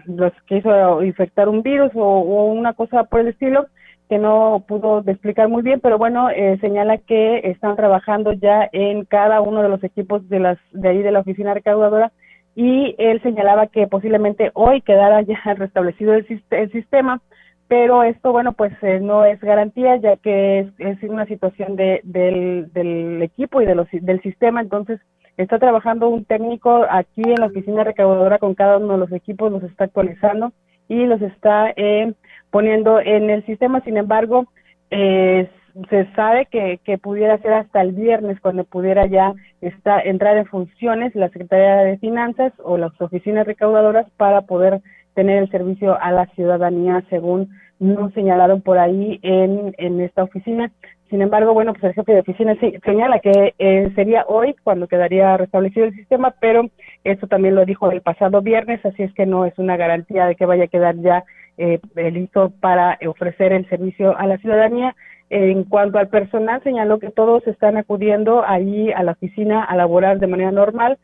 los 0.05 0.34
que 0.47 0.57
hizo 0.57 1.03
infectar 1.03 1.49
un 1.49 1.62
virus 1.62 1.91
o, 1.95 2.01
o 2.01 2.45
una 2.45 2.74
cosa 2.74 3.03
por 3.03 3.20
el 3.20 3.28
estilo, 3.28 3.68
que 4.12 4.18
no 4.18 4.66
pudo 4.68 5.01
explicar 5.07 5.47
muy 5.47 5.62
bien, 5.62 5.80
pero 5.80 5.97
bueno, 5.97 6.30
eh, 6.30 6.57
señala 6.59 6.97
que 6.97 7.38
están 7.45 7.78
trabajando 7.78 8.34
ya 8.34 8.68
en 8.74 9.05
cada 9.05 9.39
uno 9.39 9.64
de 9.64 9.70
los 9.70 9.82
equipos 9.86 10.28
de 10.28 10.41
las 10.41 10.57
de 10.74 10.89
ahí 10.89 11.01
de 11.01 11.14
la 11.14 11.22
oficina 11.22 11.53
recaudadora 11.53 12.12
y 12.53 12.93
él 12.97 13.22
señalaba 13.22 13.68
que 13.68 13.88
posiblemente 13.88 14.51
hoy 14.53 14.82
quedara 14.82 15.22
ya 15.22 15.39
restablecido 15.57 16.14
el, 16.14 16.28
sistema, 16.74 17.22
pero 17.70 18.03
esto, 18.03 18.34
bueno, 18.34 18.51
pues 18.51 18.74
eh, 18.82 18.99
no 18.99 19.24
es 19.24 19.39
garantía 19.39 19.95
ya 19.95 20.18
que 20.18 20.59
es, 20.59 20.68
es 20.78 21.01
una 21.03 21.26
situación 21.26 21.78
de, 21.78 22.01
del, 22.03 22.70
del 22.74 23.22
equipo 23.22 23.62
y 23.62 23.66
de 23.66 23.76
los, 23.76 23.88
del 23.93 24.22
sistema, 24.24 24.59
entonces 24.59 24.99
está 25.38 25.57
trabajando 25.57 26.09
un 26.09 26.26
técnico 26.26 26.86
aquí 26.89 27.22
en 27.24 27.39
la 27.39 27.45
oficina 27.45 27.86
recaudadora 27.86 28.39
con 28.39 28.55
cada 28.55 28.76
uno 28.76 28.91
de 28.91 28.99
los 28.99 29.12
equipos, 29.14 29.53
los 29.53 29.64
está 29.64 29.86
actualizando 29.86 30.51
y 30.89 31.05
los 31.05 31.22
está 31.22 31.72
eh, 31.78 32.14
poniendo 32.52 32.99
en 32.99 33.30
el 33.30 33.45
sistema. 33.45 33.82
Sin 33.82 33.97
embargo, 33.97 34.45
eh, 34.91 35.49
se 35.89 36.06
sabe 36.14 36.47
que, 36.47 36.80
que 36.84 36.97
pudiera 36.97 37.38
ser 37.39 37.54
hasta 37.54 37.82
el 37.82 37.93
viernes 37.93 38.39
cuando 38.41 38.64
pudiera 38.66 39.06
ya 39.08 39.34
estar, 39.62 40.06
entrar 40.06 40.38
en 40.38 40.45
funciones 40.45 41.16
la 41.16 41.30
Secretaría 41.30 41.78
de 41.78 41.97
Finanzas 41.97 42.54
o 42.64 42.78
las 42.78 42.99
oficinas 42.99 43.47
recaudadoras 43.47 44.10
para 44.18 44.41
poder 44.41 44.82
tener 45.16 45.41
el 45.41 45.49
servicio 45.49 45.97
a 46.02 46.12
la 46.12 46.26
ciudadanía 46.28 47.04
según 47.10 47.49
nos 47.80 48.14
señalaron 48.14 48.62
por 48.62 48.78
ahí 48.78 49.20
en, 49.24 49.74
en 49.78 50.02
esta 50.02 50.24
oficina. 50.24 50.72
Sin 51.10 51.22
embargo, 51.22 51.54
bueno, 51.54 51.74
pues 51.74 51.84
el 51.84 51.93
jefe 51.93 52.14
de 52.14 52.20
oficina 52.22 52.56
señala 52.86 53.20
que 53.20 53.54
eh, 53.60 53.91
sería 53.95 54.24
hoy 54.28 54.56
cuando 54.64 54.88
quedaría 54.88 55.36
restablecido 55.36 55.88
el 55.88 55.95
sistema, 55.95 56.34
pero 56.39 56.70
eso 57.04 57.28
también 57.28 57.56
lo 57.56 57.66
dijo 57.66 57.91
el 57.91 58.02
pasado 58.02 58.41
viernes, 58.41 58.86
así 58.86 59.04
es 59.04 59.14
que 59.14 59.26
no 59.26 59.45
es 59.45 59.58
una 59.58 59.76
garantía 59.76 60.26
de 60.26 60.36
que 60.36 60.45
vaya 60.45 60.66
a 60.66 60.68
quedar 60.68 60.95
ya 60.97 61.26
eh, 61.58 61.80
listo 62.12 62.52
para 62.60 62.97
ofrecer 63.08 63.54
el 63.54 63.68
servicio 63.70 64.18
a 64.18 64.26
la 64.28 64.38
ciudadanía. 64.38 64.95
En 65.30 65.64
cuanto 65.64 65.97
al 65.97 66.10
personal, 66.10 66.62
señaló 66.64 66.99
que 66.99 67.10
todos 67.10 67.47
están 67.47 67.78
acudiendo 67.78 68.43
ahí 68.45 68.91
a 68.91 69.04
la 69.04 69.14
oficina 69.14 69.64
a 69.64 69.76
laborar 69.76 70.20
de 70.20 70.28
manera 70.28 70.52
normal, 70.52 70.97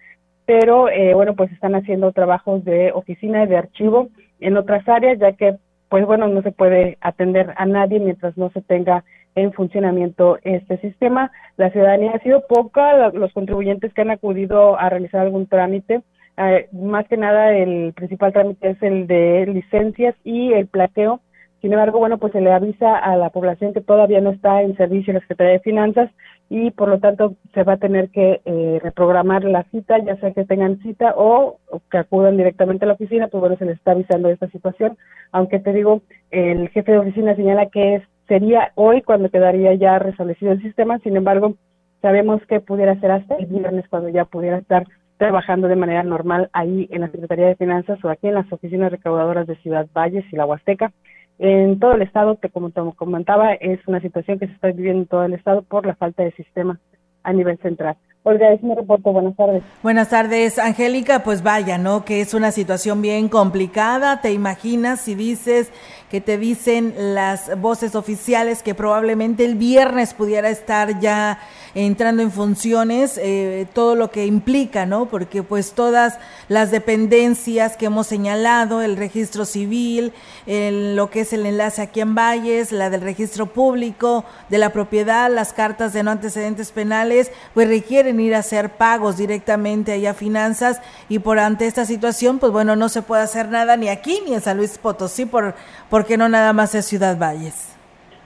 pero 0.45 0.89
eh, 0.89 1.13
bueno, 1.13 1.35
pues 1.35 1.51
están 1.51 1.75
haciendo 1.75 2.11
trabajos 2.11 2.63
de 2.65 2.91
oficina 2.91 3.43
y 3.43 3.47
de 3.47 3.57
archivo 3.57 4.09
en 4.39 4.57
otras 4.57 4.87
áreas, 4.87 5.19
ya 5.19 5.31
que 5.33 5.57
pues 5.89 6.05
bueno, 6.05 6.27
no 6.27 6.41
se 6.41 6.51
puede 6.51 6.97
atender 7.01 7.53
a 7.55 7.65
nadie 7.65 7.99
mientras 7.99 8.37
no 8.37 8.49
se 8.51 8.61
tenga 8.61 9.05
en 9.35 9.53
funcionamiento 9.53 10.39
este 10.43 10.77
sistema. 10.79 11.31
La 11.55 11.69
ciudadanía 11.69 12.11
ha 12.11 12.19
sido 12.19 12.45
poca, 12.47 13.09
los 13.09 13.31
contribuyentes 13.33 13.93
que 13.93 14.01
han 14.01 14.11
acudido 14.11 14.77
a 14.79 14.89
realizar 14.89 15.21
algún 15.21 15.47
trámite, 15.47 16.01
eh, 16.38 16.69
más 16.71 17.07
que 17.07 17.17
nada 17.17 17.55
el 17.55 17.93
principal 17.93 18.33
trámite 18.33 18.69
es 18.69 18.83
el 18.83 19.07
de 19.07 19.45
licencias 19.47 20.15
y 20.23 20.53
el 20.53 20.67
plateo 20.67 21.21
sin 21.61 21.73
embargo, 21.73 21.97
bueno, 21.97 22.19
pues 22.19 22.33
se 22.33 22.41
le 22.41 22.51
avisa 22.51 22.97
a 22.97 23.15
la 23.17 23.31
población 23.31 23.73
que 23.73 23.81
todavía 23.81 24.21
no 24.21 24.29
está 24.29 24.61
en 24.61 24.77
servicio 24.77 25.13
la 25.13 25.21
Secretaría 25.21 25.53
de 25.53 25.59
Finanzas 25.59 26.11
y 26.49 26.69
por 26.71 26.88
lo 26.88 26.99
tanto 26.99 27.35
se 27.53 27.63
va 27.63 27.73
a 27.73 27.77
tener 27.77 28.09
que 28.09 28.41
eh, 28.45 28.79
reprogramar 28.83 29.43
la 29.43 29.63
cita, 29.63 29.97
ya 29.97 30.15
sea 30.17 30.31
que 30.33 30.45
tengan 30.45 30.79
cita 30.81 31.15
o, 31.17 31.59
que 31.89 31.97
acudan 31.97 32.38
directamente 32.38 32.85
a 32.85 32.88
la 32.88 32.93
oficina, 32.93 33.27
pues 33.27 33.41
bueno, 33.41 33.57
se 33.57 33.65
les 33.65 33.77
está 33.77 33.91
avisando 33.91 34.27
de 34.27 34.35
esta 34.35 34.47
situación. 34.49 34.97
Aunque 35.31 35.59
te 35.59 35.73
digo, 35.73 36.01
el 36.29 36.69
jefe 36.69 36.91
de 36.91 36.99
oficina 36.99 37.35
señala 37.35 37.65
que 37.65 37.95
es, 37.95 38.03
sería 38.27 38.71
hoy 38.75 39.01
cuando 39.01 39.29
quedaría 39.29 39.73
ya 39.73 39.97
restablecido 39.97 40.51
el 40.51 40.61
sistema, 40.61 40.99
sin 40.99 41.17
embargo, 41.17 41.55
sabemos 42.03 42.39
que 42.45 42.59
pudiera 42.59 42.99
ser 42.99 43.11
hasta 43.11 43.35
el 43.35 43.47
viernes 43.47 43.85
cuando 43.89 44.09
ya 44.09 44.25
pudiera 44.25 44.57
estar 44.59 44.85
trabajando 45.18 45.68
de 45.68 45.76
manera 45.76 46.03
normal 46.03 46.49
ahí 46.53 46.88
en 46.91 47.01
la 47.01 47.09
Secretaría 47.09 47.47
de 47.47 47.55
Finanzas 47.55 48.03
o 48.03 48.09
aquí 48.09 48.28
en 48.28 48.36
las 48.36 48.51
oficinas 48.51 48.91
recaudadoras 48.91 49.47
de 49.47 49.55
Ciudad 49.57 49.88
Valles 49.93 50.26
y 50.32 50.36
la 50.36 50.45
Huasteca. 50.45 50.91
En 51.39 51.80
todo 51.80 51.93
el 51.93 52.01
estado, 52.01 52.36
te, 52.36 52.49
como 52.49 52.72
te 52.72 52.82
comentaba, 52.95 53.53
es 53.53 53.80
una 53.88 54.01
situación 54.01 54.39
que 54.39 54.47
se 54.47 54.53
está 54.53 54.68
viviendo 54.68 55.01
en 55.01 55.07
todo 55.07 55.24
el 55.24 55.34
estado 55.34 55.61
por 55.61 55.86
la 55.86 55.95
falta 55.95 56.24
de 56.24 56.32
sistema 56.32 56.80
a 57.24 57.34
nivel 57.34 57.57
central. 57.59 57.97
Olga, 58.24 58.51
es 58.51 58.61
mi 58.61 58.76
reporte. 58.76 59.09
Buenas 59.09 59.38
tardes. 59.38 59.63
Buenas 59.82 60.09
tardes, 60.09 60.59
Angélica. 60.59 61.24
Pues 61.24 61.43
vaya, 61.43 61.78
¿no? 61.78 62.03
Que 62.03 62.20
es 62.20 62.34
una 62.34 62.51
situación 62.51 63.01
bien 63.01 63.30
complicada. 63.30 64.20
¿Te 64.20 64.34
imaginas 64.34 64.99
si 64.99 65.15
dices 65.15 65.72
que 66.09 66.21
te 66.21 66.37
dicen 66.37 66.93
las 67.13 67.59
voces 67.59 67.95
oficiales 67.95 68.63
que 68.63 68.75
probablemente 68.75 69.45
el 69.45 69.55
viernes 69.55 70.13
pudiera 70.13 70.49
estar 70.49 70.99
ya 70.99 71.39
entrando 71.75 72.23
en 72.23 72.31
funciones, 72.31 73.19
eh, 73.21 73.67
todo 73.73 73.95
lo 73.95 74.09
que 74.09 74.25
implica, 74.25 74.85
¿no? 74.85 75.07
Porque 75.07 75.43
pues 75.43 75.73
todas 75.73 76.17
las 76.47 76.71
dependencias 76.71 77.77
que 77.77 77.85
hemos 77.85 78.07
señalado, 78.07 78.81
el 78.81 78.97
registro 78.97 79.45
civil, 79.45 80.13
lo 80.47 81.09
que 81.09 81.21
es 81.21 81.33
el 81.33 81.45
enlace 81.45 81.81
aquí 81.81 82.01
en 82.01 82.15
Valles, 82.15 82.71
la 82.71 82.89
del 82.89 83.01
registro 83.01 83.47
público, 83.47 84.25
de 84.49 84.57
la 84.57 84.71
propiedad, 84.71 85.29
las 85.31 85.53
cartas 85.53 85.93
de 85.93 86.03
no 86.03 86.11
antecedentes 86.11 86.71
penales, 86.71 87.31
pues 87.53 87.67
requieren 87.67 88.19
ir 88.19 88.33
a 88.33 88.39
hacer 88.39 88.71
pagos 88.71 89.17
directamente 89.17 89.91
allá 89.91 90.11
a 90.11 90.13
finanzas 90.13 90.81
y 91.09 91.19
por 91.19 91.39
ante 91.39 91.67
esta 91.67 91.85
situación, 91.85 92.39
pues 92.39 92.51
bueno, 92.51 92.75
no 92.75 92.89
se 92.89 93.01
puede 93.01 93.23
hacer 93.23 93.49
nada 93.49 93.77
ni 93.77 93.89
aquí 93.89 94.19
ni 94.25 94.33
en 94.33 94.41
San 94.41 94.57
Luis 94.57 94.77
Potosí, 94.77 95.25
por, 95.25 95.55
porque 95.97 96.15
no 96.15 96.29
nada 96.29 96.53
más 96.53 96.75
es 96.75 96.85
Ciudad 96.85 97.17
Valles. 97.17 97.75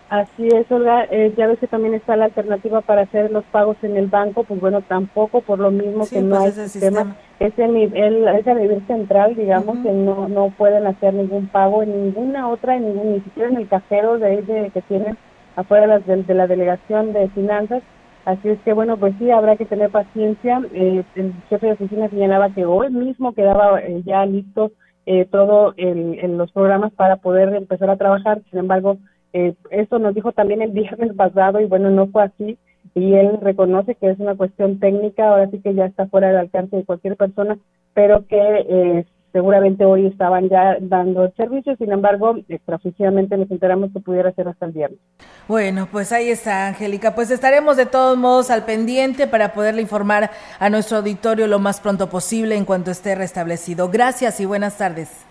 Así 0.09 0.45
es, 0.45 0.69
Olga. 0.69 1.05
Eh, 1.09 1.34
ya 1.38 1.47
ves 1.47 1.57
que 1.57 1.67
también 1.67 1.93
está 1.93 2.17
la 2.17 2.26
alternativa 2.26 2.82
para 2.82 3.03
hacer 3.03 3.32
los 3.32 3.45
pagos 3.45 3.78
en 3.82 3.95
el 3.95 4.07
banco, 4.07 4.43
pues 4.43 4.59
bueno, 4.59 4.82
tampoco 4.82 5.39
por 5.39 5.57
lo 5.57 5.72
mismo 5.72 6.05
que 6.05 6.22
no 6.22 6.39
pues 6.39 6.57
hay 6.57 6.67
sistema. 6.67 7.15
Ese 7.39 7.69
nivel, 7.69 8.28
ese 8.28 8.55
nivel 8.55 8.86
central, 8.88 9.36
digamos, 9.36 9.78
que 9.84 9.91
no, 9.93 10.28
no 10.28 10.49
pueden 10.49 10.86
hacer 10.86 11.13
ningún 11.13 11.47
pago 11.47 11.82
en 11.82 12.07
ninguna 12.07 12.49
otra, 12.49 12.76
en 12.76 12.89
ningún, 12.89 13.13
ni 13.13 13.22
siquiera 13.22 13.47
en 13.47 13.55
el 13.55 13.69
cajero 13.69 14.19
de, 14.19 14.41
de 14.41 14.69
que 14.72 14.82
tienen 14.82 15.17
afuera 15.55 15.88
las 15.88 16.05
de, 16.05 16.34
la 16.34 16.47
delegación 16.47 17.13
de 17.13 17.30
finanzas. 17.30 17.84
Así 18.26 18.49
es 18.49 18.59
que, 18.65 18.74
bueno, 18.74 18.97
pues 18.97 19.15
sí, 19.17 19.32
habrá 19.32 19.55
que 19.55 19.63
tener 19.63 19.91
paciencia. 19.91 20.61
Eh, 20.74 21.05
el 21.15 21.34
jefe 21.49 21.67
de 21.67 21.72
oficina 21.72 22.09
señalaba 22.09 22.49
que 22.49 22.65
hoy 22.65 22.89
mismo 22.89 23.32
quedaba 23.32 23.80
eh, 23.80 24.01
ya 24.05 24.26
listo 24.26 24.74
eh, 25.06 25.26
todo 25.26 25.74
en 25.78 26.38
los 26.38 26.52
programas 26.52 26.93
para 26.93 27.18
poder 27.18 27.54
empezar 27.56 27.89
a 27.89 27.97
trabajar. 27.97 28.41
Sin 28.49 28.60
embargo, 28.60 28.97
eh, 29.34 29.54
esto 29.70 29.99
nos 29.99 30.14
dijo 30.14 30.32
también 30.32 30.62
el 30.62 30.72
viernes 30.72 31.14
pasado 31.14 31.60
y 31.60 31.66
bueno, 31.66 31.89
no 31.89 32.08
fue 32.08 32.24
así 32.24 32.58
y 32.93 33.14
él 33.14 33.38
reconoce 33.41 33.95
que 33.95 34.10
es 34.10 34.20
una 34.20 34.36
cuestión 34.36 34.80
técnica, 34.80 35.30
ahora 35.30 35.49
sí 35.49 35.60
que 35.62 35.74
ya 35.74 35.86
está 35.86 36.08
fuera 36.08 36.28
del 36.28 36.38
alcance 36.38 36.76
de 36.76 36.84
cualquier 36.84 37.16
persona, 37.16 37.58
pero 37.93 38.26
que 38.28 38.38
eh, 38.38 39.06
seguramente 39.32 39.86
hoy 39.86 40.07
estaban 40.07 40.49
ya 40.49 40.77
dando 40.79 41.25
el 41.25 41.34
servicio, 41.36 41.75
sin 41.77 41.91
embargo, 41.91 42.36
extraoficialmente 42.47 43.38
nos 43.38 43.49
enteramos 43.51 43.91
que 43.91 43.99
pudiera 43.99 44.32
ser 44.34 44.47
hasta 44.47 44.65
el 44.65 44.71
viernes. 44.71 44.99
Bueno, 45.47 45.88
pues 45.91 46.11
ahí 46.11 46.29
está, 46.29 46.67
Angélica. 46.67 47.15
Pues 47.15 47.32
estaremos 47.32 47.77
de 47.77 47.86
todos 47.86 48.17
modos 48.17 48.49
al 48.49 48.65
pendiente 48.65 49.27
para 49.27 49.53
poderle 49.53 49.82
informar 49.82 50.32
a 50.59 50.69
nuestro 50.69 50.97
auditorio 50.97 51.47
lo 51.47 51.59
más 51.59 51.79
pronto 51.79 52.09
posible 52.09 52.55
en 52.55 52.65
cuanto 52.65 52.91
esté 52.91 53.15
restablecido. 53.15 53.89
Gracias 53.89 54.39
y 54.39 54.45
buenas 54.45 54.77
tardes. 54.77 55.25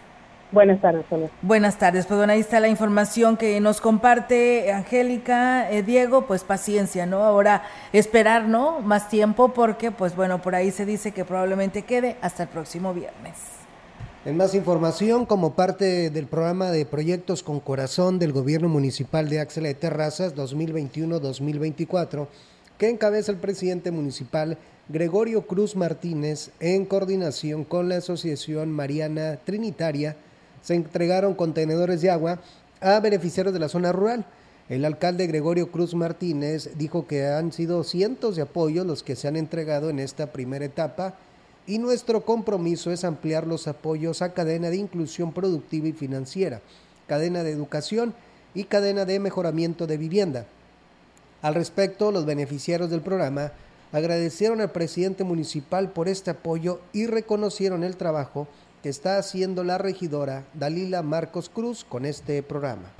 Buenas 0.53 0.81
tardes, 0.81 1.05
Buenas 1.43 1.79
tardes. 1.79 2.07
Pues 2.07 2.19
bueno, 2.19 2.33
ahí 2.33 2.41
está 2.41 2.59
la 2.59 2.67
información 2.67 3.37
que 3.37 3.61
nos 3.61 3.81
comparte 3.81 4.73
Angélica, 4.73 5.71
eh, 5.71 5.85
Diego, 5.85 6.27
pues 6.27 6.43
paciencia, 6.43 7.07
¿no? 7.07 7.23
Ahora 7.23 7.63
esperar, 7.93 8.47
¿no? 8.49 8.81
Más 8.81 9.09
tiempo 9.09 9.51
porque, 9.51 9.93
pues 9.93 10.17
bueno, 10.17 10.43
por 10.43 10.57
ahí 10.57 10.73
se 10.73 10.85
dice 10.85 11.13
que 11.13 11.25
probablemente 11.25 11.83
quede 11.83 12.17
hasta 12.21 12.43
el 12.43 12.49
próximo 12.49 12.93
viernes. 12.93 13.60
En 14.27 14.37
más 14.37 14.55
información, 14.55 15.25
como 15.25 15.55
parte 15.55 16.11
del 16.11 16.27
programa 16.27 16.71
de 16.71 16.85
Proyectos 16.85 17.43
con 17.43 17.59
Corazón 17.59 18.19
del 18.19 18.35
Gobierno 18.35 18.69
Municipal 18.69 19.31
de 19.31 19.41
Axela 19.41 19.69
de 19.69 19.75
Terrazas 19.75 20.37
2021-2024, 20.37 22.27
que 22.77 22.91
encabeza 22.91 23.33
el 23.33 23.39
presidente 23.39 23.91
municipal 23.91 24.59
Gregorio 24.91 25.47
Cruz 25.47 25.75
Martínez 25.75 26.51
en 26.61 26.85
coordinación 26.85 27.65
con 27.65 27.89
la 27.89 27.97
Asociación 27.97 28.71
Mariana 28.71 29.39
Trinitaria, 29.43 30.17
se 30.61 30.75
entregaron 30.75 31.33
contenedores 31.35 32.03
de 32.03 32.11
agua 32.11 32.41
a 32.83 33.01
beneficiarios 33.01 33.55
de 33.55 33.61
la 33.61 33.71
zona 33.71 33.91
rural. 33.91 34.27
El 34.69 34.85
alcalde 34.85 35.29
Gregorio 35.29 35.73
Cruz 35.73 35.95
Martínez 35.95 36.77
dijo 36.77 37.07
que 37.07 37.27
han 37.27 37.53
sido 37.53 37.85
cientos 37.85 38.37
de 38.37 38.43
apoyos 38.43 38.87
los 38.87 39.03
que 39.03 39.17
se 39.17 39.29
han 39.29 39.37
entregado 39.37 39.89
en 39.89 39.99
esta 39.99 40.27
primera 40.27 40.67
etapa 40.67 41.15
y 41.67 41.79
nuestro 41.79 42.25
compromiso 42.25 42.91
es 42.91 43.05
ampliar 43.05 43.47
los 43.47 43.69
apoyos 43.69 44.23
a 44.23 44.33
cadena 44.33 44.71
de 44.71 44.77
inclusión 44.77 45.33
productiva 45.33 45.89
y 45.89 45.93
financiera, 45.93 46.61
cadena 47.07 47.43
de 47.43 47.53
educación 47.53 48.15
y 48.55 48.65
cadena 48.65 49.05
de 49.05 49.21
mejoramiento 49.21 49.87
de 49.87 49.97
vivienda. 49.97 50.47
Al 51.43 51.55
respecto, 51.55 52.13
los 52.13 52.27
beneficiarios 52.27 52.91
del 52.91 53.01
programa 53.01 53.53
agradecieron 53.93 54.61
al 54.61 54.73
presidente 54.73 55.25
municipal 55.25 55.91
por 55.91 56.09
este 56.09 56.31
apoyo 56.31 56.81
y 56.93 57.07
reconocieron 57.07 57.85
el 57.85 57.97
trabajo 57.97 58.47
que 58.83 58.89
está 58.89 59.19
haciendo 59.19 59.65
la 59.65 59.79
regidora 59.79 60.45
Dalila 60.55 61.03
Marcos 61.03 61.49
Cruz 61.49 61.85
con 61.85 62.05
este 62.05 62.43
programa. 62.43 62.91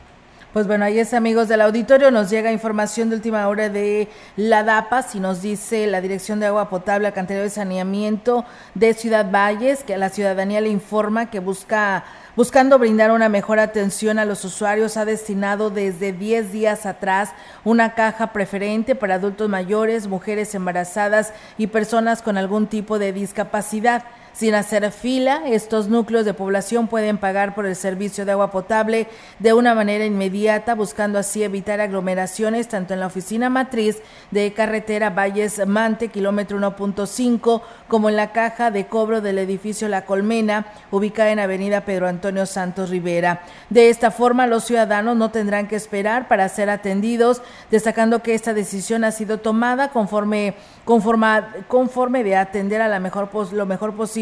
Pues 0.53 0.67
bueno, 0.67 0.85
ahí 0.85 0.99
es 0.99 1.15
amigos 1.15 1.47
del 1.47 1.61
auditorio, 1.61 2.11
nos 2.11 2.29
llega 2.29 2.51
información 2.51 3.09
de 3.09 3.15
última 3.15 3.47
hora 3.47 3.69
de 3.69 4.09
la 4.35 4.65
DAPAS 4.65 5.15
y 5.15 5.21
nos 5.21 5.43
dice 5.43 5.87
la 5.87 6.01
Dirección 6.01 6.41
de 6.41 6.47
Agua 6.47 6.69
Potable, 6.69 7.07
Alcantarillado 7.07 7.45
de 7.45 7.51
Saneamiento 7.51 8.45
de 8.75 8.93
Ciudad 8.95 9.31
Valles, 9.31 9.85
que 9.85 9.95
a 9.95 9.99
la 9.99 10.09
ciudadanía 10.09 10.61
le 10.61 10.69
informa 10.69 11.31
que 11.31 11.39
busca 11.39 12.03
buscando 12.35 12.81
brindar 12.81 13.13
una 13.13 13.29
mejor 13.29 13.61
atención 13.61 14.19
a 14.19 14.25
los 14.25 14.45
usuarios, 14.45 14.97
ha 14.97 15.05
destinado 15.05 15.71
desde 15.71 16.13
10 16.13 16.51
días 16.51 16.85
atrás 16.85 17.31
una 17.63 17.95
caja 17.95 18.33
preferente 18.33 18.97
para 18.97 19.15
adultos 19.15 19.49
mayores, 19.49 20.09
mujeres 20.09 20.53
embarazadas 20.57 21.33
y 21.59 21.69
personas 21.69 22.23
con 22.23 22.37
algún 22.37 22.67
tipo 22.67 22.99
de 22.99 23.13
discapacidad. 23.13 24.03
Sin 24.33 24.55
hacer 24.55 24.91
fila. 24.93 25.43
Estos 25.47 25.89
núcleos 25.89 26.25
de 26.25 26.35
población 26.35 26.89
pueden 26.89 27.19
pagar 27.19 27.55
por 27.55 27.67
el 27.67 27.77
servicio 27.77 28.25
de 28.25 28.33
agua 28.33 28.51
potable 28.51 29.09
de 29.39 29.53
una 29.53 29.75
manera 29.75 30.05
inmediata, 30.05 30.75
buscando 30.75 31.19
así 31.19 31.43
evitar 31.43 31.81
aglomeraciones 31.81 32.69
tanto 32.69 32.95
en 32.95 33.01
la 33.01 33.07
oficina 33.07 33.51
matriz 33.51 33.99
de 34.31 34.53
carretera 34.53 35.11
Valles 35.11 35.67
Mante, 35.67 36.09
kilómetro 36.09 36.59
1.5, 36.59 37.63
como 37.89 38.09
en 38.09 38.17
la 38.17 38.33
caja 38.33 38.71
de 38.71 38.87
cobro 38.87 39.21
del 39.21 39.39
edificio 39.39 39.89
La 39.89 40.05
Colmena, 40.05 40.67
ubicada 40.91 41.31
en 41.31 41.41
Avenida 41.41 41.85
Pedro 41.85 42.09
Antonio 42.09 42.47
Santos 42.47 42.91
Rivera. 42.91 43.43
De 43.69 43.91
esta 43.91 44.11
forma, 44.11 44.47
los 44.47 44.65
ciudadanos 44.65 45.17
no 45.17 45.31
tendrán 45.31 45.67
que 45.67 45.77
esperar 45.77 46.29
para 46.29 46.49
ser 46.49 46.71
atendidos, 46.71 47.43
destacando 47.71 48.23
que 48.23 48.35
esta 48.35 48.55
decisión 48.55 49.05
ha 49.05 49.11
sido 49.11 49.39
tomada 49.39 49.89
conforme, 49.89 50.55
conforme, 50.85 51.27
conforme 51.69 52.25
de 52.25 52.37
atender 52.37 52.81
a 52.81 52.89
la 52.89 53.01
mejor, 53.01 53.29
lo 53.53 53.67
mejor 53.67 53.95
posible 53.95 54.20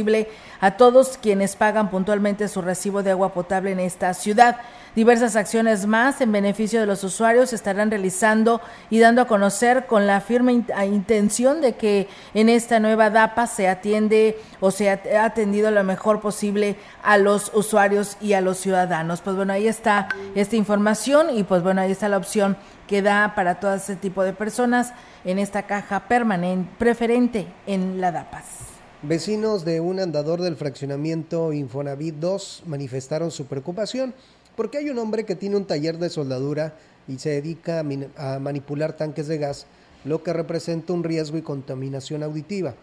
a 0.61 0.73
todos 0.73 1.19
quienes 1.19 1.57
pagan 1.57 1.91
puntualmente 1.91 2.49
su 2.49 2.63
recibo 2.63 3.03
de 3.03 3.13
agua 3.13 3.33
potable 3.33 3.73
en 3.73 3.81
esta 3.81 4.15
ciudad. 4.15 4.57
Diversas 4.95 5.37
acciones 5.37 5.87
más 5.87 6.21
en 6.21 6.33
beneficio 6.33 6.81
de 6.81 6.87
los 6.87 7.05
usuarios 7.05 7.51
se 7.51 7.57
estarán 7.57 7.91
realizando 7.91 8.61
y 8.91 8.99
dando 8.99 9.23
a 9.23 9.27
conocer 9.27 9.87
con 9.87 10.07
la 10.07 10.21
firme 10.21 10.65
intención 10.85 11.61
de 11.61 11.75
que 11.75 12.09
en 12.35 12.49
esta 12.49 12.81
nueva 12.81 13.11
DAPA 13.11 13.47
se 13.47 13.69
atiende 13.69 14.39
o 14.61 14.71
se 14.71 14.91
ha 14.91 15.25
atendido 15.25 15.71
lo 15.71 15.85
mejor 15.85 16.21
posible 16.21 16.77
a 17.03 17.19
los 17.19 17.53
usuarios 17.55 18.17
y 18.21 18.33
a 18.33 18.41
los 18.41 18.59
ciudadanos. 18.59 19.21
Pues 19.21 19.37
bueno, 19.37 19.53
ahí 19.53 19.69
está 19.69 20.09
esta 20.35 20.57
información 20.57 21.37
y 21.37 21.45
pues 21.45 21.63
bueno, 21.63 21.81
ahí 21.81 21.93
está 21.93 22.09
la 22.09 22.17
opción 22.17 22.57
que 22.89 23.03
da 23.03 23.35
para 23.37 23.61
todo 23.61 23.75
ese 23.75 23.95
tipo 23.95 24.25
de 24.25 24.33
personas 24.33 24.93
en 25.25 25.39
esta 25.39 25.63
caja 25.65 26.09
permanente, 26.09 26.69
preferente 26.79 27.47
en 27.67 28.01
la 28.01 28.11
DAPAS. 28.11 28.58
Vecinos 29.03 29.65
de 29.65 29.81
un 29.81 30.01
andador 30.01 30.41
del 30.41 30.57
fraccionamiento 30.57 31.53
Infonavit 31.53 32.17
2 32.17 32.65
manifestaron 32.67 33.31
su 33.31 33.47
preocupación 33.47 34.13
porque 34.57 34.79
hay 34.79 34.91
un 34.91 34.99
hombre 34.99 35.25
que 35.25 35.37
tiene 35.37 35.55
un 35.55 35.67
taller 35.67 35.99
de 35.99 36.11
soldadura 36.11 36.75
y 37.07 37.21
se 37.21 37.31
dedica 37.31 37.79
a, 37.79 38.35
a, 38.35 38.39
manipular 38.41 38.95
tanques 38.95 39.29
de 39.29 39.39
gas, 39.39 39.67
lo 40.05 40.25
que 40.25 40.33
representa 40.33 40.95
un 40.95 41.05
riesgo 41.05 41.39
y 41.39 41.43
contaminación 41.43 42.25
auditiva. 42.25 42.75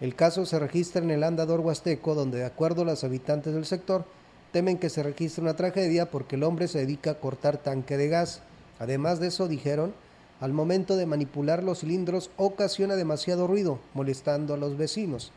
El 0.00 0.14
caso 0.14 0.46
se 0.46 0.58
registra 0.58 1.02
en 1.02 1.10
el 1.10 1.22
andador 1.22 1.60
huasteco, 1.60 2.14
donde 2.14 2.38
de 2.38 2.46
acuerdo 2.46 2.80
a 2.80 2.86
los 2.86 3.04
habitantes 3.04 3.52
del 3.52 3.66
sector, 3.66 4.06
temen 4.52 4.78
que 4.78 4.88
se 4.88 5.02
registre 5.02 5.42
una 5.42 5.56
tragedia 5.56 6.10
porque 6.10 6.36
el 6.36 6.44
hombre 6.44 6.68
se 6.68 6.78
dedica 6.78 7.10
a 7.10 7.20
cortar 7.20 7.58
tanque 7.58 7.98
de 7.98 8.08
gas. 8.08 8.40
Además 8.78 9.20
de 9.20 9.26
eso, 9.26 9.46
dijeron, 9.46 9.92
al 10.40 10.54
momento 10.54 10.96
de 10.96 11.04
manipular 11.04 11.62
los 11.62 11.80
cilindros 11.80 12.30
ocasiona 12.38 12.96
demasiado 12.96 13.46
ruido, 13.46 13.78
molestando 13.92 14.54
a 14.54 14.56
los 14.56 14.78
vecinos. 14.78 15.32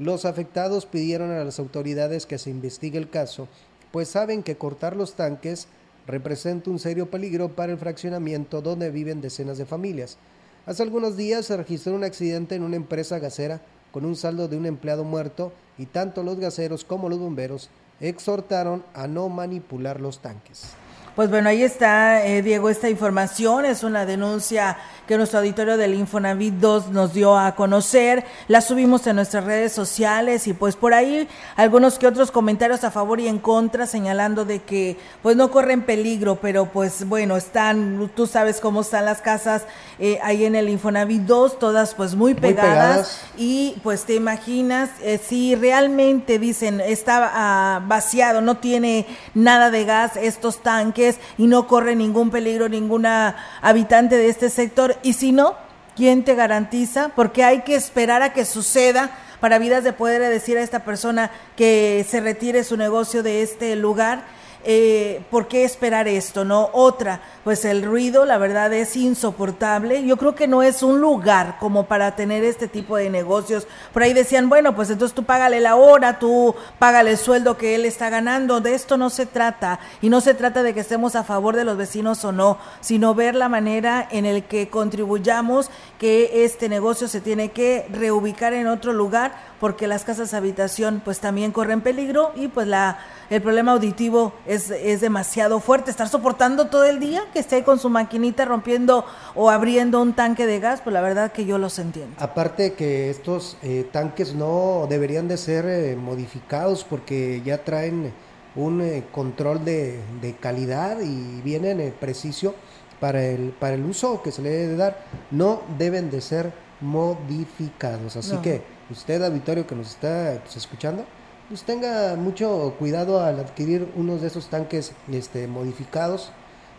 Los 0.00 0.24
afectados 0.24 0.86
pidieron 0.86 1.30
a 1.30 1.44
las 1.44 1.58
autoridades 1.58 2.24
que 2.24 2.38
se 2.38 2.48
investigue 2.48 2.96
el 2.96 3.10
caso, 3.10 3.48
pues 3.92 4.08
saben 4.08 4.42
que 4.42 4.56
cortar 4.56 4.96
los 4.96 5.12
tanques 5.12 5.68
representa 6.06 6.70
un 6.70 6.78
serio 6.78 7.10
peligro 7.10 7.50
para 7.50 7.70
el 7.72 7.76
fraccionamiento 7.76 8.62
donde 8.62 8.90
viven 8.90 9.20
decenas 9.20 9.58
de 9.58 9.66
familias. 9.66 10.16
Hace 10.64 10.84
algunos 10.84 11.18
días 11.18 11.44
se 11.44 11.56
registró 11.58 11.94
un 11.94 12.04
accidente 12.04 12.54
en 12.54 12.62
una 12.62 12.76
empresa 12.76 13.18
gasera 13.18 13.60
con 13.92 14.06
un 14.06 14.16
saldo 14.16 14.48
de 14.48 14.56
un 14.56 14.64
empleado 14.64 15.04
muerto 15.04 15.52
y 15.76 15.84
tanto 15.84 16.22
los 16.22 16.38
gaseros 16.38 16.82
como 16.82 17.10
los 17.10 17.18
bomberos 17.18 17.68
exhortaron 18.00 18.82
a 18.94 19.06
no 19.06 19.28
manipular 19.28 20.00
los 20.00 20.20
tanques. 20.20 20.70
Pues 21.16 21.28
bueno, 21.28 21.48
ahí 21.48 21.62
está, 21.62 22.24
eh, 22.24 22.40
Diego, 22.40 22.70
esta 22.70 22.88
información. 22.88 23.64
Es 23.64 23.82
una 23.82 24.06
denuncia 24.06 24.76
que 25.08 25.16
nuestro 25.16 25.40
auditorio 25.40 25.76
del 25.76 25.94
Infonavit 25.94 26.54
2 26.54 26.90
nos 26.90 27.12
dio 27.12 27.36
a 27.36 27.56
conocer. 27.56 28.24
La 28.46 28.60
subimos 28.60 29.08
en 29.08 29.16
nuestras 29.16 29.42
redes 29.42 29.72
sociales 29.72 30.46
y 30.46 30.52
pues 30.52 30.76
por 30.76 30.94
ahí 30.94 31.26
algunos 31.56 31.98
que 31.98 32.06
otros 32.06 32.30
comentarios 32.30 32.84
a 32.84 32.92
favor 32.92 33.18
y 33.18 33.26
en 33.26 33.40
contra 33.40 33.88
señalando 33.88 34.44
de 34.44 34.60
que 34.60 34.96
pues 35.20 35.34
no 35.34 35.50
corren 35.50 35.82
peligro, 35.82 36.36
pero 36.36 36.66
pues 36.66 37.08
bueno, 37.08 37.36
están, 37.36 38.08
tú 38.14 38.28
sabes 38.28 38.60
cómo 38.60 38.82
están 38.82 39.04
las 39.04 39.20
casas 39.20 39.64
eh, 39.98 40.20
ahí 40.22 40.44
en 40.44 40.54
el 40.54 40.68
Infonavit 40.68 41.22
2, 41.22 41.58
todas 41.58 41.94
pues 41.96 42.14
muy 42.14 42.34
pegadas, 42.34 42.54
muy 42.54 42.70
pegadas. 42.70 43.20
y 43.36 43.76
pues 43.82 44.04
te 44.04 44.14
imaginas 44.14 44.90
eh, 45.02 45.18
si 45.18 45.56
realmente 45.56 46.38
dicen 46.38 46.80
está 46.80 47.32
ah, 47.34 47.82
vaciado, 47.84 48.42
no 48.42 48.58
tiene 48.58 49.06
nada 49.34 49.72
de 49.72 49.84
gas 49.84 50.16
estos 50.16 50.62
tanques 50.62 50.99
y 51.38 51.46
no 51.46 51.66
corre 51.66 51.96
ningún 51.96 52.30
peligro 52.30 52.68
ninguna 52.68 53.36
habitante 53.62 54.16
de 54.16 54.28
este 54.28 54.50
sector 54.50 54.96
y 55.02 55.14
si 55.14 55.32
no, 55.32 55.56
¿quién 55.96 56.24
te 56.24 56.34
garantiza? 56.34 57.10
Porque 57.14 57.44
hay 57.44 57.62
que 57.62 57.74
esperar 57.74 58.22
a 58.22 58.32
que 58.32 58.44
suceda 58.44 59.10
para 59.40 59.58
vidas 59.58 59.84
de 59.84 59.92
poder 59.92 60.20
decir 60.20 60.58
a 60.58 60.62
esta 60.62 60.84
persona 60.84 61.30
que 61.56 62.04
se 62.08 62.20
retire 62.20 62.64
su 62.64 62.76
negocio 62.76 63.22
de 63.22 63.42
este 63.42 63.74
lugar 63.76 64.24
eh, 64.64 65.22
¿por 65.30 65.48
qué 65.48 65.64
esperar 65.64 66.06
esto? 66.08 66.44
No, 66.44 66.70
otra, 66.72 67.20
pues 67.44 67.64
el 67.64 67.82
ruido, 67.82 68.24
la 68.24 68.38
verdad 68.38 68.72
es 68.72 68.94
insoportable. 68.96 70.04
Yo 70.04 70.16
creo 70.16 70.34
que 70.34 70.48
no 70.48 70.62
es 70.62 70.82
un 70.82 71.00
lugar 71.00 71.56
como 71.58 71.86
para 71.86 72.14
tener 72.16 72.44
este 72.44 72.68
tipo 72.68 72.96
de 72.96 73.10
negocios. 73.10 73.66
Por 73.92 74.02
ahí 74.02 74.12
decían, 74.12 74.48
bueno, 74.48 74.74
pues 74.76 74.90
entonces 74.90 75.14
tú 75.14 75.24
págale 75.24 75.60
la 75.60 75.76
hora, 75.76 76.18
tú 76.18 76.54
págale 76.78 77.12
el 77.12 77.18
sueldo 77.18 77.56
que 77.56 77.74
él 77.74 77.84
está 77.84 78.10
ganando. 78.10 78.60
De 78.60 78.74
esto 78.74 78.96
no 78.96 79.08
se 79.10 79.26
trata. 79.26 79.80
Y 80.02 80.10
no 80.10 80.20
se 80.20 80.34
trata 80.34 80.62
de 80.62 80.74
que 80.74 80.80
estemos 80.80 81.14
a 81.14 81.24
favor 81.24 81.56
de 81.56 81.64
los 81.64 81.76
vecinos 81.76 82.24
o 82.24 82.32
no, 82.32 82.58
sino 82.80 83.14
ver 83.14 83.34
la 83.34 83.48
manera 83.48 84.06
en 84.10 84.26
el 84.26 84.44
que 84.44 84.68
contribuyamos 84.68 85.70
que 85.98 86.44
este 86.44 86.68
negocio 86.68 87.08
se 87.08 87.20
tiene 87.20 87.50
que 87.50 87.86
reubicar 87.90 88.52
en 88.52 88.66
otro 88.66 88.92
lugar 88.92 89.49
porque 89.60 89.86
las 89.86 90.04
casas 90.04 90.34
habitación 90.34 91.02
pues 91.04 91.20
también 91.20 91.52
corren 91.52 91.82
peligro 91.82 92.32
y 92.34 92.48
pues 92.48 92.66
la 92.66 92.98
el 93.30 93.40
problema 93.42 93.72
auditivo 93.72 94.32
es, 94.44 94.70
es 94.70 95.00
demasiado 95.00 95.60
fuerte. 95.60 95.92
Estar 95.92 96.08
soportando 96.08 96.66
todo 96.66 96.84
el 96.84 96.98
día 96.98 97.22
que 97.32 97.38
esté 97.38 97.62
con 97.62 97.78
su 97.78 97.88
maquinita 97.88 98.44
rompiendo 98.44 99.04
o 99.36 99.50
abriendo 99.50 100.02
un 100.02 100.14
tanque 100.14 100.46
de 100.46 100.58
gas, 100.58 100.80
pues 100.80 100.92
la 100.92 101.00
verdad 101.00 101.30
que 101.30 101.44
yo 101.44 101.56
los 101.56 101.78
entiendo. 101.78 102.16
Aparte 102.18 102.72
que 102.72 103.08
estos 103.08 103.56
eh, 103.62 103.88
tanques 103.92 104.34
no 104.34 104.86
deberían 104.90 105.28
de 105.28 105.36
ser 105.36 105.64
eh, 105.66 105.94
modificados 105.94 106.82
porque 106.82 107.40
ya 107.44 107.62
traen 107.62 108.12
un 108.56 108.80
eh, 108.80 109.04
control 109.12 109.64
de, 109.64 110.00
de, 110.20 110.34
calidad 110.34 111.00
y 111.00 111.40
vienen 111.42 111.94
preciso 112.00 112.56
para 112.98 113.24
el, 113.24 113.50
para 113.50 113.74
el 113.74 113.84
uso 113.84 114.22
que 114.22 114.32
se 114.32 114.42
le 114.42 114.50
debe 114.50 114.74
dar. 114.74 115.04
No 115.30 115.62
deben 115.78 116.10
de 116.10 116.20
ser 116.20 116.52
modificados. 116.80 118.16
Así 118.16 118.34
no. 118.34 118.42
que 118.42 118.79
usted, 118.90 119.22
auditorio 119.22 119.66
que 119.66 119.74
nos 119.74 119.90
está 119.90 120.40
pues, 120.42 120.56
escuchando, 120.56 121.04
pues 121.48 121.62
tenga 121.64 122.16
mucho 122.16 122.74
cuidado 122.78 123.22
al 123.22 123.40
adquirir 123.40 123.88
unos 123.96 124.20
de 124.20 124.28
esos 124.28 124.48
tanques 124.48 124.92
este, 125.10 125.46
modificados. 125.48 126.32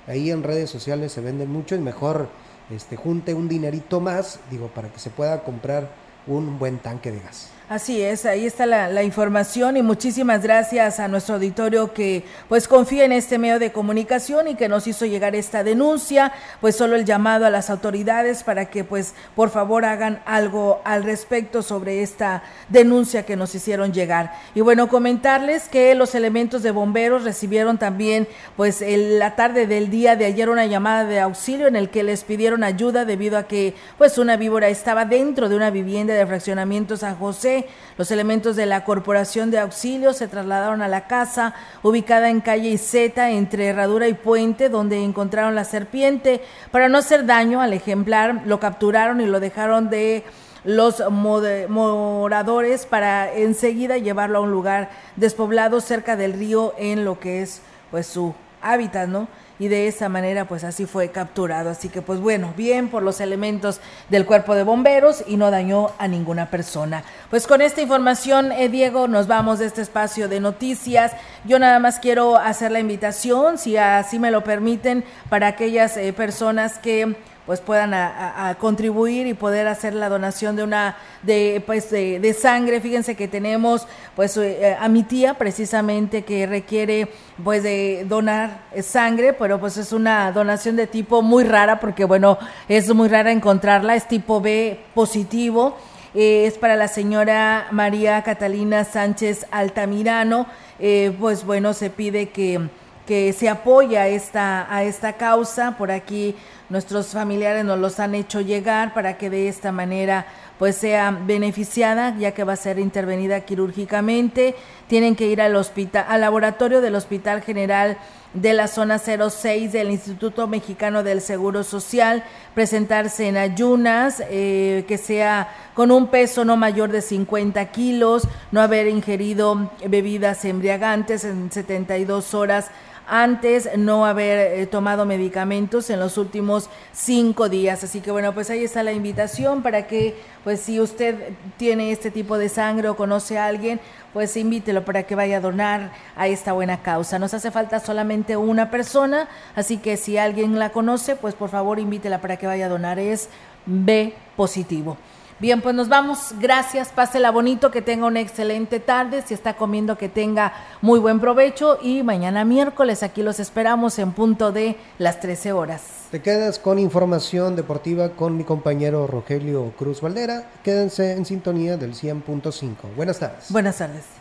Ahí 0.08 0.32
en 0.32 0.44
redes 0.44 0.70
sociales 0.70 1.12
se 1.12 1.22
venden 1.22 1.50
mucho 1.50 1.76
y 1.76 1.80
mejor 1.80 2.30
este, 2.70 2.96
junte 2.96 3.34
un 3.34 3.48
dinerito 3.48 4.00
más, 4.00 4.40
digo, 4.50 4.68
para 4.68 4.90
que 4.90 5.00
se 5.00 5.10
pueda 5.10 5.44
comprar 5.44 5.90
un 6.28 6.58
buen 6.58 6.80
tanque 6.80 7.12
de 7.12 7.20
gas. 7.20 7.50
Así 7.72 8.02
es, 8.02 8.26
ahí 8.26 8.46
está 8.46 8.66
la, 8.66 9.02
información 9.02 9.78
y 9.78 9.82
muchísimas 9.82 10.44
gracias 10.44 11.00
a 11.00 11.08
nuestro 11.08 11.36
auditorio 11.36 11.94
que 11.94 12.26
pues 12.50 12.68
confía 12.68 13.06
en 13.06 13.14
este 13.14 13.38
medio 13.38 13.60
de 13.60 13.72
comunicación 13.72 14.50
y 14.50 14.56
que 14.56 14.68
nos 14.68 14.88
hizo 14.88 15.06
llegar 15.06 15.36
esta 15.36 15.64
denuncia, 15.64 16.34
pues 16.60 16.76
solo 16.76 16.98
el 16.98 17.06
llamado 17.06 17.46
a 17.46 17.50
las 17.50 17.70
autoridades 17.70 18.44
para 18.44 18.66
que 18.66 18.84
pues 18.84 19.14
por 19.38 19.52
favor 19.52 19.86
hagan 19.86 20.22
algo 20.26 20.82
al 20.84 21.06
respecto 21.06 21.62
sobre 21.62 22.04
esta 22.04 22.44
denuncia 22.68 23.26
que 23.26 23.38
nos 23.38 23.56
hicieron 23.56 23.94
llegar. 23.94 24.34
Y 24.54 24.60
bueno, 24.60 24.90
comentarles 24.90 25.70
que 25.70 25.96
los 25.96 26.14
elementos 26.14 26.64
de 26.64 26.72
bomberos 26.72 27.24
recibieron 27.24 27.78
también 27.78 28.28
pues 28.58 28.82
en 28.82 29.18
la 29.18 29.38
tarde 29.38 29.66
del 29.66 29.90
día 29.90 30.18
de 30.18 30.26
ayer 30.26 30.50
una 30.50 30.66
llamada 30.66 31.06
de 31.06 31.22
auxilio 31.22 31.70
en 31.70 31.78
el 31.78 31.90
que 31.90 32.04
les 32.04 32.26
pidieron 32.26 32.66
ayuda 32.66 33.06
debido 33.06 33.38
a 33.38 33.44
que 33.44 33.76
pues 33.98 34.18
una 34.18 34.36
víbora 34.36 34.68
estaba 34.68 35.06
dentro 35.06 35.48
de 35.48 35.56
una 35.56 35.70
vivienda 35.70 36.14
de 36.14 36.28
fraccionamiento 36.28 36.98
San 36.98 37.16
José 37.16 37.61
los 37.98 38.12
elementos 38.12 38.56
de 38.56 38.66
la 38.66 38.84
Corporación 38.84 39.52
de 39.52 39.60
Auxilio 39.60 40.14
se 40.14 40.28
trasladaron 40.28 40.82
a 40.82 40.88
la 40.88 41.08
casa 41.08 41.54
ubicada 41.84 42.30
en 42.30 42.42
calle 42.42 42.70
Iseta 42.70 43.32
entre 43.32 43.68
Herradura 43.68 44.08
y 44.08 44.14
Puente, 44.14 44.70
donde 44.70 45.04
encontraron 45.04 45.56
la 45.56 45.64
serpiente. 45.64 46.42
Para 46.72 46.90
no 46.90 46.98
hacer 46.98 47.26
daño 47.26 47.62
al 47.62 47.74
ejemplar, 47.74 48.44
lo 48.46 48.60
capturaron 48.60 49.22
y 49.22 49.26
lo 49.26 49.40
dejaron 49.40 49.90
de 49.90 50.24
los 50.64 51.04
moradores 51.10 52.86
para 52.86 53.34
enseguida 53.34 53.98
llevarlo 53.98 54.40
a 54.40 54.42
un 54.42 54.52
lugar 54.52 54.92
despoblado 55.16 55.82
cerca 55.82 56.16
del 56.16 56.34
río 56.34 56.74
en 56.78 57.04
lo 57.04 57.20
que 57.20 57.42
es 57.42 57.62
pues 57.90 58.08
su 58.08 58.34
hábitat, 58.62 59.08
¿no? 59.08 59.28
Y 59.62 59.68
de 59.68 59.88
esa 59.88 60.10
manera 60.10 60.46
pues 60.46 60.64
así 60.64 60.88
fue 60.88 61.10
capturado. 61.10 61.70
Así 61.70 61.88
que 61.88 62.02
pues 62.02 62.20
bueno, 62.20 62.52
bien 62.58 62.90
por 62.90 63.04
los 63.04 63.22
elementos 63.22 63.80
del 64.10 64.26
cuerpo 64.26 64.56
de 64.56 64.64
bomberos 64.64 65.24
y 65.28 65.38
no 65.38 65.52
dañó 65.52 65.92
a 66.00 66.08
ninguna 66.08 66.50
persona. 66.50 67.04
Pues 67.30 67.46
con 67.46 67.62
esta 67.62 67.80
información, 67.80 68.52
eh, 68.52 68.70
Diego, 68.70 69.08
nos 69.08 69.28
vamos 69.28 69.60
de 69.60 69.68
este 69.68 69.84
espacio 69.84 70.28
de 70.28 70.40
noticias. 70.40 71.12
Yo 71.46 71.60
nada 71.60 71.78
más 71.78 72.00
quiero 72.00 72.38
hacer 72.38 72.72
la 72.72 72.80
invitación, 72.80 73.60
si 73.60 73.78
así 73.78 74.18
me 74.18 74.32
lo 74.32 74.44
permiten, 74.44 75.04
para 75.30 75.46
aquellas 75.46 75.96
eh, 75.96 76.12
personas 76.12 76.80
que 76.80 77.16
pues 77.46 77.60
puedan 77.60 77.94
a, 77.94 78.56
contribuir 78.60 79.28
y 79.28 79.34
poder 79.34 79.68
hacer 79.68 79.94
la 79.94 80.10
donación 80.10 80.56
de 80.56 80.64
una 80.64 80.96
de 81.24 81.64
pues 81.66 81.90
de, 81.90 82.20
de 82.20 82.34
sangre. 82.34 82.82
Fíjense 82.82 83.16
que 83.16 83.28
tenemos 83.28 83.88
pues 84.16 84.38
eh, 84.38 84.78
a 84.80 84.88
mi 84.88 85.04
tía 85.04 85.34
precisamente 85.36 86.24
que 86.24 86.46
requiere 86.46 87.08
pues 87.44 87.64
de 87.64 88.06
donar 88.08 88.62
sangre 88.82 89.34
pero 89.34 89.60
pues 89.60 89.78
es 89.78 89.92
una 89.92 90.32
donación 90.32 90.76
de 90.76 90.88
tipo 90.88 91.22
muy 91.22 91.44
rara 91.44 91.80
porque 91.80 92.06
bueno 92.06 92.38
es 92.68 92.94
muy 92.94 93.10
rara 93.10 93.32
encontrarla 93.32 93.96
es 93.96 94.08
tipo 94.08 94.42
B 94.42 94.80
positivo. 94.94 95.78
Eh, 96.14 96.46
es 96.46 96.58
para 96.58 96.76
la 96.76 96.90
señora 96.90 97.68
María 97.72 98.22
Catalina 98.22 98.84
Sánchez 98.84 99.46
Altamirano. 99.50 100.46
Eh, 100.80 101.16
pues 101.20 101.46
bueno 101.46 101.74
se 101.74 101.90
pide 101.90 102.30
que 102.30 102.70
que 103.06 103.34
se 103.34 103.50
apoya 103.50 104.08
esta, 104.08 104.74
a 104.74 104.84
esta 104.84 105.14
causa. 105.14 105.76
Por 105.78 105.92
aquí 105.92 106.36
nuestros 106.72 107.08
familiares 107.08 107.66
nos 107.66 107.78
los 107.78 108.00
han 108.00 108.16
hecho 108.16 108.40
llegar 108.40 108.94
para 108.94 109.18
que 109.18 109.30
de 109.30 109.50
esta 109.50 109.74
manera 109.74 110.26
pues 110.58 110.78
sea 110.78 111.12
beneficiada, 111.12 112.16
ya 112.18 112.32
que 112.32 112.46
va 112.46 112.54
a 112.54 112.56
ser 112.56 112.80
intervenida 112.80 113.42
quirúrgicamente. 113.42 114.56
Tienen 114.88 115.18
que 115.18 115.28
ir 115.28 115.42
al 115.42 115.56
hospital, 115.58 116.06
al 116.08 116.22
laboratorio 116.22 116.80
del 116.80 116.96
Hospital 116.96 117.42
General 117.42 117.98
de 118.34 118.54
la 118.54 118.70
zona 118.70 119.00
06 119.00 119.74
del 119.74 119.92
Instituto 119.92 120.48
Mexicano 120.48 121.04
del 121.04 121.20
Seguro 121.20 121.66
Social, 121.66 122.24
presentarse 122.54 123.28
en 123.28 123.36
ayunas, 123.36 124.24
eh, 124.30 124.86
que 124.88 124.98
sea 124.98 125.50
con 125.74 125.92
un 125.92 126.08
peso 126.08 126.46
no 126.46 126.56
mayor 126.56 126.92
de 126.92 127.02
50 127.02 127.66
kilos, 127.72 128.30
no 128.52 128.62
haber 128.62 128.88
ingerido 128.88 129.72
bebidas 129.86 130.46
embriagantes 130.46 131.26
en 131.26 131.52
72 131.52 132.34
horas 132.34 132.72
antes 133.14 133.78
no 133.78 134.06
haber 134.06 134.60
eh, 134.62 134.66
tomado 134.68 135.06
medicamentos 135.06 135.90
en 135.90 136.00
los 136.00 136.18
últimos 136.18 136.70
cinco 136.94 137.50
días. 137.50 137.84
Así 137.84 138.00
que 138.00 138.10
bueno, 138.10 138.34
pues 138.34 138.50
ahí 138.50 138.64
está 138.64 138.84
la 138.84 138.94
invitación 138.94 139.64
para 139.64 139.86
que, 139.86 140.16
pues 140.46 140.62
si 140.62 140.80
usted 140.80 141.34
tiene 141.58 141.92
este 141.92 142.10
tipo 142.10 142.38
de 142.38 142.48
sangre 142.48 142.88
o 142.88 142.96
conoce 142.96 143.38
a 143.38 143.48
alguien, 143.48 143.82
pues 144.14 144.38
invítelo 144.38 144.86
para 144.86 145.04
que 145.04 145.16
vaya 145.16 145.38
a 145.38 145.42
donar 145.42 145.92
a 146.16 146.30
esta 146.30 146.54
buena 146.54 146.84
causa. 146.84 147.20
Nos 147.20 147.34
hace 147.34 147.52
falta 147.52 147.82
solamente 147.82 148.38
una 148.38 148.72
persona, 148.72 149.28
así 149.56 149.76
que 149.76 149.98
si 149.98 150.18
alguien 150.18 150.58
la 150.58 150.70
conoce, 150.70 151.18
pues 151.18 151.36
por 151.36 151.50
favor 151.50 151.80
invítela 151.80 152.22
para 152.22 152.38
que 152.38 152.48
vaya 152.48 152.68
a 152.68 152.70
donar. 152.70 152.98
Es 152.98 153.28
B 153.66 154.14
positivo. 154.38 154.96
Bien, 155.42 155.60
pues 155.60 155.74
nos 155.74 155.90
vamos. 155.90 156.36
Gracias. 156.40 156.90
Pásela 156.90 157.32
bonito, 157.32 157.72
que 157.72 157.82
tenga 157.82 158.06
una 158.06 158.20
excelente 158.20 158.80
tarde. 158.80 159.24
Si 159.26 159.34
está 159.34 159.56
comiendo, 159.56 159.98
que 159.98 160.08
tenga 160.08 160.54
muy 160.82 161.00
buen 161.00 161.20
provecho. 161.20 161.80
Y 161.82 162.04
mañana 162.04 162.46
miércoles 162.46 163.02
aquí 163.02 163.24
los 163.24 163.40
esperamos 163.40 163.98
en 163.98 164.12
punto 164.12 164.52
de 164.52 164.78
las 165.00 165.20
13 165.20 165.52
horas. 165.54 165.82
Te 166.12 166.22
quedas 166.22 166.60
con 166.60 166.78
información 166.78 167.56
deportiva 167.56 168.10
con 168.10 168.38
mi 168.38 168.44
compañero 168.44 169.08
Rogelio 169.08 169.74
Cruz 169.80 170.00
Valdera. 170.00 170.48
Quédense 170.64 171.14
en 171.14 171.26
sintonía 171.26 171.76
del 171.76 171.96
100.5. 171.96 172.76
Buenas 172.96 173.18
tardes. 173.18 173.52
Buenas 173.52 173.80
tardes. 173.80 174.21